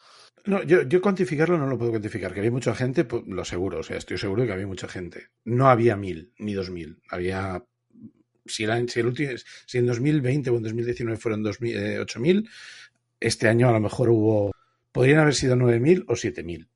No, 0.45 0.62
yo, 0.62 0.83
yo 0.83 1.01
cuantificarlo 1.01 1.59
no 1.59 1.67
lo 1.67 1.77
puedo 1.79 1.91
cuantificar. 1.93 2.33
Que 2.33 2.41
había 2.41 2.53
mucha 2.53 2.75
gente, 2.75 3.05
pues, 3.05 3.25
lo 3.27 3.45
seguro. 3.45 3.81
O 3.81 3.83
sea, 3.83 3.97
estoy 3.97 4.19
seguro 4.19 4.43
de 4.43 4.49
que 4.49 4.55
había 4.55 4.67
mucha 4.67 4.89
gente. 4.89 5.29
No 5.45 5.69
había 5.69 5.97
mil 5.97 6.33
ni 6.39 6.55
dos 6.55 6.71
mil. 6.71 6.99
Había. 7.11 7.65
Si, 8.47 8.65
era, 8.65 8.81
si, 8.87 9.01
el 9.01 9.07
último, 9.07 9.33
si 9.67 9.79
en 9.79 9.87
2020 9.87 10.51
o 10.51 10.57
en 10.57 10.62
2019 10.62 11.19
fueron 11.21 11.43
2000, 11.43 11.77
eh, 11.77 11.99
8.000, 12.01 12.49
este 13.21 13.49
año 13.49 13.69
a 13.69 13.73
lo 13.73 13.81
mejor 13.81 14.09
hubo. 14.11 14.53
Podrían 14.93 15.21
haber 15.21 15.35
sido 15.35 15.57
9.000 15.57 16.05
o 16.09 16.17
7.000. 16.17 16.69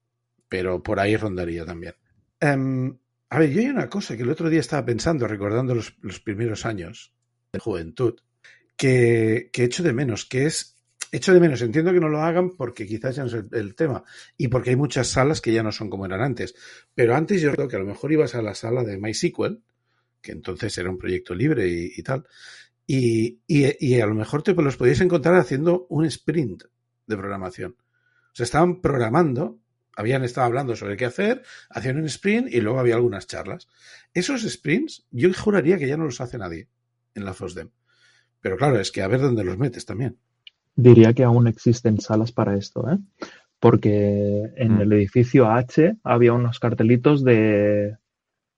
Pero 0.49 0.83
por 0.83 1.01
ahí 1.01 1.17
rondaría 1.17 1.65
también. 1.65 1.95
Em, 2.41 2.99
a 3.31 3.39
ver, 3.39 3.51
yo 3.51 3.61
hay 3.61 3.69
una 3.69 3.89
cosa 3.89 4.17
que 4.17 4.25
el 4.25 4.31
otro 4.31 4.51
día 4.51 4.61
estaba 4.61 4.85
pensando, 4.85 5.29
recordando 5.29 5.75
los, 5.75 6.21
primeros 6.21 6.67
años 6.67 7.15
de 7.53 7.61
juventud, 7.61 8.21
que, 8.77 9.51
que 9.53 9.65
echo 9.65 9.85
de 9.85 9.93
menos, 9.93 10.25
que 10.25 10.47
es 10.47 10.81
echo 11.13 11.33
de 11.33 11.41
menos. 11.41 11.63
Entiendo 11.63 11.93
que 11.93 12.01
no 12.01 12.09
lo 12.09 12.23
hagan 12.23 12.51
porque 12.51 12.87
quizás 12.87 13.17
ya 13.17 13.25
no 13.25 13.29
es 13.29 13.45
el, 13.53 13.75
tema 13.77 14.03
y 14.37 14.49
porque 14.49 14.71
hay 14.71 14.77
muchas 14.77 15.09
salas 15.09 15.41
que 15.41 15.53
ya 15.53 15.63
no 15.63 15.71
son 15.71 15.91
como 15.91 16.07
eran 16.07 16.23
antes. 16.23 16.55
Pero 16.95 17.15
antes 17.15 17.41
yo 17.41 17.53
creo 17.53 17.69
que 17.69 17.77
a 17.77 17.81
lo 17.81 17.87
mejor 17.87 18.13
ibas 18.13 18.35
a 18.35 18.43
la 18.43 18.55
sala 18.55 18.83
de 18.83 18.99
MySQL, 18.99 19.63
que 20.21 20.33
entonces 20.33 20.77
era 20.77 20.91
un 20.91 20.99
proyecto 20.99 21.35
libre 21.35 21.69
y, 21.69 22.03
tal, 22.03 22.27
y 22.87 24.01
a 24.01 24.07
lo 24.07 24.15
mejor 24.15 24.43
te 24.43 24.55
los 24.55 24.77
podías 24.77 25.01
encontrar 25.01 25.37
haciendo 25.37 25.87
un 25.89 26.05
sprint 26.05 26.65
de 27.07 27.17
programación. 27.17 27.77
O 28.33 28.35
sea, 28.35 28.45
estaban 28.45 28.81
programando, 28.81 29.60
habían 29.97 30.25
estado 30.25 30.47
hablando 30.47 30.77
sobre 30.77 30.97
qué 30.97 31.05
hacer, 31.05 31.43
hacían 31.69 31.99
un 31.99 32.07
sprint 32.07 32.49
y 32.53 32.61
luego 32.61 32.79
había 32.81 32.95
algunas 32.95 33.27
charlas. 33.27 33.69
Esos 34.15 34.43
sprints 34.43 35.07
yo 35.11 35.31
juraría 35.35 35.79
que 35.79 35.89
ya 35.89 35.97
no 35.97 36.05
los 36.05 36.21
hace 36.21 36.39
nadie 36.39 36.69
en 37.15 37.25
la 37.25 37.35
FOSDEM. 37.35 37.71
Pero 38.41 38.57
claro, 38.57 38.81
es 38.81 38.91
que 38.91 39.03
a 39.03 39.09
ver 39.09 39.21
dónde 39.21 39.45
los 39.45 39.59
metes 39.59 39.85
también. 39.85 40.17
Diría 40.77 41.13
que 41.13 41.25
aún 41.25 41.47
existen 41.47 42.01
salas 42.01 42.33
para 42.33 42.57
esto, 42.57 42.89
¿eh? 42.91 42.99
Porque 43.59 44.51
en 44.57 44.77
Mm. 44.77 44.81
el 44.81 44.93
edificio 44.95 45.51
H 45.51 45.97
había 46.03 46.33
unos 46.33 46.59
cartelitos 46.61 47.23
de, 47.23 47.97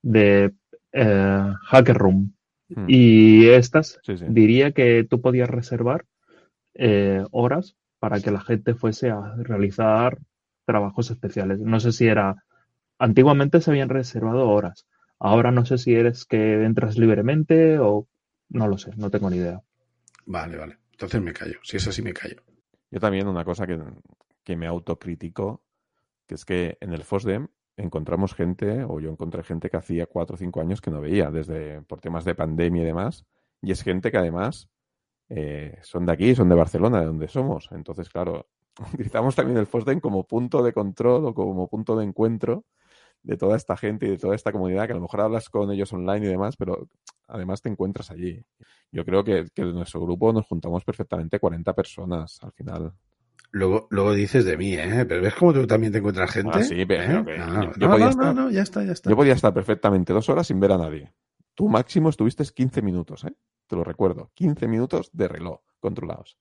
de 0.02 0.52
eh, 0.92 1.52
Hacker 1.64 1.96
Room. 1.96 2.34
Hmm. 2.68 2.84
Y 2.88 3.48
estas 3.48 3.98
Sí, 4.04 4.16
sí. 4.16 4.26
diría 4.28 4.70
que 4.72 5.04
tú 5.08 5.20
podías 5.20 5.50
reservar 5.50 6.06
eh, 6.74 7.24
horas 7.32 7.76
para 7.98 8.20
que 8.20 8.30
la 8.30 8.40
gente 8.40 8.74
fuese 8.74 9.10
a 9.10 9.34
realizar 9.38 10.18
trabajos 10.64 11.10
especiales. 11.10 11.58
No 11.60 11.80
sé 11.80 11.92
si 11.92 12.06
era. 12.06 12.44
Antiguamente 12.98 13.60
se 13.60 13.70
habían 13.70 13.88
reservado 13.88 14.48
horas. 14.48 14.86
Ahora 15.18 15.50
no 15.50 15.64
sé 15.64 15.78
si 15.78 15.94
eres 15.94 16.24
que 16.24 16.64
entras 16.64 16.98
libremente 16.98 17.78
o 17.78 18.08
no 18.48 18.68
lo 18.68 18.78
sé, 18.78 18.90
no 18.96 19.10
tengo 19.10 19.30
ni 19.30 19.36
idea. 19.36 19.60
Vale, 20.26 20.56
vale. 20.56 20.78
Entonces 20.92 21.20
me 21.22 21.32
callo. 21.32 21.58
Si 21.62 21.76
es 21.76 21.86
así, 21.86 22.02
me 22.02 22.12
callo. 22.12 22.42
Yo 22.90 23.00
también 23.00 23.26
una 23.26 23.44
cosa 23.44 23.66
que, 23.66 23.78
que 24.44 24.56
me 24.56 24.66
autocritico, 24.66 25.62
que 26.26 26.34
es 26.34 26.44
que 26.44 26.76
en 26.80 26.92
el 26.92 27.04
FOSDEM 27.04 27.48
encontramos 27.76 28.34
gente, 28.34 28.84
o 28.84 29.00
yo 29.00 29.10
encontré 29.10 29.42
gente 29.42 29.70
que 29.70 29.76
hacía 29.76 30.06
cuatro 30.06 30.34
o 30.34 30.38
cinco 30.38 30.60
años 30.60 30.80
que 30.80 30.90
no 30.90 31.00
veía, 31.00 31.30
desde 31.30 31.82
por 31.82 32.00
temas 32.00 32.24
de 32.24 32.34
pandemia 32.34 32.82
y 32.82 32.86
demás, 32.86 33.24
y 33.62 33.72
es 33.72 33.82
gente 33.82 34.10
que 34.10 34.18
además 34.18 34.68
eh, 35.28 35.78
son 35.82 36.04
de 36.06 36.12
aquí, 36.12 36.34
son 36.34 36.48
de 36.48 36.54
Barcelona, 36.54 37.00
de 37.00 37.06
donde 37.06 37.28
somos. 37.28 37.68
Entonces, 37.72 38.08
claro, 38.10 38.48
utilizamos 38.94 39.34
también 39.34 39.58
el 39.58 39.66
FOSDEM 39.66 40.00
como 40.00 40.24
punto 40.26 40.62
de 40.62 40.72
control 40.72 41.26
o 41.26 41.34
como 41.34 41.68
punto 41.68 41.96
de 41.96 42.04
encuentro 42.04 42.64
de 43.22 43.36
toda 43.36 43.56
esta 43.56 43.76
gente 43.76 44.06
y 44.06 44.10
de 44.10 44.18
toda 44.18 44.34
esta 44.34 44.50
comunidad, 44.50 44.86
que 44.86 44.92
a 44.92 44.96
lo 44.96 45.02
mejor 45.02 45.20
hablas 45.20 45.48
con 45.48 45.70
ellos 45.70 45.92
online 45.92 46.26
y 46.26 46.28
demás, 46.30 46.56
pero 46.56 46.88
además 47.28 47.62
te 47.62 47.68
encuentras 47.68 48.10
allí. 48.10 48.44
Yo 48.90 49.04
creo 49.04 49.22
que, 49.22 49.46
que 49.54 49.62
en 49.62 49.74
nuestro 49.74 50.00
grupo 50.00 50.32
nos 50.32 50.46
juntamos 50.46 50.84
perfectamente 50.84 51.38
40 51.38 51.72
personas 51.72 52.38
al 52.42 52.52
final. 52.52 52.92
Luego, 53.52 53.86
luego 53.90 54.12
dices 54.12 54.44
de 54.44 54.56
mí, 54.56 54.74
¿eh? 54.74 55.04
Pero 55.06 55.20
ves 55.22 55.34
cómo 55.34 55.52
tú 55.52 55.66
también 55.66 55.92
te 55.92 55.98
encuentras 55.98 56.30
gente. 56.30 56.50
Ah, 56.58 56.62
sí, 56.62 56.84
pero- 56.84 57.20
¿Eh? 57.30 57.36
Ah, 57.38 57.60
yo- 57.64 57.72
yo 57.78 57.86
no, 57.86 57.92
podía 57.92 58.04
no, 58.06 58.10
estar- 58.10 58.34
no, 58.34 58.42
no, 58.44 58.50
ya 58.50 58.62
está, 58.62 58.82
ya 58.82 58.92
está. 58.92 59.10
Yo 59.10 59.16
podía 59.16 59.34
estar 59.34 59.52
perfectamente 59.54 60.12
dos 60.12 60.28
horas 60.28 60.46
sin 60.46 60.58
ver 60.58 60.72
a 60.72 60.78
nadie. 60.78 61.12
Tú 61.54 61.68
máximo 61.68 62.08
estuviste 62.08 62.42
15 62.52 62.82
minutos, 62.82 63.24
¿eh? 63.24 63.34
Te 63.68 63.76
lo 63.76 63.84
recuerdo. 63.84 64.30
15 64.34 64.66
minutos 64.66 65.10
de 65.12 65.28
reloj 65.28 65.60
controlados. 65.80 66.38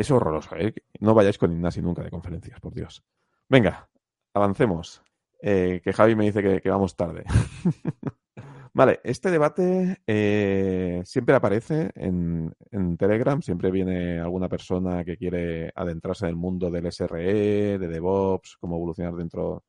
Es 0.00 0.10
horroroso, 0.10 0.56
¿eh? 0.56 0.72
No 1.00 1.12
vayáis 1.12 1.36
con 1.36 1.52
Ignasi 1.52 1.82
nunca 1.82 2.02
de 2.02 2.08
conferencias, 2.08 2.58
por 2.58 2.72
Dios. 2.72 3.04
Venga, 3.50 3.86
avancemos. 4.32 5.02
Eh, 5.42 5.82
que 5.84 5.92
Javi 5.92 6.16
me 6.16 6.24
dice 6.24 6.62
que, 6.62 6.70
vamos 6.70 6.96
tarde. 6.96 7.24
vale, 8.72 9.00
este 9.04 9.30
debate 9.30 10.00
eh, 10.06 11.02
siempre 11.04 11.34
aparece 11.34 11.90
en, 11.94 12.56
Telegram, 12.96 13.42
siempre 13.42 13.70
viene 13.70 14.18
alguna 14.18 14.48
persona 14.48 15.04
que 15.04 15.18
quiere 15.18 15.70
adentrarse 15.74 16.24
en 16.24 16.30
el 16.30 16.36
mundo 16.36 16.70
del 16.70 16.90
SRE, 16.90 17.78
de 17.78 17.86
DevOps, 17.86 18.56
cómo 18.58 18.76
evolucionar 18.76 19.14
dentro 19.16 19.64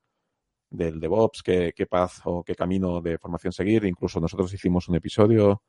del 0.69 1.01
DevOps, 1.01 1.43
qué 1.43 1.87
paz 1.89 2.21
o 2.23 2.41
qué 2.41 2.55
camino 2.55 3.01
de 3.01 3.17
formación 3.17 3.51
seguir. 3.51 3.83
Incluso 3.83 4.21
nosotros 4.21 4.53
hicimos 4.53 4.87
un 4.87 4.95
episodio 4.95 5.61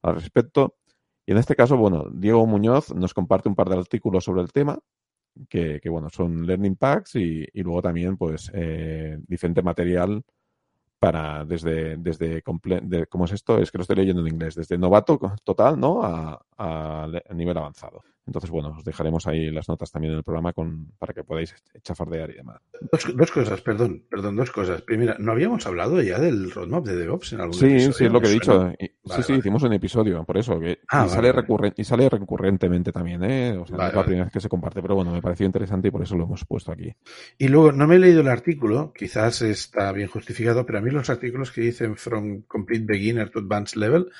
al 0.00 0.14
respecto. 0.14 0.76
Y 1.26 1.32
en 1.32 1.38
este 1.38 1.56
caso, 1.56 1.76
bueno, 1.76 2.04
Diego 2.12 2.46
Muñoz 2.46 2.94
nos 2.94 3.14
comparte 3.14 3.48
un 3.48 3.54
par 3.56 3.68
de 3.68 3.76
artículos 3.78 4.24
sobre 4.24 4.42
el 4.42 4.52
tema, 4.52 4.78
que, 5.48 5.80
bueno, 5.90 6.10
son 6.10 6.46
Learning 6.46 6.76
Packs 6.76 7.16
y, 7.16 7.46
y 7.52 7.62
luego 7.62 7.82
también, 7.82 8.16
pues, 8.16 8.50
eh, 8.54 9.18
diferente 9.28 9.62
material 9.62 10.22
para 11.00 11.44
desde, 11.44 11.96
desde 11.98 12.42
de- 12.82 13.06
¿cómo 13.08 13.26
es 13.26 13.32
esto? 13.32 13.58
Es 13.58 13.70
que 13.72 13.78
lo 13.78 13.82
estoy 13.82 13.96
leyendo 13.96 14.22
en 14.22 14.28
inglés, 14.34 14.54
desde 14.56 14.78
novato 14.78 15.18
total, 15.44 15.78
¿no? 15.80 16.02
A, 16.04 16.40
a 16.58 17.08
nivel 17.34 17.58
avanzado. 17.58 18.02
Entonces, 18.26 18.50
bueno, 18.50 18.74
os 18.76 18.84
dejaremos 18.84 19.26
ahí 19.26 19.50
las 19.52 19.68
notas 19.68 19.90
también 19.92 20.12
en 20.12 20.18
el 20.18 20.24
programa 20.24 20.52
con, 20.52 20.88
para 20.98 21.14
que 21.14 21.22
podáis 21.22 21.54
chafardear 21.82 22.30
y 22.30 22.34
demás. 22.34 22.60
Dos, 22.92 23.16
dos 23.16 23.30
cosas, 23.30 23.60
perdón, 23.60 24.02
perdón, 24.10 24.34
dos 24.34 24.50
cosas. 24.50 24.82
Primera, 24.82 25.16
¿no 25.20 25.30
habíamos 25.32 25.64
hablado 25.66 26.02
ya 26.02 26.18
del 26.18 26.50
roadmap 26.50 26.84
de 26.84 26.96
DevOps 26.96 27.34
en 27.34 27.40
algún 27.40 27.54
Sí, 27.54 27.66
episodio? 27.66 27.92
sí, 27.92 28.04
es 28.06 28.12
lo 28.12 28.20
que 28.20 28.26
he 28.26 28.32
dicho. 28.32 28.58
Vale, 28.58 28.76
sí, 29.04 29.22
sí, 29.22 29.32
hicimos 29.34 29.62
un 29.62 29.72
episodio, 29.74 30.24
por 30.24 30.36
eso. 30.38 30.58
Que, 30.58 30.80
Ah, 30.88 31.06
y, 31.06 31.08
vale, 31.08 31.10
sale 31.10 31.32
recurren- 31.32 31.74
y 31.76 31.84
sale 31.84 32.08
recurrentemente 32.08 32.90
también, 32.90 33.22
¿eh? 33.22 33.56
O 33.56 33.64
sea, 33.66 33.76
no 33.76 33.86
es 33.86 33.94
la 33.94 34.04
primera 34.04 34.24
vez 34.24 34.32
que 34.32 34.40
se 34.40 34.48
comparte, 34.48 34.82
pero 34.82 34.96
bueno, 34.96 35.12
me 35.12 35.22
pareció 35.22 35.46
interesante 35.46 35.88
y 35.88 35.90
por 35.92 36.02
eso 36.02 36.16
lo 36.16 36.24
hemos 36.24 36.44
puesto 36.44 36.72
aquí. 36.72 36.92
Y 37.38 37.46
luego, 37.48 37.70
no 37.70 37.86
me 37.86 37.94
he 37.94 37.98
leído 38.00 38.22
el 38.22 38.28
artículo, 38.28 38.92
quizás 38.92 39.40
está 39.42 39.92
bien 39.92 40.08
justificado, 40.08 40.66
pero 40.66 40.78
a 40.78 40.82
mí 40.82 40.90
los 40.90 41.08
artículos 41.10 41.52
que 41.52 41.60
dicen 41.60 41.96
From 41.96 42.42
Complete 42.48 42.84
Beginner 42.86 43.30
to 43.30 43.38
Advanced 43.38 43.76
Level 43.78 44.10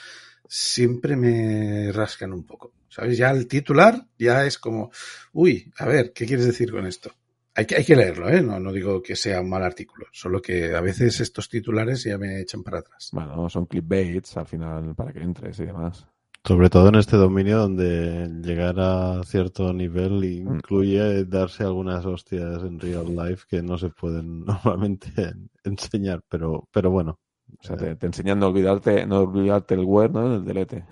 siempre 0.48 1.16
me 1.16 1.92
rascan 1.92 2.32
un 2.32 2.44
poco. 2.44 2.72
¿Sabes? 2.88 3.18
Ya 3.18 3.30
el 3.30 3.46
titular 3.46 4.06
ya 4.18 4.46
es 4.46 4.58
como, 4.58 4.90
uy, 5.32 5.70
a 5.78 5.86
ver, 5.86 6.12
¿qué 6.14 6.24
quieres 6.24 6.46
decir 6.46 6.70
con 6.72 6.86
esto? 6.86 7.10
Hay 7.54 7.66
que, 7.66 7.76
hay 7.76 7.84
que 7.84 7.96
leerlo, 7.96 8.28
¿eh? 8.28 8.40
No, 8.40 8.58
no 8.58 8.72
digo 8.72 9.02
que 9.02 9.16
sea 9.16 9.40
un 9.40 9.50
mal 9.50 9.62
artículo, 9.62 10.06
solo 10.12 10.40
que 10.40 10.74
a 10.74 10.80
veces 10.80 11.20
estos 11.20 11.48
titulares 11.48 12.04
ya 12.04 12.16
me 12.16 12.40
echan 12.40 12.62
para 12.62 12.78
atrás. 12.78 13.10
Bueno, 13.12 13.48
son 13.50 13.66
clickbaits 13.66 14.36
al 14.36 14.46
final 14.46 14.94
para 14.94 15.12
que 15.12 15.20
entres 15.20 15.58
y 15.60 15.66
demás. 15.66 16.06
Sobre 16.44 16.70
todo 16.70 16.88
en 16.90 16.94
este 16.94 17.16
dominio 17.16 17.58
donde 17.58 18.28
llegar 18.40 18.76
a 18.78 19.22
cierto 19.24 19.72
nivel 19.72 20.12
Mm. 20.44 20.56
incluye 20.56 21.24
darse 21.24 21.64
algunas 21.64 22.06
hostias 22.06 22.62
en 22.62 22.78
real 22.78 23.14
life 23.16 23.44
que 23.48 23.62
no 23.62 23.76
se 23.78 23.88
pueden 23.90 24.44
normalmente 24.46 25.34
enseñar, 25.64 26.22
pero, 26.28 26.68
pero 26.70 26.90
bueno. 26.90 27.18
O 27.58 27.62
sea, 27.62 27.76
te, 27.76 27.96
te 27.96 28.06
enseñan 28.06 28.38
no 28.38 28.48
olvidarte, 28.48 29.06
no 29.06 29.20
olvidarte 29.20 29.74
el 29.74 29.84
word, 29.84 30.12
¿no? 30.12 30.34
El 30.36 30.44
delete. 30.44 30.84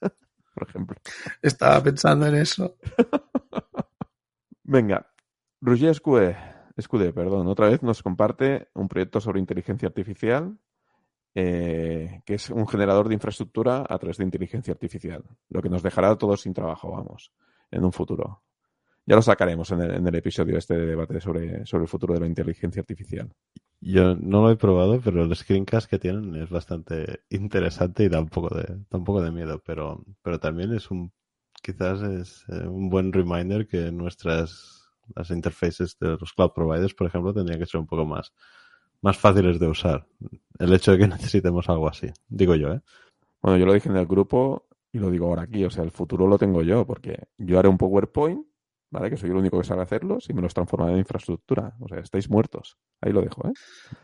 por 0.54 0.68
ejemplo. 0.68 0.96
Estaba 1.42 1.82
pensando 1.82 2.26
en 2.26 2.36
eso. 2.36 2.76
Venga, 4.64 5.06
Roger 5.60 5.90
Escudé, 5.90 6.36
Escudé, 6.76 7.12
perdón, 7.12 7.46
otra 7.46 7.68
vez 7.68 7.82
nos 7.82 8.02
comparte 8.02 8.68
un 8.74 8.88
proyecto 8.88 9.20
sobre 9.20 9.40
inteligencia 9.40 9.88
artificial, 9.88 10.58
eh, 11.34 12.22
que 12.24 12.34
es 12.34 12.50
un 12.50 12.66
generador 12.66 13.08
de 13.08 13.14
infraestructura 13.14 13.84
a 13.88 13.98
través 13.98 14.16
de 14.16 14.24
inteligencia 14.24 14.72
artificial, 14.72 15.24
lo 15.50 15.62
que 15.62 15.68
nos 15.68 15.82
dejará 15.82 16.10
a 16.10 16.18
todos 16.18 16.40
sin 16.42 16.52
trabajo, 16.52 16.90
vamos, 16.90 17.32
en 17.70 17.84
un 17.84 17.92
futuro. 17.92 18.42
Ya 19.04 19.14
lo 19.14 19.22
sacaremos 19.22 19.70
en 19.70 19.82
el, 19.82 19.90
en 19.92 20.06
el 20.06 20.14
episodio 20.16 20.58
este 20.58 20.74
de 20.74 20.86
debate 20.86 21.20
sobre, 21.20 21.64
sobre 21.64 21.84
el 21.84 21.88
futuro 21.88 22.14
de 22.14 22.20
la 22.20 22.26
inteligencia 22.26 22.80
artificial. 22.80 23.32
Yo 23.80 24.16
no 24.16 24.42
lo 24.42 24.50
he 24.50 24.56
probado, 24.56 25.00
pero 25.00 25.22
el 25.22 25.36
screencast 25.36 25.88
que 25.88 25.98
tienen 25.98 26.34
es 26.36 26.48
bastante 26.50 27.20
interesante 27.30 28.04
y 28.04 28.08
da 28.08 28.20
un 28.20 28.28
poco 28.28 28.54
de, 28.54 28.64
da 28.90 28.98
un 28.98 29.04
poco 29.04 29.22
de 29.22 29.30
miedo, 29.30 29.62
pero, 29.64 30.04
pero 30.22 30.40
también 30.40 30.72
es 30.72 30.90
un, 30.90 31.12
quizás 31.62 32.02
es 32.02 32.44
eh, 32.48 32.66
un 32.66 32.88
buen 32.88 33.12
reminder 33.12 33.66
que 33.68 33.92
nuestras, 33.92 34.88
las 35.14 35.30
interfaces 35.30 35.98
de 36.00 36.16
los 36.18 36.32
cloud 36.32 36.52
providers, 36.54 36.94
por 36.94 37.06
ejemplo, 37.06 37.34
tendrían 37.34 37.60
que 37.60 37.66
ser 37.66 37.80
un 37.80 37.86
poco 37.86 38.06
más, 38.06 38.32
más 39.02 39.18
fáciles 39.18 39.60
de 39.60 39.68
usar. 39.68 40.06
El 40.58 40.72
hecho 40.72 40.92
de 40.92 40.98
que 40.98 41.08
necesitemos 41.08 41.68
algo 41.68 41.88
así, 41.88 42.08
digo 42.28 42.54
yo, 42.54 42.72
¿eh? 42.72 42.80
Bueno, 43.42 43.58
yo 43.58 43.66
lo 43.66 43.74
dije 43.74 43.88
en 43.88 43.96
el 43.96 44.06
grupo 44.06 44.66
y 44.90 44.98
lo 44.98 45.10
digo 45.10 45.26
ahora 45.26 45.42
aquí, 45.42 45.64
o 45.64 45.70
sea, 45.70 45.84
el 45.84 45.90
futuro 45.90 46.26
lo 46.26 46.38
tengo 46.38 46.62
yo, 46.62 46.86
porque 46.86 47.28
yo 47.38 47.58
haré 47.58 47.68
un 47.68 47.78
PowerPoint 47.78 48.46
¿vale? 48.90 49.10
Que 49.10 49.16
soy 49.16 49.30
el 49.30 49.36
único 49.36 49.58
que 49.58 49.66
sabe 49.66 49.82
hacerlos 49.82 50.28
y 50.28 50.34
me 50.34 50.42
los 50.42 50.54
transformaré 50.54 50.92
en 50.92 50.98
infraestructura. 51.00 51.74
O 51.80 51.88
sea, 51.88 51.98
estáis 51.98 52.30
muertos. 52.30 52.78
Ahí 53.00 53.12
lo 53.12 53.20
dejo, 53.20 53.46
¿eh? 53.48 53.52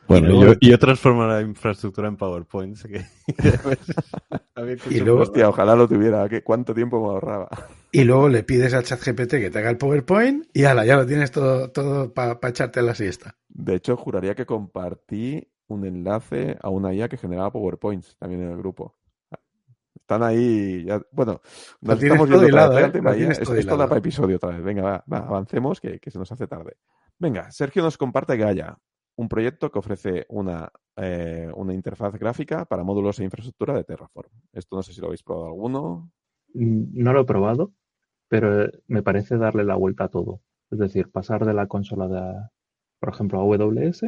Bueno, 0.09 0.30
y 0.35 0.41
yo, 0.41 0.55
yo 0.61 0.78
transformo 0.78 1.26
la 1.26 1.41
infraestructura 1.41 2.09
en 2.09 2.16
PowerPoint. 2.16 2.78
Que... 2.83 3.05
y 4.91 5.01
luego, 5.01 5.20
hostia, 5.20 5.49
ojalá 5.49 5.74
lo 5.76 5.89
tuviera. 5.89 6.28
¿Qué, 6.28 6.43
¿Cuánto 6.43 6.74
tiempo 6.74 7.01
me 7.01 7.09
ahorraba? 7.09 7.49
Y 7.91 8.05
luego 8.05 8.28
le 8.28 8.43
pides 8.43 8.74
al 8.74 8.85
chat 8.85 9.01
GPT 9.01 9.33
que 9.33 9.51
te 9.51 9.59
haga 9.59 9.70
el 9.70 9.78
PowerPoint 9.78 10.47
y 10.53 10.64
ala, 10.64 10.85
ya 10.87 10.97
lo 10.97 11.07
tienes 11.07 11.30
todo, 11.30 11.70
todo 11.70 12.12
para 12.12 12.41
pa 12.41 12.49
echarte 12.49 12.80
a 12.80 12.83
la 12.83 12.95
siesta. 12.95 13.37
De 13.49 13.74
hecho, 13.74 13.97
juraría 13.97 14.35
que 14.35 14.47
compartí 14.47 15.47
un 15.68 15.87
enlace 15.87 16.57
a 16.62 16.68
una 16.70 16.95
IA 16.95 17.09
que 17.09 17.16
generaba 17.16 17.51
PowerPoints 17.51 18.16
también 18.18 18.43
en 18.43 18.51
el 18.51 18.57
grupo. 18.57 18.97
Están 19.95 20.22
ahí, 20.22 20.84
ya, 20.84 21.01
bueno, 21.12 21.40
nos 21.80 22.03
estamos 22.03 22.28
viendo 22.28 22.49
hilado, 22.49 22.78
¿eh? 22.78 22.93
¿eh? 22.95 23.28
Esto, 23.30 23.55
esto 23.55 23.76
da 23.76 23.86
para 23.86 23.99
episodio 23.99 24.36
otra 24.36 24.51
vez. 24.51 24.62
Venga, 24.62 24.82
va, 24.82 25.05
va 25.11 25.18
avancemos, 25.18 25.80
que, 25.80 25.99
que, 26.01 26.11
se 26.11 26.18
nos 26.18 26.30
hace 26.32 26.47
tarde. 26.47 26.76
Venga, 27.18 27.51
Sergio 27.51 27.82
nos 27.82 27.99
comparte 27.99 28.36
que 28.36 28.45
haya 28.45 28.78
un 29.16 29.28
proyecto 29.28 29.70
que 29.70 29.78
ofrece 29.78 30.26
una, 30.28 30.70
eh, 30.97 31.51
una 31.55 31.74
interfaz 31.74 32.14
gráfica 32.14 32.64
para 32.64 32.84
módulos 32.84 33.18
e 33.20 33.24
infraestructura 33.24 33.74
de 33.74 33.84
Terraform. 33.84 34.30
Esto 34.53 34.76
no 34.76 34.82
sé 34.82 34.93
si 34.93 35.01
lo 35.01 35.09
habéis 35.09 35.22
probado 35.22 35.47
alguno. 35.47 36.11
No 36.55 37.12
lo 37.12 37.20
he 37.20 37.24
probado, 37.24 37.72
pero 38.28 38.70
me 38.88 39.03
parece 39.03 39.36
darle 39.36 39.64
la 39.64 39.76
vuelta 39.76 40.05
a 40.05 40.09
todo. 40.09 40.40
Es 40.70 40.78
decir, 40.78 41.11
pasar 41.11 41.45
de 41.45 41.55
la 41.55 41.66
consola 41.66 42.09
de, 42.09 42.49
por 42.99 43.11
ejemplo, 43.11 43.40
a 43.40 43.43
AWS, 43.43 44.07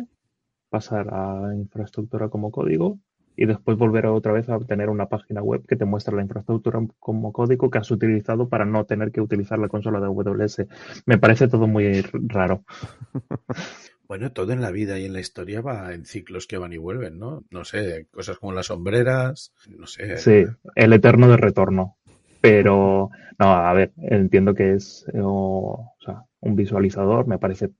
pasar 0.68 1.12
a 1.12 1.54
infraestructura 1.54 2.28
como 2.28 2.50
código 2.50 2.98
y 3.36 3.46
después 3.46 3.76
volver 3.76 4.06
otra 4.06 4.32
vez 4.32 4.48
a 4.48 4.58
tener 4.60 4.88
una 4.88 5.06
página 5.06 5.42
web 5.42 5.64
que 5.66 5.76
te 5.76 5.84
muestra 5.84 6.14
la 6.14 6.22
infraestructura 6.22 6.80
como 6.98 7.32
código 7.32 7.70
que 7.70 7.78
has 7.78 7.90
utilizado 7.90 8.48
para 8.48 8.64
no 8.64 8.84
tener 8.84 9.10
que 9.10 9.20
utilizar 9.20 9.58
la 9.58 9.68
consola 9.68 10.00
de 10.00 10.06
AWS. 10.06 10.66
Me 11.06 11.18
parece 11.18 11.48
todo 11.48 11.66
muy 11.66 12.02
raro. 12.02 12.64
Bueno, 14.06 14.32
todo 14.32 14.52
en 14.52 14.60
la 14.60 14.70
vida 14.70 14.98
y 14.98 15.06
en 15.06 15.14
la 15.14 15.20
historia 15.20 15.62
va 15.62 15.94
en 15.94 16.04
ciclos 16.04 16.46
que 16.46 16.58
van 16.58 16.74
y 16.74 16.76
vuelven, 16.76 17.18
¿no? 17.18 17.42
No 17.50 17.64
sé, 17.64 18.06
cosas 18.10 18.38
como 18.38 18.52
las 18.52 18.66
sombreras, 18.66 19.54
no 19.66 19.86
sé. 19.86 20.18
Sí, 20.18 20.44
el 20.74 20.92
eterno 20.92 21.26
de 21.26 21.38
retorno. 21.38 21.96
Pero, 22.42 23.08
no, 23.38 23.46
a 23.46 23.72
ver, 23.72 23.92
entiendo 23.96 24.54
que 24.54 24.74
es 24.74 25.06
o, 25.14 25.94
o 25.98 26.04
sea, 26.04 26.24
un 26.40 26.54
visualizador, 26.54 27.26
me 27.26 27.38
parece 27.38 27.70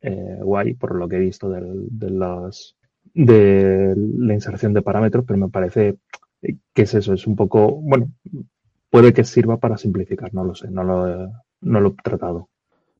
eh, 0.00 0.38
guay 0.40 0.72
por 0.72 0.94
lo 0.94 1.06
que 1.06 1.16
he 1.16 1.20
visto 1.20 1.50
del, 1.50 1.88
de 1.90 2.10
los 2.10 2.77
de 3.18 3.94
la 3.96 4.32
inserción 4.32 4.72
de 4.72 4.82
parámetros, 4.82 5.24
pero 5.26 5.40
me 5.40 5.48
parece 5.48 5.98
que 6.40 6.82
es 6.82 6.94
eso, 6.94 7.12
es 7.14 7.26
un 7.26 7.34
poco, 7.34 7.72
bueno, 7.80 8.12
puede 8.90 9.12
que 9.12 9.24
sirva 9.24 9.58
para 9.58 9.76
simplificar, 9.76 10.32
no 10.32 10.44
lo 10.44 10.54
sé, 10.54 10.70
no 10.70 10.84
lo, 10.84 11.08
he, 11.08 11.28
no 11.62 11.80
lo 11.80 11.88
he 11.88 12.02
tratado. 12.02 12.48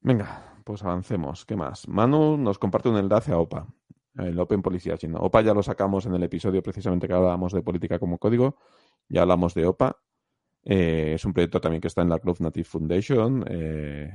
Venga, 0.01 0.57
pues 0.65 0.83
avancemos. 0.83 1.47
¿Qué 1.47 1.55
más? 1.55 1.87
Manu 1.87 2.37
nos 2.37 2.59
comparte 2.59 2.89
un 2.89 2.97
enlace 2.97 3.31
a 3.31 3.39
OPA, 3.39 3.69
el 4.17 4.37
Open 4.41 4.61
Policy 4.61 4.91
Engine. 4.91 5.15
OPA 5.17 5.43
ya 5.43 5.55
lo 5.55 5.63
sacamos 5.63 6.05
en 6.07 6.15
el 6.15 6.23
episodio 6.25 6.65
precisamente 6.65 7.07
que 7.07 7.15
hablábamos 7.15 7.53
de 7.53 7.63
política 7.63 8.01
como 8.01 8.19
código, 8.19 8.57
ya 9.09 9.23
hablamos 9.23 9.55
de 9.55 9.67
OPA. 9.67 9.99
Eh, 10.65 11.13
es 11.15 11.25
un 11.25 11.33
proyecto 11.33 11.61
también 11.61 11.81
que 11.81 11.87
está 11.87 12.03
en 12.03 12.09
la 12.09 12.19
Cloud 12.19 12.41
Native 12.41 12.65
Foundation. 12.65 13.45
Eh, 13.49 14.11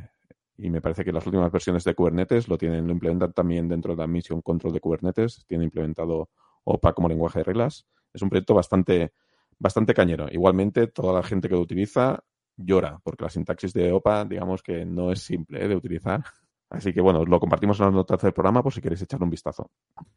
y 0.58 0.70
me 0.70 0.82
parece 0.82 1.04
que 1.04 1.12
las 1.12 1.26
últimas 1.26 1.52
versiones 1.52 1.84
de 1.84 1.96
Kubernetes 1.96 2.48
lo 2.48 2.58
tienen, 2.58 2.86
lo 2.86 2.94
implementan 2.94 3.34
también 3.34 3.68
dentro 3.68 3.96
de 3.96 4.02
la 4.02 4.08
Mission 4.08 4.42
Control 4.42 4.74
de 4.74 4.80
Kubernetes, 4.80 5.46
tiene 5.48 5.64
implementado 5.64 6.30
OPA 6.64 6.94
como 6.94 7.10
lenguaje 7.10 7.40
de 7.40 7.44
reglas. 7.44 7.86
Es 8.14 8.22
un 8.22 8.30
proyecto 8.30 8.54
bastante, 8.54 9.14
bastante 9.58 9.94
cañero. 9.94 10.28
Igualmente, 10.32 10.88
toda 10.88 11.14
la 11.14 11.24
gente 11.24 11.50
que 11.50 11.56
lo 11.56 11.62
utiliza 11.62 12.24
llora, 12.56 13.00
porque 13.04 13.24
la 13.24 13.30
sintaxis 13.30 13.74
de 13.74 13.92
OPA, 13.92 14.26
digamos 14.26 14.62
que 14.62 14.86
no 14.86 15.12
es 15.12 15.22
simple 15.22 15.64
¿eh? 15.64 15.68
de 15.68 15.76
utilizar. 15.76 16.24
Así 16.70 16.92
que 16.92 17.02
bueno, 17.02 17.24
lo 17.24 17.40
compartimos 17.40 17.80
en 17.80 17.86
las 17.86 17.94
notas 17.94 18.22
del 18.22 18.34
programa 18.34 18.64
por 18.64 18.74
si 18.74 18.82
queréis 18.82 19.02
echarle 19.02 19.26
un 19.26 19.30
vistazo. 19.30 19.70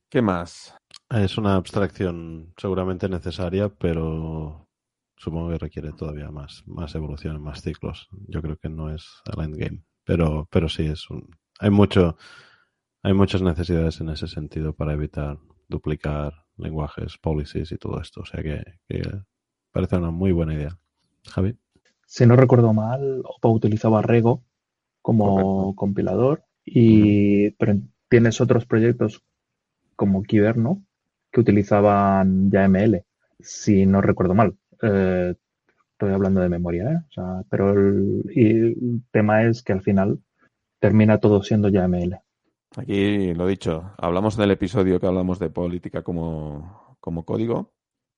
¿Qué 0.09 0.23
más? 0.23 0.75
Es 1.11 1.37
una 1.37 1.55
abstracción 1.55 2.55
seguramente 2.57 3.09
necesaria, 3.09 3.69
pero 3.69 4.67
supongo 5.17 5.51
que 5.51 5.59
requiere 5.59 5.93
todavía 5.93 6.31
más, 6.31 6.63
más 6.67 6.95
evolución, 6.95 7.43
más 7.43 7.61
ciclos. 7.61 8.09
Yo 8.29 8.41
creo 8.41 8.57
que 8.57 8.71
no 8.71 8.95
es 8.95 9.23
el 9.27 9.45
endgame. 9.45 9.83
Pero, 10.07 10.49
pero 10.51 10.69
sí, 10.69 10.87
es 10.87 11.11
un, 11.11 11.29
hay 11.59 11.71
mucho, 11.71 12.17
hay 13.03 13.13
muchas 13.13 13.43
necesidades 13.43 14.01
en 14.01 14.09
ese 14.09 14.29
sentido 14.29 14.73
para 14.73 14.95
evitar 14.95 15.39
duplicar 15.69 16.33
lenguajes, 16.57 17.19
policies 17.19 17.73
y 17.73 17.77
todo 17.77 18.01
esto. 18.01 18.21
O 18.23 18.25
sea 18.25 18.43
que, 18.43 18.63
que 18.89 19.03
parece 19.73 19.97
una 19.97 20.11
muy 20.11 20.33
buena 20.33 20.55
idea. 20.55 20.79
Javi. 21.29 21.59
Si 22.07 22.25
no 22.25 22.37
recuerdo 22.37 22.73
mal, 22.73 23.23
OPA 23.25 23.49
utilizaba 23.49 24.01
Rego 24.01 24.45
como 25.03 25.25
Correcto. 25.35 25.75
compilador, 25.77 26.45
y, 26.65 27.51
pero 27.53 27.75
tienes 28.09 28.41
otros 28.41 28.65
proyectos 28.67 29.23
como 29.97 30.23
Kyberno 30.23 30.85
que 31.31 31.41
utilizaban 31.41 32.51
YAML, 32.51 33.05
si 33.41 33.87
no 33.87 34.01
recuerdo 34.01 34.35
mal. 34.35 34.57
Eh, 34.83 35.35
estoy 35.97 36.13
hablando 36.13 36.43
de 36.43 36.51
memoria, 36.51 36.93
¿eh? 36.93 36.99
O 37.09 37.11
sea, 37.11 37.43
pero 37.49 37.71
el, 37.71 39.03
tema 39.11 39.45
es 39.45 39.63
que 39.63 39.73
al 39.73 39.81
final 39.81 40.21
termina 40.79 41.19
todo 41.19 41.43
siendo 41.43 41.71
YAML. 41.71 42.19
Aquí 42.77 43.33
lo 43.33 43.47
dicho, 43.47 43.93
hablamos 43.97 44.37
en 44.37 44.45
el 44.45 44.51
episodio 44.51 45.01
que 45.01 45.07
hablamos 45.07 45.39
de 45.39 45.49
política 45.49 46.03
como, 46.03 46.97
como 47.01 47.25
código. 47.25 47.73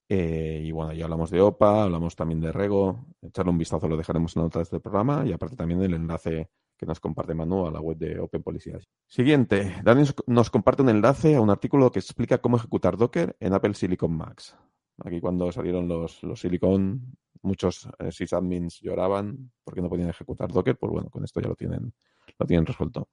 Eh, 0.09 0.63
y 0.65 0.73
bueno, 0.73 0.93
ya 0.93 1.05
hablamos 1.05 1.31
de 1.31 1.41
OPA, 1.41 1.85
hablamos 1.85 2.17
también 2.17 2.41
de 2.41 2.51
Rego. 2.51 3.07
Echarle 3.23 3.53
un 3.53 3.59
vistazo 3.59 3.87
lo 3.87 3.97
dejaremos 3.97 4.37
en 4.37 4.43
notas 4.43 4.71
del 4.71 4.81
programa 4.81 5.25
y 5.25 5.33
aparte 5.33 5.55
también 5.55 5.81
el 5.83 5.95
enlace 5.95 6.51
que 6.77 6.87
nos 6.87 6.99
comparte 6.99 7.35
Manu 7.35 7.67
a 7.67 7.71
la 7.71 7.81
web 7.81 7.97
de 7.97 8.19
Open 8.19 8.43
Policy. 8.43 8.73
Siguiente, 9.07 9.77
Dani 9.85 10.05
nos 10.27 10.51
comparte 10.51 10.83
un 10.83 10.89
enlace 10.89 11.37
a 11.37 11.41
un 11.41 11.51
artículo 11.51 11.93
que 11.93 12.01
explica 12.01 12.39
cómo 12.39 12.57
ejecutar 12.57 12.97
Docker 12.97 13.37
en 13.39 13.53
Apple 13.53 13.75
Silicon 13.75 14.17
Max. 14.17 14.57
Aquí 15.05 15.21
cuando 15.21 15.53
salieron 15.53 15.87
los, 15.87 16.23
los 16.25 16.41
Silicon, 16.41 17.17
muchos 17.43 17.89
eh, 17.99 18.13
sysadmins 18.13 18.81
lloraban 18.81 19.51
porque 19.65 19.83
no 19.83 19.89
podían 19.89 20.09
ejecutar 20.09 20.53
Docker, 20.53 20.77
pues 20.77 20.93
bueno, 20.93 21.11
con 21.11 21.25
esto 21.25 21.41
ya 21.41 21.49
lo 21.49 21.55
tienen, 21.55 21.93
lo 22.39 22.47
tienen 22.47 22.67
resuelto. 22.67 23.09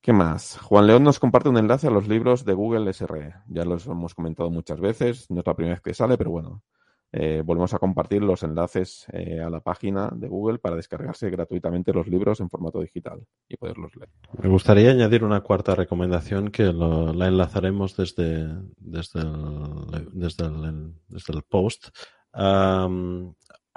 ¿Qué 0.00 0.12
más? 0.12 0.58
Juan 0.58 0.86
León 0.86 1.02
nos 1.02 1.18
comparte 1.18 1.48
un 1.48 1.58
enlace 1.58 1.88
a 1.88 1.90
los 1.90 2.06
libros 2.06 2.44
de 2.44 2.54
Google 2.54 2.92
SRE. 2.92 3.34
Ya 3.48 3.64
los 3.64 3.86
hemos 3.86 4.14
comentado 4.14 4.50
muchas 4.50 4.80
veces, 4.80 5.30
no 5.30 5.40
es 5.40 5.46
la 5.46 5.54
primera 5.54 5.74
vez 5.74 5.82
que 5.82 5.92
sale, 5.92 6.16
pero 6.16 6.30
bueno, 6.30 6.62
eh, 7.10 7.42
volvemos 7.44 7.72
a 7.72 7.78
compartir 7.78 8.22
los 8.22 8.42
enlaces 8.42 9.06
eh, 9.12 9.40
a 9.40 9.48
la 9.48 9.60
página 9.60 10.10
de 10.14 10.28
Google 10.28 10.58
para 10.58 10.76
descargarse 10.76 11.30
gratuitamente 11.30 11.92
los 11.94 12.06
libros 12.06 12.40
en 12.40 12.50
formato 12.50 12.80
digital 12.80 13.26
y 13.48 13.56
poderlos 13.56 13.96
leer. 13.96 14.10
Me 14.42 14.50
gustaría 14.50 14.90
añadir 14.90 15.24
una 15.24 15.40
cuarta 15.40 15.74
recomendación 15.74 16.50
que 16.50 16.64
la 16.64 17.28
enlazaremos 17.28 17.96
desde, 17.96 18.46
desde, 18.76 19.20
el, 19.20 20.06
desde, 20.12 21.32
el, 21.32 21.42
post. 21.48 21.88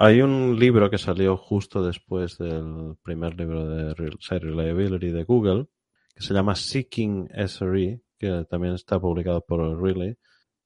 Hay 0.04 0.20
un 0.20 0.58
libro 0.58 0.90
que 0.90 0.98
salió 0.98 1.36
justo 1.36 1.80
después 1.80 2.36
del 2.36 2.96
primer 3.04 3.38
libro 3.38 3.68
de 3.68 3.94
Site 4.18 4.40
Reliability 4.40 5.10
de 5.12 5.22
Google 5.22 5.68
que 6.12 6.24
se 6.24 6.34
llama 6.34 6.56
Seeking 6.56 7.28
SRE, 7.46 8.02
que 8.18 8.44
también 8.50 8.74
está 8.74 8.98
publicado 8.98 9.42
por 9.42 9.80
Relay, 9.80 10.16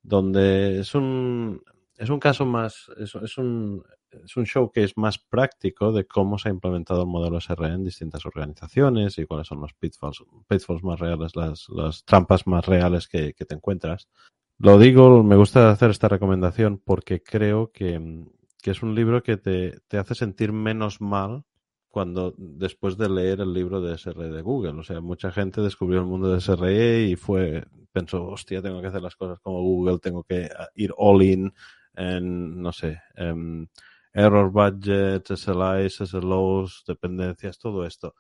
donde 0.03 0.81
es 0.81 0.95
un, 0.95 1.63
es 1.99 2.09
un 2.09 2.19
caso 2.19 2.47
más, 2.47 2.91
es, 2.99 3.15
es, 3.15 3.37
un, 3.37 3.85
es 4.11 4.39
un 4.39 4.47
show 4.47 4.73
que 4.73 4.85
es 4.85 4.97
más 4.97 5.19
práctico 5.19 5.93
de 5.93 6.07
cómo 6.07 6.39
se 6.39 6.49
ha 6.49 6.53
implementado 6.53 7.03
el 7.03 7.09
modelo 7.09 7.39
SRE 7.39 7.75
en 7.75 7.85
distintas 7.85 8.25
organizaciones 8.25 9.19
y 9.19 9.27
cuáles 9.27 9.49
son 9.49 9.61
los 9.61 9.75
pitfalls, 9.75 10.25
pitfalls 10.49 10.83
más 10.83 10.99
reales, 10.99 11.37
las, 11.37 11.67
las 11.69 12.07
trampas 12.07 12.47
más 12.47 12.65
reales 12.65 13.07
que, 13.07 13.35
que 13.35 13.45
te 13.45 13.55
encuentras. 13.55 14.09
Lo 14.57 14.79
digo, 14.79 15.23
me 15.23 15.37
gusta 15.37 15.71
hacer 15.71 15.91
esta 15.91 16.09
recomendación 16.09 16.81
porque 16.83 17.23
creo 17.23 17.71
que, 17.71 18.25
que 18.67 18.73
es 18.73 18.83
un 18.83 18.97
libro 18.97 19.23
que 19.23 19.37
te, 19.37 19.79
te 19.87 19.97
hace 19.97 20.17
sentir 20.17 20.51
menos 20.51 21.01
mal 21.01 21.45
cuando 21.89 22.35
después 22.37 22.99
de 22.99 23.09
leer 23.09 23.41
el 23.41 23.53
libro 23.53 23.81
de 23.81 23.95
SRE 23.95 24.29
de 24.29 24.43
Google. 24.43 24.81
O 24.81 24.83
sea, 24.83 25.01
mucha 25.01 25.31
gente 25.31 25.61
descubrió 25.61 26.01
el 26.01 26.07
mundo 26.07 26.33
de 26.33 26.41
SRE 26.41 27.05
y 27.05 27.15
fue, 27.15 27.65
pensó, 27.93 28.27
hostia, 28.27 28.61
tengo 28.61 28.81
que 28.81 28.89
hacer 28.89 29.03
las 29.03 29.15
cosas 29.15 29.39
como 29.39 29.63
Google, 29.63 30.01
tengo 30.01 30.25
que 30.25 30.51
ir 30.75 30.93
all 30.97 31.23
in 31.23 31.55
en, 31.95 32.61
no 32.61 32.73
sé, 32.73 33.01
en 33.15 33.71
error 34.13 34.51
budgets, 34.51 35.41
SLIs, 35.41 36.01
SLOs, 36.01 36.83
dependencias, 36.89 37.61
todo 37.61 37.87
esto. 37.87 38.17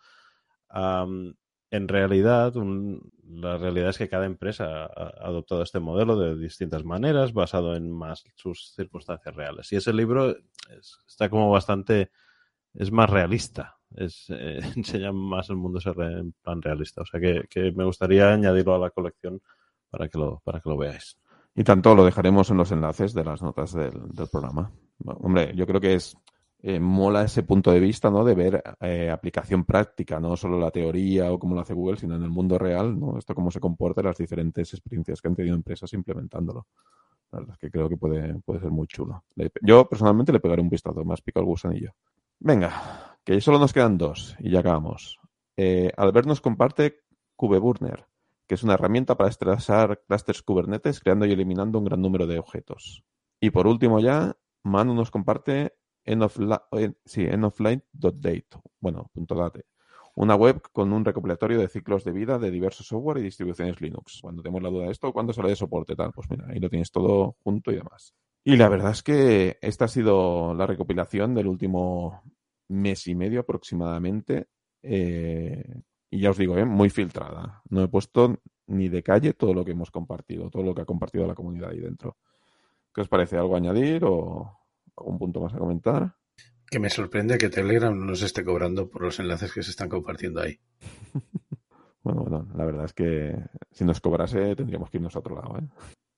En 1.71 1.89
realidad, 1.89 2.57
un, 2.57 3.13
la 3.29 3.59
realidad 3.59 3.91
es 3.91 3.99
que 3.99 4.09
cada 4.09 4.27
empresa 4.27 4.85
ha 4.85 5.27
adoptado 5.27 5.63
este 5.63 5.81
modelo 5.81 6.19
de 6.19 6.37
distintas 6.37 6.85
maneras, 6.85 7.33
basado 7.33 7.75
en 7.75 7.91
más 7.91 8.25
sus 8.37 8.73
circunstancias 8.75 9.35
reales. 9.35 9.73
Y 9.73 9.77
ese 9.77 9.93
libro 9.93 10.31
es, 10.31 10.99
está 11.07 11.29
como 11.29 11.51
bastante, 11.51 12.11
es 12.75 12.93
más 12.93 13.11
realista, 13.11 13.77
es, 13.95 14.27
eh, 14.29 14.61
enseña 14.77 15.13
más 15.13 15.51
el 15.51 15.57
mundo 15.57 15.81
en 15.85 16.33
plan 16.43 16.63
realista. 16.63 17.03
O 17.03 17.07
sea 17.07 17.21
que, 17.21 17.73
me 17.73 17.85
gustaría 17.85 18.33
añadirlo 18.33 18.75
a 18.75 18.79
la 18.79 18.91
colección 18.91 19.41
para 19.91 20.09
que 20.09 20.19
lo, 20.19 20.41
para 20.45 20.61
que 20.61 20.69
lo 20.69 20.77
veáis. 20.77 21.19
Y 21.55 21.65
tanto 21.65 21.95
lo 21.95 22.05
dejaremos 22.05 22.51
en 22.51 22.59
los 22.59 22.71
enlaces 22.71 23.15
de 23.15 23.25
las 23.25 23.43
notas 23.43 23.73
del, 23.73 23.93
programa. 24.31 24.71
Hombre, 25.05 25.53
yo 25.57 25.67
creo 25.67 25.81
que 25.81 25.95
es 25.95 26.17
eh, 26.69 26.81
mola 26.81 27.23
ese 27.23 27.45
punto 27.45 27.71
de 27.71 27.79
vista, 27.79 28.11
¿no? 28.11 28.25
De 28.25 28.35
ver 28.35 28.61
eh, 28.81 29.09
aplicación 29.09 29.65
práctica, 29.65 30.19
no 30.19 30.37
solo 30.37 30.59
la 30.59 30.73
teoría 30.73 31.31
o 31.31 31.39
cómo 31.39 31.55
lo 31.55 31.61
hace 31.61 31.75
Google, 31.75 31.97
sino 31.97 32.17
en 32.17 32.25
el 32.25 32.31
mundo 32.31 32.59
real, 32.59 32.99
¿no? 32.99 33.17
Esto 33.17 33.37
cómo 33.37 33.53
se 33.53 33.61
comporta 33.61 34.03
las 34.03 34.19
diferentes 34.19 34.75
experiencias 34.75 35.23
que 35.23 35.29
han 35.29 35.37
tenido 35.37 35.55
empresas 35.55 35.93
implementándolo. 35.93 36.67
La 37.31 37.39
verdad 37.39 37.55
es 37.55 37.59
que 37.61 37.71
creo 37.71 37.89
que 37.89 37.97
puede, 37.97 38.41
puede 38.41 38.59
ser 38.59 38.73
muy 38.73 38.89
chulo. 38.89 39.23
Yo 39.63 39.89
personalmente 39.89 40.33
le 40.33 40.41
pegaré 40.41 40.61
un 40.61 40.69
vistazo, 40.69 41.05
más 41.05 41.23
pica 41.23 41.39
el 41.39 41.47
gusanillo. 41.47 41.95
Venga, 42.41 43.17
que 43.23 43.41
solo 43.41 43.61
nos 43.61 43.73
quedan 43.73 43.97
dos 43.97 44.35
y 44.41 44.51
ya 44.51 44.59
acabamos. 44.59 45.21
Eh, 45.57 45.93
Albert 45.97 46.27
nos 46.27 46.41
comparte 46.41 47.05
KubeBurner, 47.37 48.09
que 48.49 48.57
es 48.57 48.65
una 48.65 48.75
herramienta 48.75 49.17
para 49.17 49.31
estresar 49.31 50.03
clusters 50.09 50.43
Kubernetes 50.43 50.99
creando 50.99 51.27
y 51.27 51.33
eliminando 51.33 51.79
un 51.79 51.85
gran 51.85 52.03
número 52.03 52.27
de 52.27 52.41
objetos. 52.41 53.05
Y 53.39 53.51
por 53.51 53.69
último 53.69 54.01
ya, 54.01 54.37
Manu 54.65 54.95
nos 54.95 55.13
comparte 55.13 55.77
endofline, 56.07 56.97
sí, 57.05 57.25
endofline.date, 57.25 58.47
bueno, 58.81 59.11
punto 59.13 59.35
.date, 59.35 59.67
una 60.15 60.35
web 60.35 60.63
con 60.73 60.93
un 60.93 61.05
recopilatorio 61.05 61.61
de 61.61 61.69
ciclos 61.69 62.03
de 62.05 62.13
vida 62.13 62.39
de 62.39 62.51
diversos 62.51 62.87
software 62.87 63.19
y 63.19 63.23
distribuciones 63.23 63.81
Linux. 63.83 64.21
Cuando 64.23 64.43
tenemos 64.43 64.63
la 64.63 64.71
duda 64.71 64.87
de 64.87 64.93
esto, 64.93 65.13
¿cuándo 65.13 65.35
sale 65.35 65.51
de 65.51 65.57
soporte? 65.57 65.95
Tal, 65.95 66.13
pues 66.13 66.31
mira, 66.31 66.47
ahí 66.49 66.59
lo 66.59 66.71
tienes 66.71 66.91
todo 66.91 67.37
junto 67.45 67.71
y 67.71 67.77
demás. 67.77 68.15
Y 68.43 68.57
la 68.57 68.69
verdad 68.69 68.93
es 68.93 69.03
que 69.03 69.59
esta 69.61 69.85
ha 69.85 69.89
sido 69.89 70.55
la 70.55 70.67
recopilación 70.67 71.35
del 71.35 71.49
último 71.49 72.23
mes 72.69 73.07
y 73.09 73.15
medio 73.15 73.41
aproximadamente. 73.41 74.49
Eh, 74.83 75.83
y 76.11 76.21
ya 76.21 76.31
os 76.31 76.39
digo, 76.39 76.57
¿eh? 76.57 76.65
muy 76.65 76.89
filtrada. 76.89 77.63
No 77.69 77.83
he 77.83 77.89
puesto 77.89 78.39
ni 78.69 78.89
de 78.89 79.03
calle 79.03 79.35
todo 79.35 79.53
lo 79.53 79.65
que 79.65 79.73
hemos 79.73 79.91
compartido, 79.91 80.49
todo 80.49 80.63
lo 80.63 80.75
que 80.75 80.83
ha 80.83 80.87
compartido 80.87 81.27
la 81.27 81.35
comunidad 81.35 81.71
ahí 81.71 81.81
dentro. 81.81 82.17
¿Qué 82.95 83.03
os 83.03 83.09
parece? 83.09 83.37
¿Algo 83.37 83.55
a 83.55 83.59
añadir 83.59 84.05
o 84.05 84.61
algún 84.97 85.19
punto 85.19 85.41
más 85.41 85.55
a 85.55 85.59
comentar? 85.59 86.15
Que 86.69 86.79
me 86.79 86.91
sorprende 86.91 87.39
que 87.39 87.49
Telegram 87.49 87.97
no 87.97 88.07
nos 88.07 88.23
esté 88.23 88.45
cobrando 88.45 88.89
por 88.89 89.03
los 89.03 89.21
enlaces 89.21 89.53
que 89.53 89.63
se 89.63 89.71
están 89.71 89.89
compartiendo 89.89 90.41
ahí. 90.41 90.59
bueno, 92.03 92.23
bueno, 92.23 92.49
la 92.55 92.65
verdad 92.65 92.85
es 92.87 92.93
que 92.93 93.37
si 93.71 93.85
nos 93.85 94.01
cobrase 94.01 94.57
tendríamos 94.57 94.91
que 94.91 94.99
irnos 94.99 95.15
a 95.15 95.21
otro 95.21 95.37
lado. 95.37 95.59
¿eh? 95.59 95.69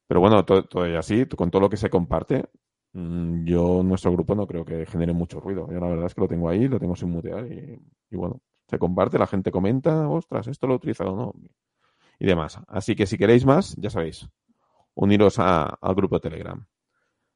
Pero 0.06 0.20
bueno, 0.20 0.44
todo, 0.44 0.64
todo 0.64 0.88
y 0.88 0.96
así, 0.96 1.26
con 1.26 1.50
todo 1.50 1.62
lo 1.62 1.68
que 1.68 1.76
se 1.76 1.90
comparte, 1.90 2.48
mmm, 2.92 3.44
yo, 3.44 3.82
nuestro 3.82 4.12
grupo, 4.12 4.34
no 4.34 4.46
creo 4.46 4.64
que 4.64 4.86
genere 4.86 5.12
mucho 5.12 5.40
ruido. 5.40 5.68
Yo 5.70 5.78
la 5.80 5.88
verdad 5.88 6.06
es 6.06 6.14
que 6.14 6.20
lo 6.22 6.28
tengo 6.28 6.48
ahí, 6.48 6.66
lo 6.66 6.80
tengo 6.80 6.96
sin 6.96 7.10
mutear 7.10 7.46
y, 7.46 7.78
y 8.10 8.16
bueno, 8.16 8.40
se 8.68 8.78
comparte, 8.78 9.18
la 9.18 9.26
gente 9.26 9.50
comenta, 9.50 10.08
ostras, 10.08 10.46
esto 10.48 10.66
lo 10.66 10.74
he 10.74 10.76
utilizado, 10.76 11.16
¿no? 11.16 11.34
Y 12.18 12.26
demás. 12.26 12.58
Así 12.68 12.96
que 12.96 13.06
si 13.06 13.16
queréis 13.16 13.46
más, 13.46 13.76
ya 13.76 13.90
sabéis, 13.90 14.28
uniros 14.94 15.38
a, 15.38 15.64
al 15.64 15.94
grupo 15.94 16.16
de 16.16 16.20
Telegram. 16.20 16.66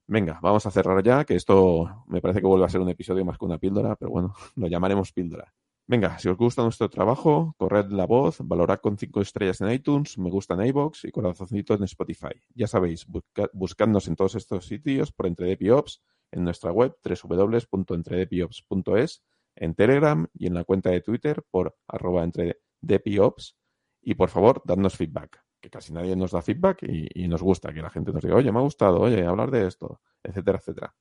Venga, 0.07 0.39
vamos 0.43 0.67
a 0.67 0.71
cerrar 0.71 1.03
ya, 1.03 1.25
que 1.25 1.37
esto 1.37 2.05
me 2.07 2.21
parece 2.21 2.41
que 2.41 2.47
vuelve 2.47 2.67
a 2.67 2.69
ser 2.69 2.81
un 2.81 2.89
episodio 2.89 3.25
más 3.25 3.39
que 3.39 3.45
una 3.45 3.59
píldora, 3.59 3.97
pero 3.97 4.11
bueno, 4.11 4.35
lo 4.57 4.67
llamaremos 4.67 5.13
píldora. 5.13 5.55
Venga, 5.87 6.19
si 6.19 6.29
os 6.29 6.37
gusta 6.37 6.63
nuestro 6.63 6.89
trabajo, 6.89 7.55
corred 7.59 7.91
la 7.91 8.07
voz, 8.07 8.39
valorad 8.41 8.81
con 8.81 8.97
5 8.97 9.21
estrellas 9.21 9.61
en 9.61 9.71
iTunes, 9.71 10.17
me 10.17 10.31
gusta 10.31 10.55
en 10.55 10.65
iBox 10.67 11.05
y 11.05 11.11
corazoncito 11.11 11.75
en 11.75 11.83
Spotify. 11.85 12.41
Ya 12.55 12.67
sabéis, 12.67 13.07
busca, 13.07 13.51
buscadnos 13.53 14.09
en 14.09 14.17
todos 14.17 14.35
estos 14.37 14.67
sitios 14.67 15.13
por 15.13 15.27
EntredePiops, 15.27 16.03
en 16.31 16.45
nuestra 16.45 16.73
web 16.73 16.97
www.entredepiops.es, 17.05 19.23
en 19.57 19.75
Telegram 19.75 20.27
y 20.35 20.47
en 20.47 20.55
la 20.55 20.65
cuenta 20.65 20.91
de 20.91 21.01
Twitter 21.01 21.43
por 21.51 21.77
arroba 21.87 22.25
entredepiops 22.25 23.57
y 24.01 24.15
por 24.15 24.31
favor, 24.31 24.63
dadnos 24.65 24.97
feedback 24.97 25.42
que 25.63 25.71
casi 25.71 25.93
nadie 25.93 26.17
nos 26.17 26.33
da 26.33 26.43
feedback 26.43 26.83
y, 26.83 27.09
y, 27.15 27.29
nos 27.29 27.41
gusta 27.41 27.73
que 27.73 27.81
la 27.81 27.89
gente 27.89 28.13
nos 28.13 28.23
diga, 28.23 28.35
oye, 28.35 28.51
me 28.53 28.59
ha 28.59 28.63
gustado, 28.63 29.01
oye, 29.01 29.25
hablar 29.25 29.51
de 29.51 29.69
esto, 29.69 30.01
etcétera, 30.23 30.59
etcétera. 30.59 30.95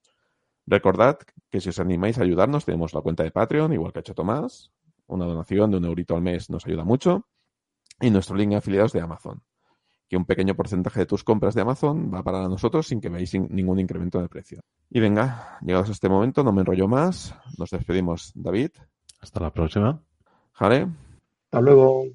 Recordad 0.68 1.18
que 1.50 1.60
si 1.60 1.70
os 1.70 1.80
animáis 1.80 2.18
a 2.20 2.24
ayudarnos, 2.24 2.66
tenemos 2.66 2.94
la 2.94 3.02
cuenta 3.02 3.24
de 3.24 3.32
Patreon, 3.32 3.74
igual 3.74 3.92
que 3.92 4.00
ha 4.00 4.02
hecho 4.02 4.14
Tomás. 4.14 4.72
Una 5.08 5.26
donación 5.26 5.72
de 5.72 5.78
un 5.78 5.86
eurito 5.86 6.16
al 6.16 6.22
mes 6.22 6.50
nos 6.50 6.66
ayuda 6.66 6.84
mucho. 6.84 7.28
Y 8.00 8.10
nuestro 8.10 8.36
link 8.36 8.52
de 8.52 8.58
afiliados 8.58 8.94
de 8.94 9.02
Amazon. 9.02 9.42
Que 10.08 10.18
un 10.18 10.26
pequeño 10.26 10.56
porcentaje 10.56 11.02
de 11.02 11.06
tus 11.06 11.24
compras 11.24 11.56
de 11.56 11.62
Amazon 11.62 12.12
va 12.14 12.24
para 12.24 12.48
nosotros 12.48 12.88
sin 12.88 13.02
que 13.02 13.10
veáis 13.10 13.34
ningún 13.34 13.80
incremento 13.80 14.20
en 14.20 14.24
el 14.24 14.30
precio. 14.30 14.62
Y 14.90 15.00
venga, 15.00 15.58
llegados 15.62 15.90
a 15.90 15.94
este 15.94 16.10
momento, 16.10 16.44
no 16.44 16.52
me 16.52 16.62
enrollo 16.62 16.88
más. 16.88 17.36
Nos 17.58 17.72
despedimos, 17.72 18.32
David. 18.36 18.72
Hasta 19.20 19.40
la 19.40 19.52
próxima. 19.52 20.02
Jare. 20.54 20.88
Hasta 21.46 21.62
luego. 21.62 22.06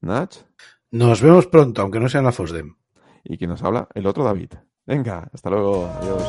Nach. 0.00 0.34
Nos 0.94 1.20
vemos 1.20 1.48
pronto, 1.48 1.82
aunque 1.82 1.98
no 1.98 2.08
sea 2.08 2.20
en 2.20 2.26
la 2.26 2.30
FOSDEM. 2.30 2.76
Y 3.24 3.36
quien 3.36 3.50
nos 3.50 3.64
habla, 3.64 3.88
el 3.96 4.06
otro 4.06 4.22
David. 4.22 4.50
Venga, 4.86 5.28
hasta 5.34 5.50
luego. 5.50 5.90
Adiós. 6.00 6.22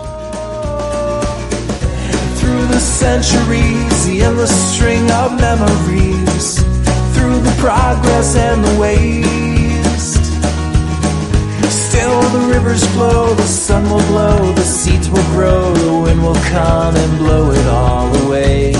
Through 2.39 2.67
the 2.69 2.79
centuries, 2.79 4.05
the 4.07 4.23
endless 4.23 4.49
string 4.73 5.07
of 5.11 5.39
memories. 5.39 6.65
Through 7.13 7.41
the 7.43 7.55
progress 7.61 8.35
and 8.35 8.65
the 8.65 8.79
waste. 8.79 10.25
Still 11.69 12.21
the 12.31 12.47
rivers 12.51 12.83
flow, 12.95 13.35
the 13.35 13.43
sun 13.43 13.83
will 13.83 14.03
blow, 14.07 14.51
the 14.53 14.63
seeds 14.63 15.11
will 15.11 15.29
grow, 15.35 15.75
the 15.75 15.93
wind 16.05 16.23
will 16.23 16.41
come 16.49 16.95
and 16.95 17.17
blow 17.19 17.51
it 17.51 17.67
all 17.67 18.15
away. 18.25 18.73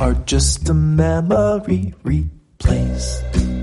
Are 0.00 0.14
just 0.26 0.68
a 0.68 0.74
memory 0.74 1.94
place. 2.64 3.53